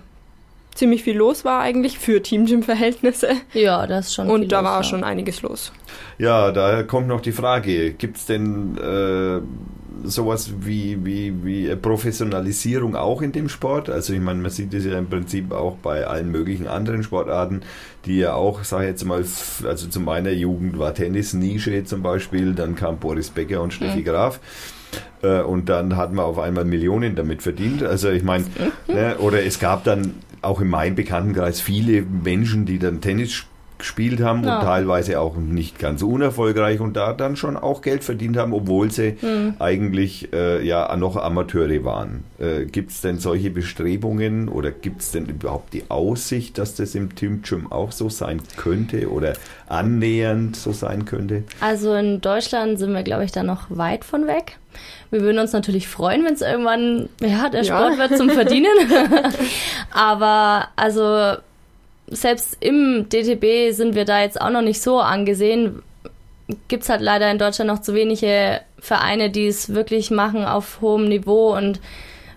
ziemlich 0.76 1.04
viel 1.04 1.18
los 1.18 1.46
war 1.46 1.62
eigentlich 1.62 2.00
für 2.00 2.22
Team-Gym-Verhältnisse. 2.22 3.30
Ja, 3.54 3.88
das 3.88 4.08
ist 4.08 4.14
schon 4.16 4.26
viel 4.26 4.36
Und 4.36 4.52
da 4.52 4.60
los, 4.62 4.70
war 4.70 4.78
ja. 4.78 4.84
schon 4.84 5.04
einiges 5.04 5.42
los. 5.42 5.72
Ja, 6.18 6.52
da 6.52 6.84
kommt 6.84 7.08
noch 7.08 7.22
die 7.22 7.32
Frage, 7.32 7.94
gibt 7.94 8.18
es 8.18 8.26
denn 8.26 8.78
äh, 8.78 9.42
sowas 10.08 10.52
wie, 10.62 11.06
wie, 11.06 11.34
wie 11.44 11.76
Professionalisierung 11.76 12.96
auch 12.96 13.22
in 13.22 13.32
dem 13.32 13.50
Sport? 13.50 13.90
Also 13.90 14.14
ich 14.14 14.20
meine, 14.20 14.42
man 14.42 14.52
sieht 14.52 14.74
das 14.74 14.86
ja 14.86 14.98
im 14.98 15.08
Prinzip 15.08 15.52
auch 15.52 15.76
bei 15.78 16.06
allen 16.06 16.32
möglichen 16.32 16.68
anderen 16.68 17.04
Sportarten, 17.04 17.62
die 18.06 18.18
ja 18.20 18.34
auch, 18.34 18.64
sage 18.64 18.86
ich 18.86 18.90
jetzt 18.90 19.06
mal, 19.06 19.20
also 19.20 19.88
zu 19.88 20.00
meiner 20.00 20.32
Jugend 20.32 20.78
war 20.80 20.94
Tennis 20.94 21.34
Nische 21.34 21.84
zum 21.86 22.02
Beispiel, 22.02 22.54
dann 22.54 22.76
kam 22.76 22.98
Boris 22.98 23.30
Becker 23.30 23.62
und 23.62 23.74
Steffi 23.74 24.04
Graf. 24.04 24.40
Äh, 25.22 25.42
Und 25.42 25.70
dann 25.70 25.96
hat 25.96 26.14
man 26.14 26.26
auf 26.26 26.38
einmal 26.38 26.66
Millionen 26.66 27.16
damit 27.16 27.42
verdient. 27.42 27.82
Also 27.84 28.10
ich 28.10 28.24
meine, 28.24 28.46
ne, 28.88 29.16
oder 29.20 29.44
es 29.44 29.60
gab 29.60 29.84
dann 29.86 30.16
auch 30.44 30.62
in 30.62 30.68
meinem 30.68 30.96
Bekanntenkreis 30.96 31.62
viele 31.62 32.02
Menschen, 32.02 32.66
die 32.66 32.80
dann 32.80 33.02
Tennis 33.02 33.46
gespielt 33.84 34.22
haben 34.22 34.44
Ja. 34.46 34.60
und 34.60 34.66
teilweise 34.66 35.20
auch 35.20 35.36
nicht 35.36 35.78
ganz 35.78 36.02
unerfolgreich 36.02 36.80
und 36.80 36.96
da 36.96 37.12
dann 37.14 37.36
schon 37.36 37.58
auch 37.58 37.82
Geld 37.82 38.04
verdient 38.04 38.38
haben, 38.38 38.54
obwohl 38.54 38.90
sie 38.92 39.18
Hm. 39.20 39.56
eigentlich 39.60 40.32
äh, 40.34 40.66
ja 40.66 40.96
noch 40.96 41.18
Amateure 41.18 41.84
waren. 41.84 42.24
Äh, 42.40 42.64
gibt 42.66 42.92
es 42.92 43.02
denn 43.02 43.20
solche 43.20 43.50
Bestrebungen 43.50 44.48
oder 44.48 44.72
gibt 44.72 45.02
es 45.02 45.12
denn 45.12 45.26
überhaupt 45.26 45.74
die 45.74 45.84
Aussicht, 45.90 46.58
dass 46.58 46.76
das 46.76 46.96
im 46.96 47.14
Team 47.16 47.42
Gym 47.42 47.72
auch 47.72 47.92
so 47.92 48.08
sein 48.10 48.42
könnte 48.56 49.10
oder 49.12 49.34
annähernd 49.68 50.56
so 50.56 50.72
sein 50.72 51.04
könnte? 51.04 51.44
Also 51.60 51.94
in 51.94 52.22
Deutschland 52.22 52.80
sind 52.80 52.94
wir, 52.94 53.04
glaube 53.04 53.26
ich, 53.26 53.32
da 53.34 53.44
noch 53.44 53.64
weit 53.70 54.06
von 54.06 54.28
weg. 54.28 54.58
Wir 55.12 55.22
würden 55.22 55.38
uns 55.40 55.52
natürlich 55.54 55.88
freuen, 55.88 56.24
wenn 56.26 56.34
es 56.34 56.42
irgendwann, 56.42 57.10
ja, 57.22 57.50
der 57.50 57.64
Ja. 57.64 57.78
Sport 57.78 57.98
wird 58.00 58.18
zum 58.18 58.30
Verdienen. 58.30 58.72
Aber 59.92 60.70
also 60.76 61.34
selbst 62.08 62.58
im 62.60 63.08
DTB 63.10 63.74
sind 63.74 63.96
wir 63.96 64.06
da 64.06 64.22
jetzt 64.22 64.40
auch 64.40 64.50
noch 64.50 64.62
nicht 64.62 64.82
so 64.82 65.00
angesehen. 65.00 65.82
Gibt 66.68 66.84
es 66.84 66.90
halt 66.90 67.02
leider 67.02 67.32
in 67.32 67.38
Deutschland 67.40 67.70
noch 67.70 67.82
zu 67.82 67.94
wenige 67.96 68.60
Vereine, 68.80 69.30
die 69.30 69.48
es 69.48 69.74
wirklich 69.74 70.12
machen 70.12 70.44
auf 70.44 70.80
hohem 70.82 71.08
Niveau 71.08 71.56
und 71.56 71.80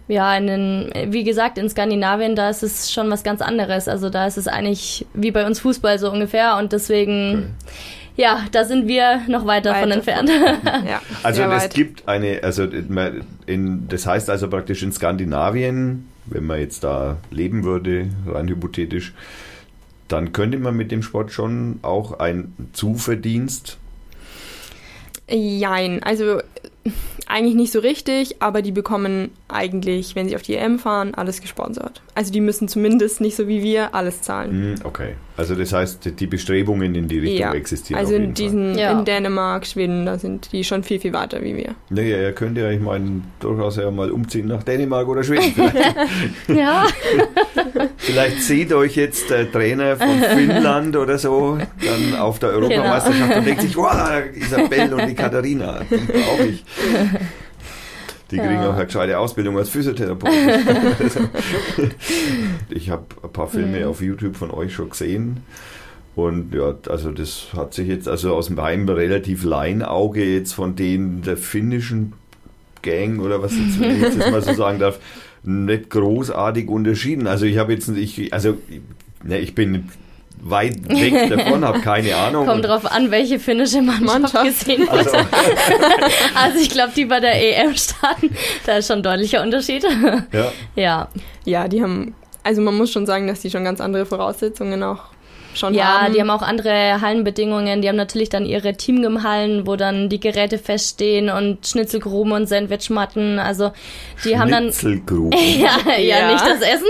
ja, 0.08 0.36
in 0.36 0.46
den, 0.46 0.92
wie 1.12 1.24
gesagt, 1.24 1.58
in 1.58 1.68
Skandinavien, 1.68 2.36
da 2.36 2.48
ist 2.48 2.62
es 2.62 2.92
schon 2.92 3.10
was 3.10 3.24
ganz 3.24 3.42
anderes. 3.42 3.88
Also 3.88 4.08
da 4.08 4.26
ist 4.26 4.36
es 4.36 4.46
eigentlich 4.46 5.04
wie 5.14 5.32
bei 5.32 5.44
uns 5.44 5.58
Fußball 5.58 5.98
so 5.98 6.12
ungefähr 6.12 6.56
und 6.58 6.72
deswegen, 6.72 7.56
ja, 8.16 8.44
da 8.52 8.64
sind 8.64 8.86
wir 8.86 9.22
noch 9.26 9.46
weit 9.46 9.66
davon 9.66 9.88
Weit 9.90 9.96
entfernt. 9.96 10.30
Ja, 10.88 11.02
Also 11.24 11.42
es 11.42 11.64
weit. 11.64 11.74
gibt 11.74 12.06
eine, 12.06 12.38
also 12.44 12.68
in, 13.46 13.88
das 13.88 14.06
heißt 14.06 14.30
also 14.30 14.48
praktisch 14.48 14.84
in 14.84 14.92
Skandinavien, 14.92 16.06
wenn 16.26 16.44
man 16.46 16.60
jetzt 16.60 16.84
da 16.84 17.16
leben 17.32 17.64
würde, 17.64 18.08
rein 18.28 18.46
hypothetisch, 18.46 19.12
dann 20.08 20.32
könnte 20.32 20.58
man 20.58 20.76
mit 20.76 20.90
dem 20.90 21.02
Sport 21.02 21.32
schon 21.32 21.78
auch 21.82 22.18
ein 22.18 22.54
Zuverdienst. 22.72 23.78
Jein, 25.28 26.02
also 26.02 26.40
eigentlich 27.26 27.56
nicht 27.56 27.72
so 27.72 27.80
richtig, 27.80 28.40
aber 28.40 28.62
die 28.62 28.72
bekommen 28.72 29.30
eigentlich, 29.48 30.14
wenn 30.14 30.28
sie 30.28 30.36
auf 30.36 30.42
die 30.42 30.54
EM 30.54 30.78
fahren, 30.78 31.14
alles 31.14 31.40
gesponsert. 31.40 32.02
Also 32.16 32.32
die 32.32 32.40
müssen 32.40 32.66
zumindest 32.66 33.20
nicht 33.20 33.36
so 33.36 33.46
wie 33.46 33.62
wir 33.62 33.94
alles 33.94 34.22
zahlen. 34.22 34.50
Hm, 34.50 34.74
Okay. 34.84 35.10
Also 35.38 35.54
das 35.54 35.70
heißt, 35.74 36.18
die 36.18 36.26
Bestrebungen 36.26 36.94
in 36.94 37.08
die 37.08 37.18
Richtung 37.18 37.38
Ja, 37.40 37.52
existieren. 37.52 38.00
also 38.00 38.14
auf 38.14 38.20
in 38.22 38.32
diesen 38.32 38.78
Ja. 38.78 38.92
in 38.98 39.04
Dänemark, 39.04 39.66
Schweden, 39.66 40.06
da 40.06 40.18
sind 40.18 40.50
die 40.50 40.64
schon 40.64 40.82
viel, 40.82 40.98
viel 40.98 41.12
weiter 41.12 41.42
wie 41.42 41.54
wir. 41.54 41.74
Naja, 41.90 42.16
ihr 42.22 42.32
könnt 42.32 42.56
ja, 42.56 42.70
ich 42.70 42.80
meine, 42.80 43.20
durchaus 43.40 43.76
ja 43.76 43.90
mal 43.90 44.10
umziehen 44.10 44.46
nach 44.48 44.62
Dänemark 44.62 45.06
oder 45.08 45.22
Schweden. 45.22 45.52
Vielleicht, 45.54 45.76
ja, 46.48 46.86
vielleicht 47.98 48.42
seht 48.44 48.72
euch 48.72 48.96
jetzt 48.96 49.28
der 49.28 49.52
Trainer 49.52 49.96
von 49.96 50.08
Finnland 50.20 50.96
oder 50.96 51.18
so 51.18 51.58
dann 51.84 52.18
auf 52.18 52.38
der 52.38 52.48
Europameisterschaft 52.50 53.36
und 53.36 53.46
denkt 53.46 53.60
sich, 53.60 53.76
wow, 53.76 54.22
Isabel 54.34 54.94
und 54.94 55.06
die 55.06 55.14
Katharina, 55.14 55.82
die 55.90 55.96
brauche 55.96 56.46
ich. 56.46 56.64
Die 58.30 58.36
kriegen 58.38 58.54
Ja. 58.54 58.70
auch 58.70 58.74
eine 58.74 58.86
gescheite 58.86 59.18
Ausbildung 59.18 59.56
als 59.56 59.68
Physiotherapeut. 59.68 60.32
ich 62.70 62.90
habe 62.90 63.04
ein 63.22 63.32
paar 63.32 63.48
Filme 63.48 63.80
Mhm. 63.80 63.86
auf 63.86 64.00
YouTube 64.02 64.36
von 64.36 64.50
euch 64.50 64.74
schon 64.74 64.90
gesehen. 64.90 65.38
Und 66.14 66.54
ja, 66.54 66.74
also 66.88 67.12
das 67.12 67.48
hat 67.54 67.74
sich 67.74 67.88
jetzt 67.88 68.08
also 68.08 68.34
aus 68.34 68.48
meinem 68.50 68.88
relativ 68.88 69.44
Laienauge 69.44 70.24
jetzt 70.24 70.52
von 70.54 70.74
denen 70.74 71.22
der 71.22 71.36
finnischen 71.36 72.14
Gang 72.82 73.20
oder 73.20 73.42
was 73.42 73.52
jetzt, 73.56 73.78
wenn 73.80 73.96
ich 73.96 74.02
jetzt 74.02 74.18
mal 74.18 74.42
so 74.42 74.54
sagen 74.54 74.78
darf, 74.78 74.98
nicht 75.42 75.90
großartig 75.90 76.68
unterschieden. 76.68 77.26
Also 77.26 77.44
ich 77.44 77.58
habe 77.58 77.72
jetzt, 77.74 77.88
ich, 77.88 78.32
also 78.32 78.56
ne, 79.22 79.38
ich 79.38 79.54
bin 79.54 79.90
weit 80.40 80.88
weg 80.88 81.28
davon, 81.36 81.64
habe 81.64 81.80
keine 81.80 82.14
Ahnung. 82.16 82.46
kommt 82.46 82.64
drauf 82.64 82.84
an, 82.90 83.10
welche 83.10 83.38
finnische 83.38 83.82
Mannschaft, 83.82 84.04
Mannschaft. 84.34 84.44
gesehen 84.44 84.80
wird. 84.80 84.90
Also, 84.90 85.16
Also 86.34 86.58
ich 86.60 86.70
glaube, 86.70 86.92
die 86.94 87.04
bei 87.06 87.20
der 87.20 87.34
EM 87.64 87.74
starten, 87.76 88.30
da 88.64 88.76
ist 88.78 88.86
schon 88.88 88.98
ein 88.98 89.02
deutlicher 89.02 89.42
Unterschied. 89.42 89.84
ja. 90.32 90.52
Ja, 90.76 91.08
Ja, 91.44 91.68
die 91.68 91.82
haben, 91.82 92.14
also 92.42 92.60
man 92.62 92.76
muss 92.76 92.92
schon 92.92 93.06
sagen, 93.06 93.26
dass 93.26 93.40
die 93.40 93.50
schon 93.50 93.64
ganz 93.64 93.80
andere 93.80 94.06
Voraussetzungen 94.06 94.82
auch 94.82 95.00
schon 95.56 95.74
ja, 95.74 96.02
haben. 96.02 96.12
die 96.14 96.20
haben 96.20 96.30
auch 96.30 96.42
andere 96.42 97.00
Hallenbedingungen. 97.00 97.82
Die 97.82 97.88
haben 97.88 97.96
natürlich 97.96 98.28
dann 98.28 98.46
ihre 98.46 98.74
Teamgym-Hallen, 98.74 99.66
wo 99.66 99.76
dann 99.76 100.08
die 100.08 100.20
Geräte 100.20 100.58
feststehen 100.58 101.30
und 101.30 101.66
Schnitzelgruben 101.66 102.32
und 102.32 102.46
Sandwichmatten. 102.48 103.38
Also 103.38 103.72
die 104.24 104.38
haben 104.38 104.50
dann 104.50 104.64
Schnitzelgruben. 104.64 105.32
ja, 105.58 105.92
ja, 105.98 106.18
Ja. 106.18 106.32
nicht 106.32 106.44
das 106.44 106.60
Essen. 106.60 106.86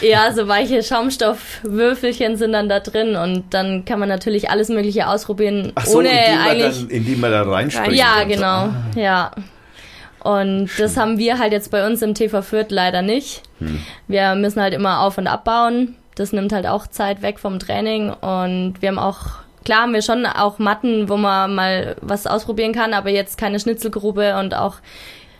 ja, 0.00 0.32
so 0.32 0.48
weiche 0.48 0.82
Schaumstoffwürfelchen 0.82 2.36
sind 2.36 2.52
dann 2.52 2.68
da 2.68 2.80
drin 2.80 3.16
und 3.16 3.44
dann 3.52 3.84
kann 3.84 3.98
man 4.00 4.08
natürlich 4.08 4.50
alles 4.50 4.68
Mögliche 4.68 5.08
ausprobieren, 5.08 5.72
Ach 5.74 5.86
so, 5.86 5.98
ohne 5.98 6.08
in 6.10 6.14
die 6.14 6.36
man 6.36 6.48
eigentlich. 6.48 6.78
dann, 6.80 6.90
in 6.90 7.04
die 7.04 7.16
man 7.16 7.30
dann 7.30 7.48
reinspringt. 7.48 7.96
ja, 7.96 8.16
so. 8.22 8.28
genau, 8.28 8.68
ja. 8.96 9.30
Und 10.20 10.70
das 10.78 10.96
haben 10.96 11.18
wir 11.18 11.38
halt 11.38 11.52
jetzt 11.52 11.70
bei 11.70 11.86
uns 11.86 12.00
im 12.00 12.14
TV 12.14 12.40
Fürth 12.40 12.70
leider 12.70 13.02
nicht. 13.02 13.42
Hm. 13.58 13.78
Wir 14.08 14.34
müssen 14.34 14.62
halt 14.62 14.72
immer 14.72 15.00
auf 15.00 15.18
und 15.18 15.26
abbauen. 15.26 15.96
Das 16.14 16.32
nimmt 16.32 16.52
halt 16.52 16.66
auch 16.66 16.86
Zeit 16.86 17.22
weg 17.22 17.38
vom 17.38 17.58
Training 17.58 18.10
und 18.10 18.74
wir 18.80 18.88
haben 18.88 18.98
auch 18.98 19.44
Klar 19.64 19.80
haben 19.80 19.94
wir 19.94 20.02
schon 20.02 20.26
auch 20.26 20.58
Matten, 20.58 21.08
wo 21.08 21.16
man 21.16 21.54
mal 21.54 21.96
was 22.02 22.26
ausprobieren 22.26 22.74
kann, 22.74 22.92
aber 22.92 23.08
jetzt 23.08 23.38
keine 23.38 23.58
Schnitzelgrube 23.58 24.36
und 24.38 24.54
auch 24.54 24.76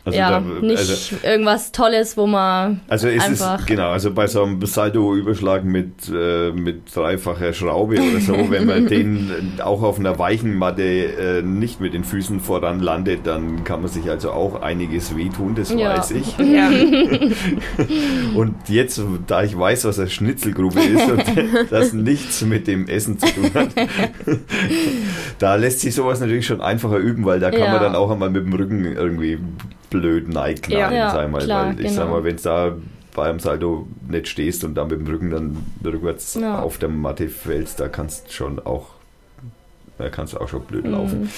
Also 0.05 0.19
ja, 0.19 0.29
da- 0.29 0.39
nicht 0.39 0.77
also- 0.77 1.15
irgendwas 1.23 1.71
Tolles, 1.71 2.15
wo 2.15 2.27
man 2.27 2.79
Also 2.87 3.07
ist 3.07 3.25
einfach. 3.27 3.59
es, 3.61 3.65
genau, 3.65 3.89
also 3.89 4.13
bei 4.13 4.27
so 4.27 4.43
einem 4.43 4.63
Saldo-Überschlag 4.63 5.63
mit, 5.63 5.93
äh, 6.13 6.51
mit 6.51 6.95
dreifacher 6.95 7.53
Schraube 7.53 7.95
oder 7.95 8.19
so, 8.21 8.51
wenn 8.51 8.67
man 8.67 8.85
den 8.87 9.31
auch 9.63 9.81
auf 9.81 9.97
einer 9.99 10.19
weichen 10.19 10.53
Matte 10.59 10.83
äh, 10.83 11.41
nicht 11.41 11.81
mit 11.81 11.95
den 11.95 12.03
Füßen 12.03 12.39
voran 12.39 12.81
landet, 12.81 13.21
dann 13.25 13.63
kann 13.63 13.81
man 13.81 13.89
sich 13.89 14.07
also 14.07 14.29
auch 14.31 14.61
einiges 14.61 15.17
wehtun, 15.17 15.55
das 15.55 15.71
Ja. 15.71 15.97
weiß 15.97 16.11
ich. 16.11 16.37
Ja. 16.45 16.69
Und 18.35 18.53
jetzt, 18.67 19.01
da 19.27 19.43
ich 19.43 19.57
weiß, 19.57 19.85
was 19.85 19.97
eine 19.99 20.09
Schnitzelgrube 20.09 20.79
ist 20.79 21.09
und 21.09 21.23
das 21.71 21.93
nichts 21.93 22.41
mit 22.43 22.67
dem 22.67 22.87
Essen 22.87 23.17
zu 23.17 23.25
tun 23.33 23.49
hat, 23.53 23.69
da 25.39 25.55
lässt 25.55 25.79
sich 25.81 25.95
sowas 25.95 26.19
natürlich 26.19 26.45
schon 26.45 26.61
einfacher 26.61 26.97
üben, 26.97 27.25
weil 27.25 27.39
da 27.39 27.49
kann 27.51 27.71
man 27.71 27.81
dann 27.81 27.95
auch 27.95 28.11
einmal 28.11 28.29
mit 28.29 28.45
dem 28.45 28.53
Rücken 28.53 28.85
irgendwie 28.85 29.39
blöd 29.89 30.27
neiknallen, 30.29 30.93
Ja. 30.95 31.11
sag 31.11 31.25
ich 31.25 31.31
mal. 31.31 31.43
klar, 31.43 31.65
weil 31.67 31.79
ich 31.85 31.91
sag 31.93 32.03
genau. 32.05 32.15
mal, 32.17 32.23
wenn 32.23 32.35
es 32.35 32.41
da 32.43 32.75
bei 33.15 33.29
einem 33.29 33.39
Saldo 33.39 33.87
nicht 34.09 34.27
stehst 34.27 34.63
und 34.63 34.75
dann 34.75 34.87
mit 34.89 34.99
dem 34.99 35.07
Rücken 35.07 35.29
dann 35.31 35.57
rückwärts 35.83 36.35
Ja. 36.35 36.59
auf 36.59 36.77
der 36.77 36.89
Matte 36.89 37.29
fällst, 37.29 37.79
da 37.79 37.87
kannst 37.87 38.33
schon 38.33 38.59
auch 38.65 38.87
da 39.97 40.09
kannst 40.09 40.33
du 40.33 40.39
auch 40.39 40.49
schon 40.49 40.61
blöd 40.63 40.85
Mhm. 40.85 41.29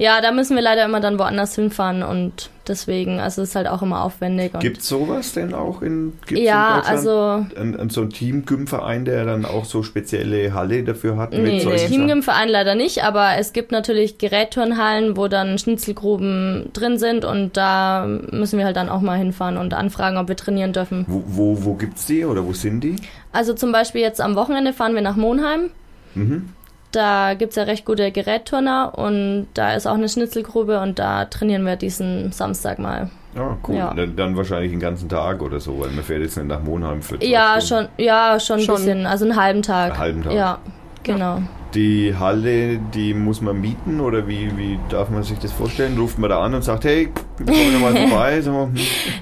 Ja, 0.00 0.22
da 0.22 0.32
müssen 0.32 0.56
wir 0.56 0.62
leider 0.62 0.86
immer 0.86 1.00
dann 1.00 1.18
woanders 1.18 1.54
hinfahren 1.54 2.02
und 2.02 2.48
deswegen, 2.66 3.20
also 3.20 3.42
es 3.42 3.50
ist 3.50 3.54
halt 3.54 3.68
auch 3.68 3.82
immer 3.82 4.02
aufwendig. 4.02 4.52
Gibt 4.58 4.78
es 4.78 4.88
sowas 4.88 5.34
denn 5.34 5.52
auch 5.52 5.82
in, 5.82 6.14
gibt's 6.26 6.42
ja, 6.42 6.78
in 6.78 6.84
also 6.86 7.44
Ein, 7.54 7.78
ein, 7.78 7.90
so 7.90 8.00
ein 8.00 8.08
Teamgym-Verein, 8.08 9.04
der 9.04 9.26
dann 9.26 9.44
auch 9.44 9.66
so 9.66 9.82
spezielle 9.82 10.54
Halle 10.54 10.84
dafür 10.84 11.18
hat? 11.18 11.34
Nee, 11.34 11.60
Sachen? 11.60 11.76
Teamgym-Verein 11.76 12.48
leider 12.48 12.74
nicht, 12.74 13.04
aber 13.04 13.36
es 13.36 13.52
gibt 13.52 13.72
natürlich 13.72 14.16
Gerätturnhallen, 14.16 15.18
wo 15.18 15.28
dann 15.28 15.58
Schnitzelgruben 15.58 16.70
drin 16.72 16.96
sind 16.96 17.26
und 17.26 17.58
da 17.58 18.06
müssen 18.06 18.58
wir 18.58 18.64
halt 18.64 18.76
dann 18.76 18.88
auch 18.88 19.02
mal 19.02 19.18
hinfahren 19.18 19.58
und 19.58 19.74
anfragen, 19.74 20.16
ob 20.16 20.28
wir 20.28 20.36
trainieren 20.36 20.72
dürfen. 20.72 21.04
Wo, 21.08 21.22
wo, 21.26 21.64
wo 21.64 21.74
gibt's 21.74 22.06
die 22.06 22.24
oder 22.24 22.46
wo 22.46 22.54
sind 22.54 22.80
die? 22.80 22.96
Also 23.32 23.52
zum 23.52 23.70
Beispiel 23.70 24.00
jetzt 24.00 24.22
am 24.22 24.34
Wochenende 24.34 24.72
fahren 24.72 24.94
wir 24.94 25.02
nach 25.02 25.16
Monheim. 25.16 25.68
Mhm. 26.14 26.48
Da 26.92 27.34
gibt's 27.34 27.56
ja 27.56 27.62
recht 27.62 27.84
gute 27.84 28.10
Gerätturner 28.10 28.92
und 28.98 29.46
da 29.54 29.74
ist 29.74 29.86
auch 29.86 29.94
eine 29.94 30.08
Schnitzelgrube 30.08 30.80
und 30.80 30.98
da 30.98 31.24
trainieren 31.26 31.64
wir 31.64 31.76
diesen 31.76 32.32
Samstag 32.32 32.78
mal. 32.80 33.10
Ja, 33.36 33.56
cool. 33.68 33.76
Ja. 33.76 33.94
Dann, 33.94 34.16
dann 34.16 34.36
wahrscheinlich 34.36 34.72
den 34.72 34.80
ganzen 34.80 35.08
Tag 35.08 35.40
oder 35.40 35.60
so, 35.60 35.78
weil 35.78 35.90
man 35.90 36.02
fährt 36.02 36.20
jetzt 36.22 36.36
nicht 36.36 36.48
nach 36.48 36.60
Monheim 36.62 37.00
für 37.00 37.16
zwei 37.18 37.26
Ja, 37.26 37.60
Stunden. 37.60 37.90
schon, 37.96 38.04
ja, 38.04 38.40
schon 38.40 38.58
ein 38.58 38.62
Schon. 38.64 38.74
bisschen, 38.74 39.06
also 39.06 39.24
einen 39.24 39.36
halben 39.40 39.62
Tag. 39.62 39.92
Einen 39.92 39.98
halben 40.00 40.22
Tag. 40.24 40.32
Ja, 40.32 40.58
genau. 41.04 41.42
Die 41.74 42.14
Halle, 42.18 42.78
die 42.94 43.14
muss 43.14 43.40
man 43.40 43.60
mieten 43.60 44.00
oder 44.00 44.26
wie, 44.26 44.56
wie 44.56 44.78
darf 44.88 45.08
man 45.10 45.22
sich 45.22 45.38
das 45.38 45.52
vorstellen? 45.52 45.96
Ruft 45.98 46.18
man 46.18 46.30
da 46.30 46.42
an 46.42 46.54
und 46.54 46.62
sagt, 46.62 46.84
hey, 46.84 47.08
wir 47.38 47.46
kommen 47.46 47.80
mal 47.80 47.94
vorbei. 48.08 48.40
So. 48.40 48.70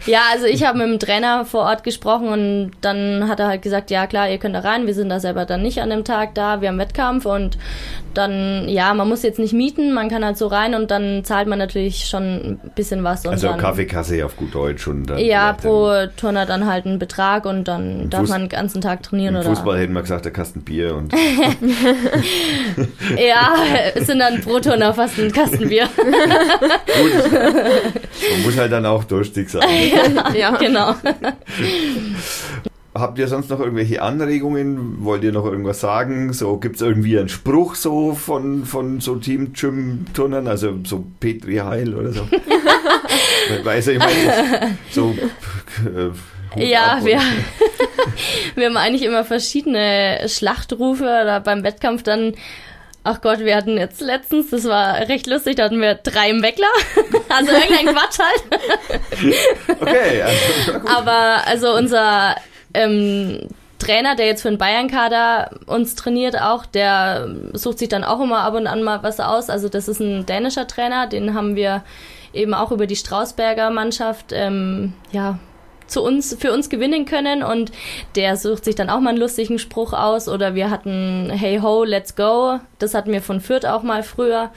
Ja, 0.07 0.21
also 0.33 0.47
ich 0.47 0.65
habe 0.65 0.79
mit 0.79 0.89
dem 0.89 0.99
Trainer 0.99 1.45
vor 1.45 1.63
Ort 1.63 1.85
gesprochen 1.85 2.29
und 2.29 2.71
dann 2.81 3.29
hat 3.29 3.41
er 3.41 3.49
halt 3.49 3.63
gesagt, 3.63 3.91
ja 3.91 4.07
klar, 4.07 4.31
ihr 4.31 4.39
könnt 4.39 4.55
da 4.55 4.61
rein, 4.61 4.87
wir 4.87 4.95
sind 4.95 5.09
da 5.11 5.21
selber 5.21 5.45
dann 5.45 5.63
nicht 5.63 5.81
an 5.81 5.91
dem 5.91 6.05
Tag 6.05 6.35
da, 6.35 6.61
wir 6.61 6.69
haben 6.69 6.79
Wettkampf 6.79 7.27
und 7.27 7.59
dann, 8.15 8.69
ja, 8.69 8.93
man 8.95 9.09
muss 9.09 9.23
jetzt 9.23 9.39
nicht 9.39 9.53
mieten, 9.53 9.93
man 9.93 10.09
kann 10.09 10.25
halt 10.25 10.37
so 10.37 10.47
rein 10.49 10.75
und 10.75 10.91
dann 10.91 11.25
zahlt 11.25 11.47
man 11.49 11.59
natürlich 11.59 12.07
schon 12.07 12.23
ein 12.23 12.61
bisschen 12.75 13.05
was. 13.05 13.25
Und 13.25 13.33
Also 13.33 13.49
dann, 13.49 13.59
Kaffeekasse 13.59 14.25
auf 14.25 14.37
gut 14.37 14.55
Deutsch. 14.55 14.87
Und 14.89 15.05
dann 15.11 15.19
Ja, 15.19 15.53
pro 15.53 15.89
dann- 15.91 16.11
Turner 16.17 16.47
dann 16.47 16.67
halt 16.67 16.87
einen 16.87 16.99
Betrag 16.99 17.45
und 17.47 17.65
dann 17.69 18.11
darf 18.11 18.23
Fuß- 18.25 18.29
man 18.31 18.41
den 18.43 18.49
ganzen 18.49 18.81
Tag 18.81 19.03
trainieren 19.03 19.35
Im 19.35 19.41
oder. 19.41 19.51
Fußball 19.51 19.79
hätten 19.79 19.93
wir 19.93 20.03
gesagt, 20.03 20.25
der 20.25 20.33
Kasten 20.33 20.63
Bier 20.63 20.95
und 20.97 21.13
Ja, 23.19 23.53
es 23.95 24.07
sind 24.07 24.19
dann 24.19 24.41
pro 24.41 24.59
Turner 24.61 24.93
fast 24.95 25.19
ein 25.19 25.33
Kastenbier. 25.33 25.89
gut. 25.97 27.33
man 27.33 28.43
muss 28.45 28.57
halt 28.59 28.73
dann 28.73 28.87
auch 28.87 29.05
durstig 29.05 29.51
sein. 29.51 29.63
ja. 30.35 30.57
genau. 30.57 30.95
Habt 32.99 33.19
ihr 33.19 33.29
sonst 33.29 33.51
noch 33.51 33.61
irgendwelche 33.61 34.03
Anregungen? 34.03 35.05
Wollt 35.05 35.25
ihr 35.25 35.33
noch 35.33 35.45
irgendwas 35.45 35.81
sagen? 35.81 36.33
So, 36.33 36.57
gibt 36.57 36.77
es 36.77 36.83
irgendwie 36.83 37.19
einen 37.19 37.29
Spruch 37.29 37.75
so 37.75 38.15
von, 38.15 38.65
von 38.65 39.01
so 39.01 39.17
Team-Gym-Turnern? 39.17 40.47
Also 40.49 40.79
so 40.85 41.05
Petri 41.21 41.57
Heil 41.57 41.95
oder 41.95 42.13
so? 42.13 42.23
Weiß 43.65 43.89
ich 43.89 43.99
meine, 43.99 44.77
so. 44.91 45.15
Äh, 46.57 46.65
Ja, 46.65 47.01
wir, 47.05 47.21
wir 48.55 48.67
haben 48.67 48.77
eigentlich 48.77 49.03
immer 49.03 49.25
verschiedene 49.25 50.21
Schlachtrufe 50.29 51.05
oder 51.05 51.41
beim 51.41 51.63
Wettkampf 51.63 52.03
dann. 52.03 52.35
Ach 53.05 53.21
Gott, 53.21 53.39
wir 53.41 53.55
hatten 53.55 53.79
jetzt 53.79 54.01
letztens, 54.01 54.51
das 54.51 54.65
war 54.65 55.09
recht 55.09 55.27
lustig, 55.27 55.57
da 55.57 55.65
hatten 55.65 55.81
wir 55.81 55.95
drei 55.95 56.31
im 56.31 56.43
Weckler. 56.43 56.67
Also 57.29 57.53
irgendein 57.53 57.95
Quatsch 57.95 58.19
halt. 58.19 59.81
Okay, 59.81 60.23
also. 60.23 60.89
Aber 60.89 61.47
also 61.47 61.75
unser 61.75 62.35
ähm, 62.75 63.49
Trainer, 63.79 64.17
der 64.17 64.27
jetzt 64.27 64.43
für 64.43 64.49
den 64.49 64.59
Bayern-Kader 64.59 65.51
uns 65.67 65.95
trainiert 65.95 66.41
auch, 66.41 66.67
der 66.67 67.29
sucht 67.53 67.79
sich 67.79 67.89
dann 67.89 68.05
auch 68.05 68.21
immer 68.21 68.41
ab 68.41 68.55
und 68.55 68.67
an 68.67 68.83
mal 68.83 69.03
was 69.03 69.21
aus. 69.21 69.51
Also 69.51 69.69
das 69.69 69.89
ist 69.89 70.01
ein 70.01 70.27
dänischer 70.27 70.67
Trainer, 70.67 71.07
den 71.07 71.35
haben 71.35 71.55
wir 71.55 71.85
eben 72.33 72.55
auch 72.55 72.73
über 72.73 72.87
die 72.87 72.97
Strausberger 72.97 73.71
Mannschaft 73.71 74.33
ähm, 74.33 74.93
ja 75.13 75.39
zu 75.87 76.03
uns 76.03 76.37
für 76.39 76.53
uns 76.53 76.69
gewinnen 76.69 77.07
können 77.07 77.43
und 77.43 77.73
der 78.15 78.37
sucht 78.37 78.65
sich 78.65 78.75
dann 78.75 78.91
auch 78.91 79.01
mal 79.01 79.11
einen 79.11 79.19
lustigen 79.19 79.59
Spruch 79.59 79.93
aus 79.93 80.29
oder 80.29 80.55
wir 80.55 80.71
hatten 80.71 81.31
Hey 81.31 81.61
ho, 81.61 81.83
let's 81.85 82.15
go, 82.15 82.61
das 82.79 82.95
hatten 82.95 83.11
wir 83.11 83.23
von 83.23 83.41
Fürth 83.41 83.65
auch 83.65 83.83
mal 83.83 84.03
früher. 84.03 84.51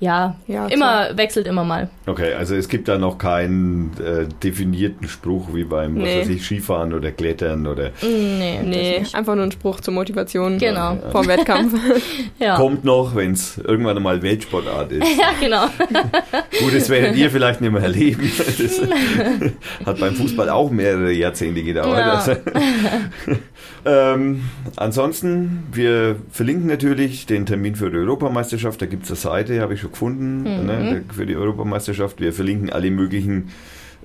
Ja, 0.00 0.36
Ja, 0.46 0.66
immer 0.68 1.16
wechselt 1.16 1.48
immer 1.48 1.64
mal. 1.64 1.90
Okay, 2.06 2.32
also 2.34 2.54
es 2.54 2.68
gibt 2.68 2.86
da 2.86 2.98
noch 2.98 3.18
keinen 3.18 3.90
äh, 3.98 4.26
definierten 4.44 5.08
Spruch 5.08 5.48
wie 5.52 5.64
beim 5.64 5.96
was 5.96 6.02
Nee. 6.04 6.20
weiß 6.20 6.28
ich, 6.28 6.44
Skifahren 6.44 6.94
oder 6.94 7.10
Klettern 7.10 7.66
oder 7.66 7.90
Nee, 8.02 8.60
Nee, 8.64 9.02
einfach 9.12 9.34
nur 9.34 9.42
ein 9.44 9.50
Spruch 9.50 9.80
zur 9.80 9.94
Motivation 9.94 10.58
Genau. 10.58 10.98
vom 11.10 11.26
Wettkampf. 11.26 11.74
Ja. 12.38 12.54
kommt 12.56 12.84
noch, 12.84 13.16
wenn 13.16 13.32
es 13.32 13.58
irgendwann 13.58 13.96
einmal 13.96 14.22
Weltsportart 14.22 14.92
ist. 14.92 15.04
Ja, 15.18 15.30
genau. 15.40 15.66
Gut, 16.60 16.74
das 16.76 16.88
werdet 16.88 17.16
ihr 17.16 17.28
vielleicht 17.30 17.60
nicht 17.60 17.72
mehr 17.72 17.82
erleben. 17.82 18.30
Das 18.46 18.80
hat 19.86 19.98
beim 19.98 20.14
Fußball 20.14 20.48
auch 20.50 20.70
mehrere 20.70 21.10
Jahrzehnte 21.12 21.62
gedauert. 21.64 21.98
Ja. 21.98 22.12
Also, 22.12 22.36
ähm, 23.84 24.42
ansonsten, 24.76 25.64
wir 25.72 26.16
verlinken 26.30 26.66
natürlich 26.66 27.26
den 27.26 27.46
Termin 27.46 27.76
für 27.76 27.90
die 27.90 27.96
Europameisterschaft. 27.98 28.80
Da 28.82 28.86
gibt 28.86 29.04
es 29.04 29.10
eine 29.10 29.16
Seite, 29.16 29.60
habe 29.60 29.74
ich 29.74 29.80
schon 29.80 29.92
gefunden, 29.92 30.38
Mhm. 30.42 30.66
ne, 30.66 31.04
für 31.14 31.26
die 31.26 31.36
Europameisterschaft. 31.36 32.20
Wir 32.20 32.32
verlinken 32.32 32.70
alle 32.70 32.90
möglichen 32.90 33.50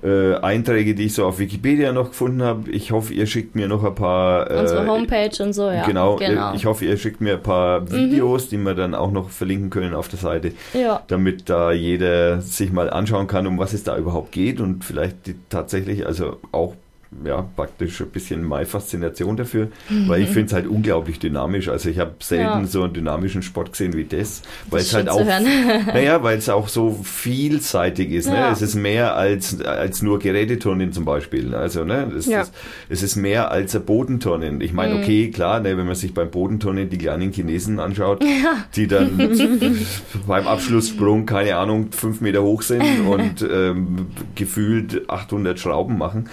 äh, 0.02 0.34
Einträge, 0.34 0.94
die 0.94 1.04
ich 1.06 1.14
so 1.14 1.24
auf 1.24 1.38
Wikipedia 1.38 1.90
noch 1.92 2.08
gefunden 2.10 2.42
habe. 2.42 2.70
Ich 2.70 2.90
hoffe, 2.92 3.14
ihr 3.14 3.26
schickt 3.26 3.54
mir 3.54 3.68
noch 3.68 3.82
ein 3.84 3.94
paar. 3.94 4.50
Äh, 4.50 4.60
Unsere 4.60 4.86
Homepage 4.86 5.42
und 5.42 5.54
so, 5.54 5.70
ja. 5.70 5.86
Genau, 5.86 6.16
genau. 6.16 6.52
ich 6.52 6.66
hoffe, 6.66 6.84
ihr 6.84 6.98
schickt 6.98 7.22
mir 7.22 7.34
ein 7.34 7.42
paar 7.42 7.90
Videos, 7.90 8.50
die 8.50 8.58
wir 8.58 8.74
dann 8.74 8.94
auch 8.94 9.10
noch 9.10 9.30
verlinken 9.30 9.70
können 9.70 9.94
auf 9.94 10.08
der 10.08 10.18
Seite 10.18 10.52
ja. 10.74 11.02
damit 11.06 11.48
da 11.48 11.72
jeder 11.72 12.42
sich 12.42 12.70
mal 12.70 12.90
anschauen 12.90 13.28
kann, 13.28 13.46
um 13.46 13.58
was 13.58 13.72
es 13.72 13.82
da 13.82 13.96
überhaupt 13.96 14.32
geht 14.32 14.60
und 14.60 14.84
vielleicht 14.84 15.26
die, 15.26 15.36
tatsächlich 15.48 16.06
also 16.06 16.36
auch 16.52 16.74
ja, 17.24 17.42
praktisch 17.56 18.00
ein 18.00 18.08
bisschen 18.08 18.42
meine 18.42 18.66
Faszination 18.66 19.36
dafür, 19.36 19.68
weil 20.06 20.22
ich 20.22 20.28
finde 20.28 20.46
es 20.46 20.52
halt 20.52 20.66
unglaublich 20.66 21.18
dynamisch. 21.18 21.68
Also 21.68 21.88
ich 21.88 21.98
habe 21.98 22.12
selten 22.20 22.44
Ja. 22.44 22.66
so 22.66 22.82
einen 22.82 22.92
dynamischen 22.92 23.42
Sport 23.42 23.72
gesehen 23.72 23.92
wie 23.94 24.04
das, 24.04 24.42
weil 24.70 24.80
es 24.80 24.92
halt 24.94 25.08
auch, 25.08 25.24
naja, 25.86 26.22
weil 26.22 26.38
es 26.38 26.48
auch 26.48 26.68
so 26.68 26.98
vielseitig 27.02 28.10
ist. 28.10 28.28
Ne? 28.28 28.34
Ja. 28.36 28.50
Es 28.52 28.62
ist 28.62 28.74
mehr 28.74 29.16
als, 29.16 29.60
als 29.62 30.02
nur 30.02 30.18
Geräteturnen 30.18 30.92
zum 30.92 31.04
Beispiel. 31.04 31.54
Also 31.54 31.84
ne, 31.84 32.10
es, 32.16 32.26
Ja. 32.26 32.42
ist, 32.42 32.52
es 32.88 33.02
ist 33.02 33.16
mehr 33.16 33.50
als 33.50 33.74
ein 33.76 33.84
Bodenturnen. 33.84 34.60
Ich 34.60 34.70
Mhm. 34.72 34.76
meine, 34.76 34.94
okay, 34.96 35.30
klar, 35.30 35.60
ne, 35.60 35.76
wenn 35.76 35.86
man 35.86 35.94
sich 35.94 36.14
beim 36.14 36.30
Bodenturnen 36.30 36.88
die 36.90 36.98
kleinen 36.98 37.32
Chinesen 37.32 37.78
anschaut, 37.80 38.22
die 38.76 38.86
dann 38.86 39.18
beim 40.26 40.46
Abschlusssprung, 40.46 41.26
keine 41.26 41.56
Ahnung, 41.56 41.88
fünf 41.92 42.20
Meter 42.20 42.42
hoch 42.42 42.62
sind 42.62 42.82
und 43.06 43.46
ähm, 43.50 44.06
gefühlt 44.34 45.08
800 45.08 45.58
Schrauben 45.58 45.98
machen 45.98 46.28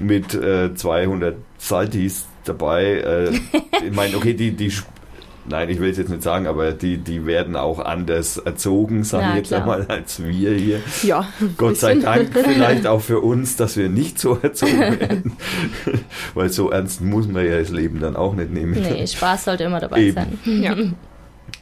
mit 0.00 0.34
äh, 0.34 0.74
200 0.74 1.36
Saltis 1.58 2.26
dabei. 2.44 2.84
Äh, 2.94 3.30
ich 3.86 3.94
meine, 3.94 4.16
okay, 4.16 4.34
die, 4.34 4.52
die 4.52 4.72
Nein, 5.48 5.70
ich 5.70 5.80
will 5.80 5.90
es 5.90 5.96
jetzt 5.96 6.10
nicht 6.10 6.22
sagen, 6.22 6.46
aber 6.46 6.72
die, 6.72 6.98
die 6.98 7.24
werden 7.26 7.56
auch 7.56 7.78
anders 7.78 8.36
erzogen, 8.36 9.04
sage 9.04 9.24
Ja, 9.24 9.30
ich 9.30 9.36
jetzt 9.38 9.52
einmal, 9.54 9.86
als 9.88 10.22
wir 10.22 10.52
hier. 10.52 10.80
ja. 11.02 11.26
Gott 11.56 11.78
sei. 11.78 11.94
Dank 11.94 12.28
vielleicht 12.32 12.86
auch 12.86 13.00
für 13.00 13.20
uns, 13.20 13.56
dass 13.56 13.76
wir 13.76 13.88
nicht 13.88 14.18
so 14.18 14.38
erzogen 14.40 14.78
werden. 15.00 15.32
Weil 16.34 16.50
so 16.50 16.70
ernst 16.70 17.00
muss 17.00 17.26
man 17.26 17.44
ja 17.46 17.58
das 17.58 17.70
Leben 17.70 18.00
dann 18.00 18.16
auch 18.16 18.34
nicht 18.34 18.52
nehmen. 18.52 18.74
Nee, 18.80 19.06
Spaß 19.06 19.44
sollte 19.46 19.64
immer 19.64 19.80
dabei 19.80 20.02
Eben. 20.02 20.14
sein. 20.14 20.62
Ja. 20.62 20.76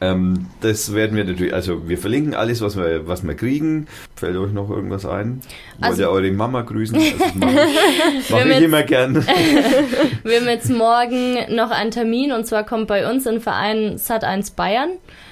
Ähm, 0.00 0.46
das 0.60 0.94
werden 0.94 1.16
wir 1.16 1.24
natürlich, 1.24 1.52
also 1.52 1.88
wir 1.88 1.98
verlinken 1.98 2.34
alles, 2.34 2.60
was 2.60 2.76
wir, 2.76 3.08
was 3.08 3.24
wir 3.26 3.34
kriegen. 3.34 3.86
Fällt 4.16 4.36
euch 4.36 4.52
noch 4.52 4.70
irgendwas 4.70 5.04
ein? 5.04 5.40
Wollt 5.78 5.90
Also- 5.90 6.02
ihr 6.02 6.10
eure 6.10 6.30
Mama 6.30 6.62
grüßen? 6.62 6.96
Also 6.96 7.10
das 7.18 7.34
mache 7.34 7.50
ich, 7.50 8.30
mach 8.30 8.38
ich 8.40 8.46
jetzt- 8.46 8.62
immer 8.62 8.82
gern. 8.84 9.16
Wir 10.24 10.40
haben 10.40 10.46
jetzt 10.48 10.70
morgen 10.70 11.54
noch 11.54 11.70
einen 11.70 11.90
Termin 11.90 12.32
und 12.32 12.46
zwar 12.46 12.64
kommt 12.64 12.86
bei 12.88 13.10
uns 13.10 13.26
ein 13.26 13.40
Verein 13.40 13.96
Sat1 13.96 14.54
Bayern 14.56 14.90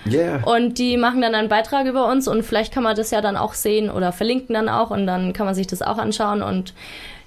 Yeah. 0.09 0.43
und 0.45 0.79
die 0.79 0.97
machen 0.97 1.21
dann 1.21 1.35
einen 1.35 1.49
Beitrag 1.49 1.87
über 1.87 2.07
uns 2.11 2.29
und 2.29 2.45
vielleicht 2.45 2.73
kann 2.73 2.85
man 2.85 2.95
das 2.95 3.11
ja 3.11 3.21
dann 3.21 3.37
auch 3.37 3.55
sehen 3.55 3.91
oder 3.91 4.13
verlinken 4.13 4.55
dann 4.55 4.69
auch 4.69 4.91
und 4.91 5.05
dann 5.07 5.33
kann 5.33 5.47
man 5.47 5.55
sich 5.57 5.67
das 5.67 5.83
auch 5.83 5.99
anschauen 5.99 6.43
und 6.43 6.75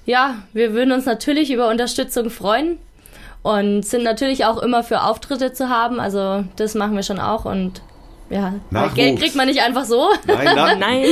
ja, 0.05 0.35
wir 0.53 0.73
würden 0.73 0.93
uns 0.93 1.05
natürlich 1.05 1.51
über 1.51 1.69
Unterstützung 1.69 2.29
freuen 2.29 2.77
und 3.41 3.83
sind 3.85 4.03
natürlich 4.03 4.45
auch 4.45 4.61
immer 4.61 4.83
für 4.83 5.03
Auftritte 5.03 5.53
zu 5.53 5.69
haben, 5.69 5.99
also 5.99 6.43
das 6.55 6.75
machen 6.75 6.95
wir 6.95 7.03
schon 7.03 7.19
auch 7.19 7.45
und 7.45 7.81
ja. 8.31 8.53
Geld 8.93 9.19
kriegt 9.19 9.35
man 9.35 9.47
nicht 9.47 9.61
einfach 9.63 9.85
so. 9.85 10.07
Nein, 10.27 10.49
na, 10.55 10.75
Nein. 10.79 11.05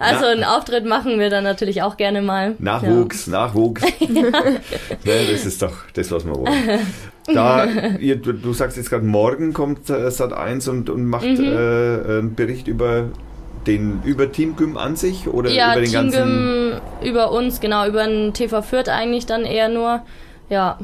Also 0.00 0.26
einen 0.26 0.42
Auftritt 0.42 0.84
machen 0.84 1.20
wir 1.20 1.30
dann 1.30 1.44
natürlich 1.44 1.82
auch 1.82 1.96
gerne 1.96 2.20
mal. 2.20 2.56
Nachwuchs, 2.58 3.28
Nachwuchs. 3.28 3.80
ne, 4.08 4.32
das 5.04 5.46
ist 5.46 5.62
doch 5.62 5.72
das, 5.94 6.10
was 6.10 6.26
wir 6.26 6.34
wollen. 6.34 6.80
Da, 7.32 7.66
ihr, 8.00 8.16
du, 8.16 8.32
du 8.32 8.52
sagst 8.52 8.76
jetzt 8.76 8.90
gerade, 8.90 9.04
morgen 9.04 9.52
kommt 9.52 9.88
äh, 9.88 10.08
Sat1 10.08 10.68
und, 10.68 10.90
und 10.90 11.04
macht 11.06 11.24
Mhm. 11.24 11.44
äh, 11.44 12.18
einen 12.18 12.34
Bericht 12.34 12.66
über 12.66 13.04
den 13.68 14.02
über 14.04 14.30
Team 14.32 14.56
Gym 14.56 14.76
an 14.76 14.96
sich 14.96 15.28
oder 15.28 15.50
Ja, 15.50 15.72
über 15.72 15.80
den 15.82 15.90
Team 15.90 16.10
ganzen. 16.10 16.22
Gym 16.22 17.08
über 17.08 17.30
uns, 17.30 17.60
genau, 17.60 17.86
über 17.86 18.04
den 18.04 18.34
TV 18.34 18.62
Fürth 18.62 18.88
eigentlich 18.88 19.26
dann 19.26 19.44
eher 19.44 19.68
nur. 19.68 20.02
Ja, 20.50 20.78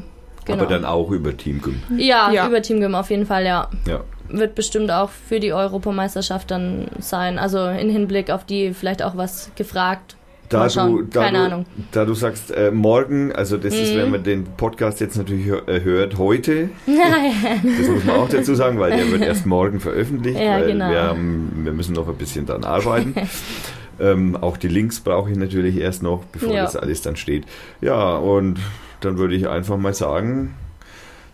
genau. 0.45 0.59
Aber 0.59 0.67
dann 0.67 0.85
auch 0.85 1.11
über 1.11 1.35
Team 1.35 1.61
Gym. 1.61 1.81
ja, 1.97 2.31
Ja. 2.31 2.47
über 2.47 2.61
Team 2.61 2.79
Gym 2.81 2.95
auf 2.95 3.09
jeden 3.09 3.25
Fall, 3.25 3.45
ja. 3.45 3.69
Ja. 3.87 4.01
Wird 4.29 4.55
bestimmt 4.55 4.89
auch 4.91 5.09
für 5.09 5.39
die 5.41 5.51
Europameisterschaft 5.53 6.51
dann 6.51 6.87
sein. 6.99 7.37
Also 7.37 7.65
in 7.65 7.89
Hinblick 7.89 8.29
auf 8.31 8.45
die 8.45 8.73
vielleicht 8.73 9.03
auch 9.03 9.17
was 9.17 9.51
gefragt. 9.55 10.15
Da 10.47 10.67
du, 10.67 11.03
da 11.03 11.23
Keine 11.23 11.37
du, 11.37 11.43
Ahnung. 11.45 11.65
Da 11.93 12.03
du 12.03 12.13
sagst, 12.13 12.51
äh, 12.51 12.71
morgen, 12.71 13.31
also 13.31 13.55
das 13.57 13.73
ist, 13.73 13.93
Mhm. 13.93 13.97
wenn 13.99 14.11
man 14.11 14.23
den 14.23 14.43
Podcast 14.57 14.99
jetzt 14.99 15.15
natürlich 15.15 15.47
äh, 15.47 15.81
hört, 15.81 16.17
heute, 16.17 16.69
das 16.85 17.87
muss 17.87 18.03
man 18.03 18.15
auch 18.17 18.27
dazu 18.29 18.53
sagen, 18.55 18.77
weil 18.77 18.91
der 18.97 19.09
wird 19.11 19.21
erst 19.21 19.45
morgen 19.45 19.79
veröffentlicht, 19.79 20.37
Ja, 20.39 20.59
weil 20.59 20.67
genau. 20.73 20.89
wir, 20.89 21.03
haben, 21.03 21.61
wir 21.63 21.71
müssen 21.71 21.93
noch 21.93 22.07
ein 22.09 22.15
bisschen 22.15 22.45
dran 22.45 22.65
arbeiten. 22.65 23.15
ähm, 24.01 24.35
auch 24.41 24.57
die 24.57 24.67
Links 24.67 24.99
brauche 24.99 25.31
ich 25.31 25.37
natürlich 25.37 25.77
erst 25.77 26.03
noch, 26.03 26.23
bevor 26.33 26.53
Ja. 26.53 26.63
das 26.63 26.75
alles 26.75 27.01
dann 27.01 27.15
steht. 27.15 27.45
Ja, 27.79 28.15
und 28.17 28.59
dann 29.01 29.17
würde 29.17 29.35
ich 29.35 29.47
einfach 29.47 29.77
mal 29.77 29.93
sagen, 29.93 30.53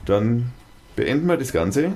dann 0.06 0.52
beenden 0.96 1.28
wir 1.28 1.38
das 1.38 1.54
Ganze. 1.54 1.94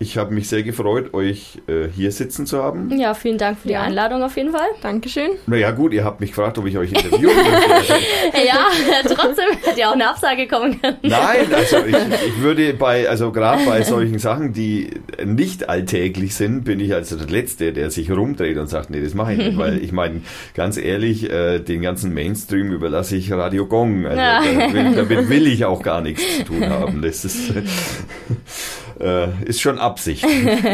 Ich 0.00 0.18
habe 0.18 0.34
mich 0.34 0.48
sehr 0.48 0.64
gefreut, 0.64 1.14
euch 1.14 1.62
äh, 1.68 1.86
hier 1.94 2.10
sitzen 2.10 2.46
zu 2.46 2.60
haben. 2.62 2.90
Ja, 2.98 3.14
vielen 3.14 3.38
Dank 3.38 3.58
für 3.60 3.68
die 3.68 3.74
Ja. 3.74 3.82
Einladung 3.82 4.22
auf 4.24 4.36
jeden 4.36 4.50
Fall. 4.50 4.66
Dankeschön. 4.82 5.30
Naja 5.46 5.70
gut, 5.70 5.92
ihr 5.92 6.04
habt 6.04 6.20
mich 6.20 6.30
gefragt, 6.30 6.58
ob 6.58 6.66
ich 6.66 6.76
euch 6.76 6.92
interviewen 6.92 7.34
möchte. 7.36 7.94
Ja, 8.46 8.66
trotzdem 9.04 9.44
hätte 9.62 9.80
ja 9.80 9.88
auch 9.90 9.94
eine 9.94 10.10
Absage 10.10 10.48
kommen 10.48 10.80
können. 10.80 10.96
Nein, 11.02 11.46
also 11.54 11.76
ich, 11.86 11.94
ich 12.26 12.40
würde 12.40 12.74
bei, 12.74 13.08
also 13.08 13.30
gerade 13.32 13.64
bei 13.64 13.82
solchen 13.82 14.18
Sachen, 14.18 14.52
die 14.52 14.90
nicht 15.24 15.68
alltäglich 15.68 16.34
sind, 16.34 16.64
bin 16.64 16.80
ich 16.80 16.92
also 16.92 17.16
der 17.16 17.28
Letzte, 17.28 17.72
der 17.72 17.90
sich 17.90 18.10
rumdreht 18.10 18.58
und 18.58 18.66
sagt, 18.68 18.90
nee, 18.90 19.00
das 19.00 19.14
mache 19.14 19.32
ich 19.34 19.38
nicht, 19.38 19.56
weil 19.58 19.78
ich 19.82 19.92
meine, 19.92 20.22
ganz 20.54 20.76
ehrlich, 20.76 21.30
äh, 21.30 21.60
den 21.60 21.80
ganzen 21.82 22.12
Mainstream 22.12 22.72
überlasse 22.72 23.16
ich 23.16 23.30
Radio 23.32 23.66
Gong. 23.66 24.04
Also 24.06 24.18
Ja. 24.20 24.42
da 24.42 24.72
will, 24.72 24.92
damit 24.96 25.28
will 25.28 25.46
ich 25.46 25.64
auch 25.64 25.82
gar 25.82 26.00
nichts 26.00 26.38
zu 26.38 26.44
tun 26.44 26.68
haben. 26.68 27.00
Das 27.00 27.24
ist, 27.24 27.52
äh, 29.00 29.28
ist 29.44 29.60
schon 29.60 29.78
Absicht. 29.78 30.26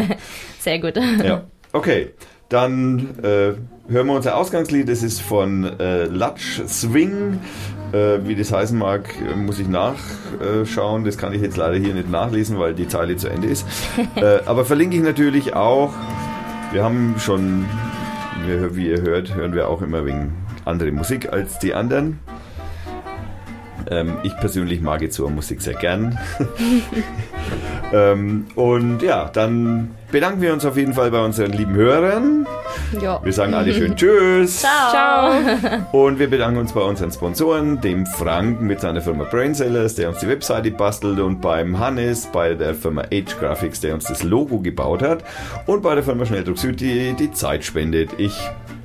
Sehr 0.59 0.79
gut. 0.79 0.97
Ja. 1.23 1.43
Okay, 1.73 2.11
dann 2.49 3.17
äh, 3.23 3.53
hören 3.91 4.07
wir 4.07 4.13
unser 4.13 4.35
Ausgangslied. 4.37 4.89
Das 4.89 5.03
ist 5.03 5.21
von 5.21 5.79
äh, 5.79 6.05
Latsch 6.05 6.61
Swing. 6.67 7.39
Äh, 7.93 8.19
wie 8.25 8.35
das 8.35 8.51
heißen 8.51 8.77
mag, 8.77 9.09
muss 9.35 9.59
ich 9.59 9.67
nachschauen. 9.67 11.03
Das 11.03 11.17
kann 11.17 11.33
ich 11.33 11.41
jetzt 11.41 11.57
leider 11.57 11.77
hier 11.77 11.93
nicht 11.93 12.09
nachlesen, 12.09 12.59
weil 12.59 12.73
die 12.73 12.87
Zeile 12.87 13.17
zu 13.17 13.27
Ende 13.29 13.47
ist. 13.47 13.65
äh, 14.15 14.39
aber 14.45 14.65
verlinke 14.65 14.95
ich 14.95 15.03
natürlich 15.03 15.53
auch. 15.53 15.93
Wir 16.71 16.83
haben 16.83 17.15
schon, 17.19 17.65
wie 18.71 18.87
ihr 18.87 19.01
hört, 19.01 19.35
hören 19.35 19.53
wir 19.53 19.67
auch 19.67 19.81
immer 19.81 20.05
wegen 20.05 20.33
andere 20.63 20.91
Musik 20.91 21.31
als 21.31 21.59
die 21.59 21.73
anderen. 21.73 22.19
Ähm, 23.89 24.17
ich 24.23 24.35
persönlich 24.37 24.81
mag 24.81 25.01
jetzt 25.01 25.15
so 25.15 25.29
Musik 25.29 25.61
sehr 25.61 25.73
gern. 25.73 26.17
ähm, 27.93 28.47
und 28.55 29.01
ja, 29.01 29.29
dann 29.31 29.91
bedanken 30.11 30.41
wir 30.41 30.53
uns 30.53 30.65
auf 30.65 30.77
jeden 30.77 30.93
Fall 30.93 31.11
bei 31.11 31.23
unseren 31.23 31.51
lieben 31.51 31.73
Hörern. 31.73 32.45
Ja. 33.01 33.19
Wir 33.23 33.33
sagen 33.33 33.53
alle 33.53 33.73
schön 33.73 33.95
Tschüss. 33.95 34.59
Ciao. 34.61 34.91
Ciao. 34.91 35.33
Und 35.91 36.19
wir 36.19 36.29
bedanken 36.29 36.59
uns 36.59 36.73
bei 36.73 36.81
unseren 36.81 37.11
Sponsoren, 37.11 37.81
dem 37.81 38.05
Frank 38.05 38.61
mit 38.61 38.81
seiner 38.81 39.01
Firma 39.01 39.23
Brainsellers, 39.25 39.95
der 39.95 40.09
uns 40.09 40.19
die 40.19 40.27
Webseite 40.27 40.71
bastelt 40.71 41.19
und 41.19 41.41
beim 41.41 41.79
Hannes 41.79 42.27
bei 42.31 42.53
der 42.53 42.75
Firma 42.75 43.03
Age 43.11 43.37
Graphics, 43.39 43.81
der 43.81 43.93
uns 43.93 44.05
das 44.05 44.23
Logo 44.23 44.59
gebaut 44.59 45.01
hat 45.01 45.23
und 45.65 45.81
bei 45.81 45.95
der 45.95 46.03
Firma 46.03 46.25
Schnelldruck 46.25 46.57
Süd, 46.57 46.79
die 46.79 47.13
die 47.13 47.31
Zeit 47.31 47.63
spendet. 47.63 48.11
Ich 48.17 48.37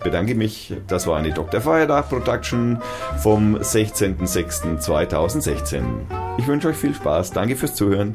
bedanke 0.03 0.35
mich. 0.35 0.75
Das 0.87 1.07
war 1.07 1.19
eine 1.19 1.33
Dr. 1.33 1.61
Feiertag 1.61 2.09
Production 2.09 2.79
vom 3.19 3.57
16.06.2016. 3.57 5.83
Ich 6.39 6.47
wünsche 6.47 6.69
euch 6.69 6.77
viel 6.77 6.95
Spaß. 6.95 7.33
Danke 7.33 7.57
fürs 7.57 7.75
Zuhören. 7.75 8.15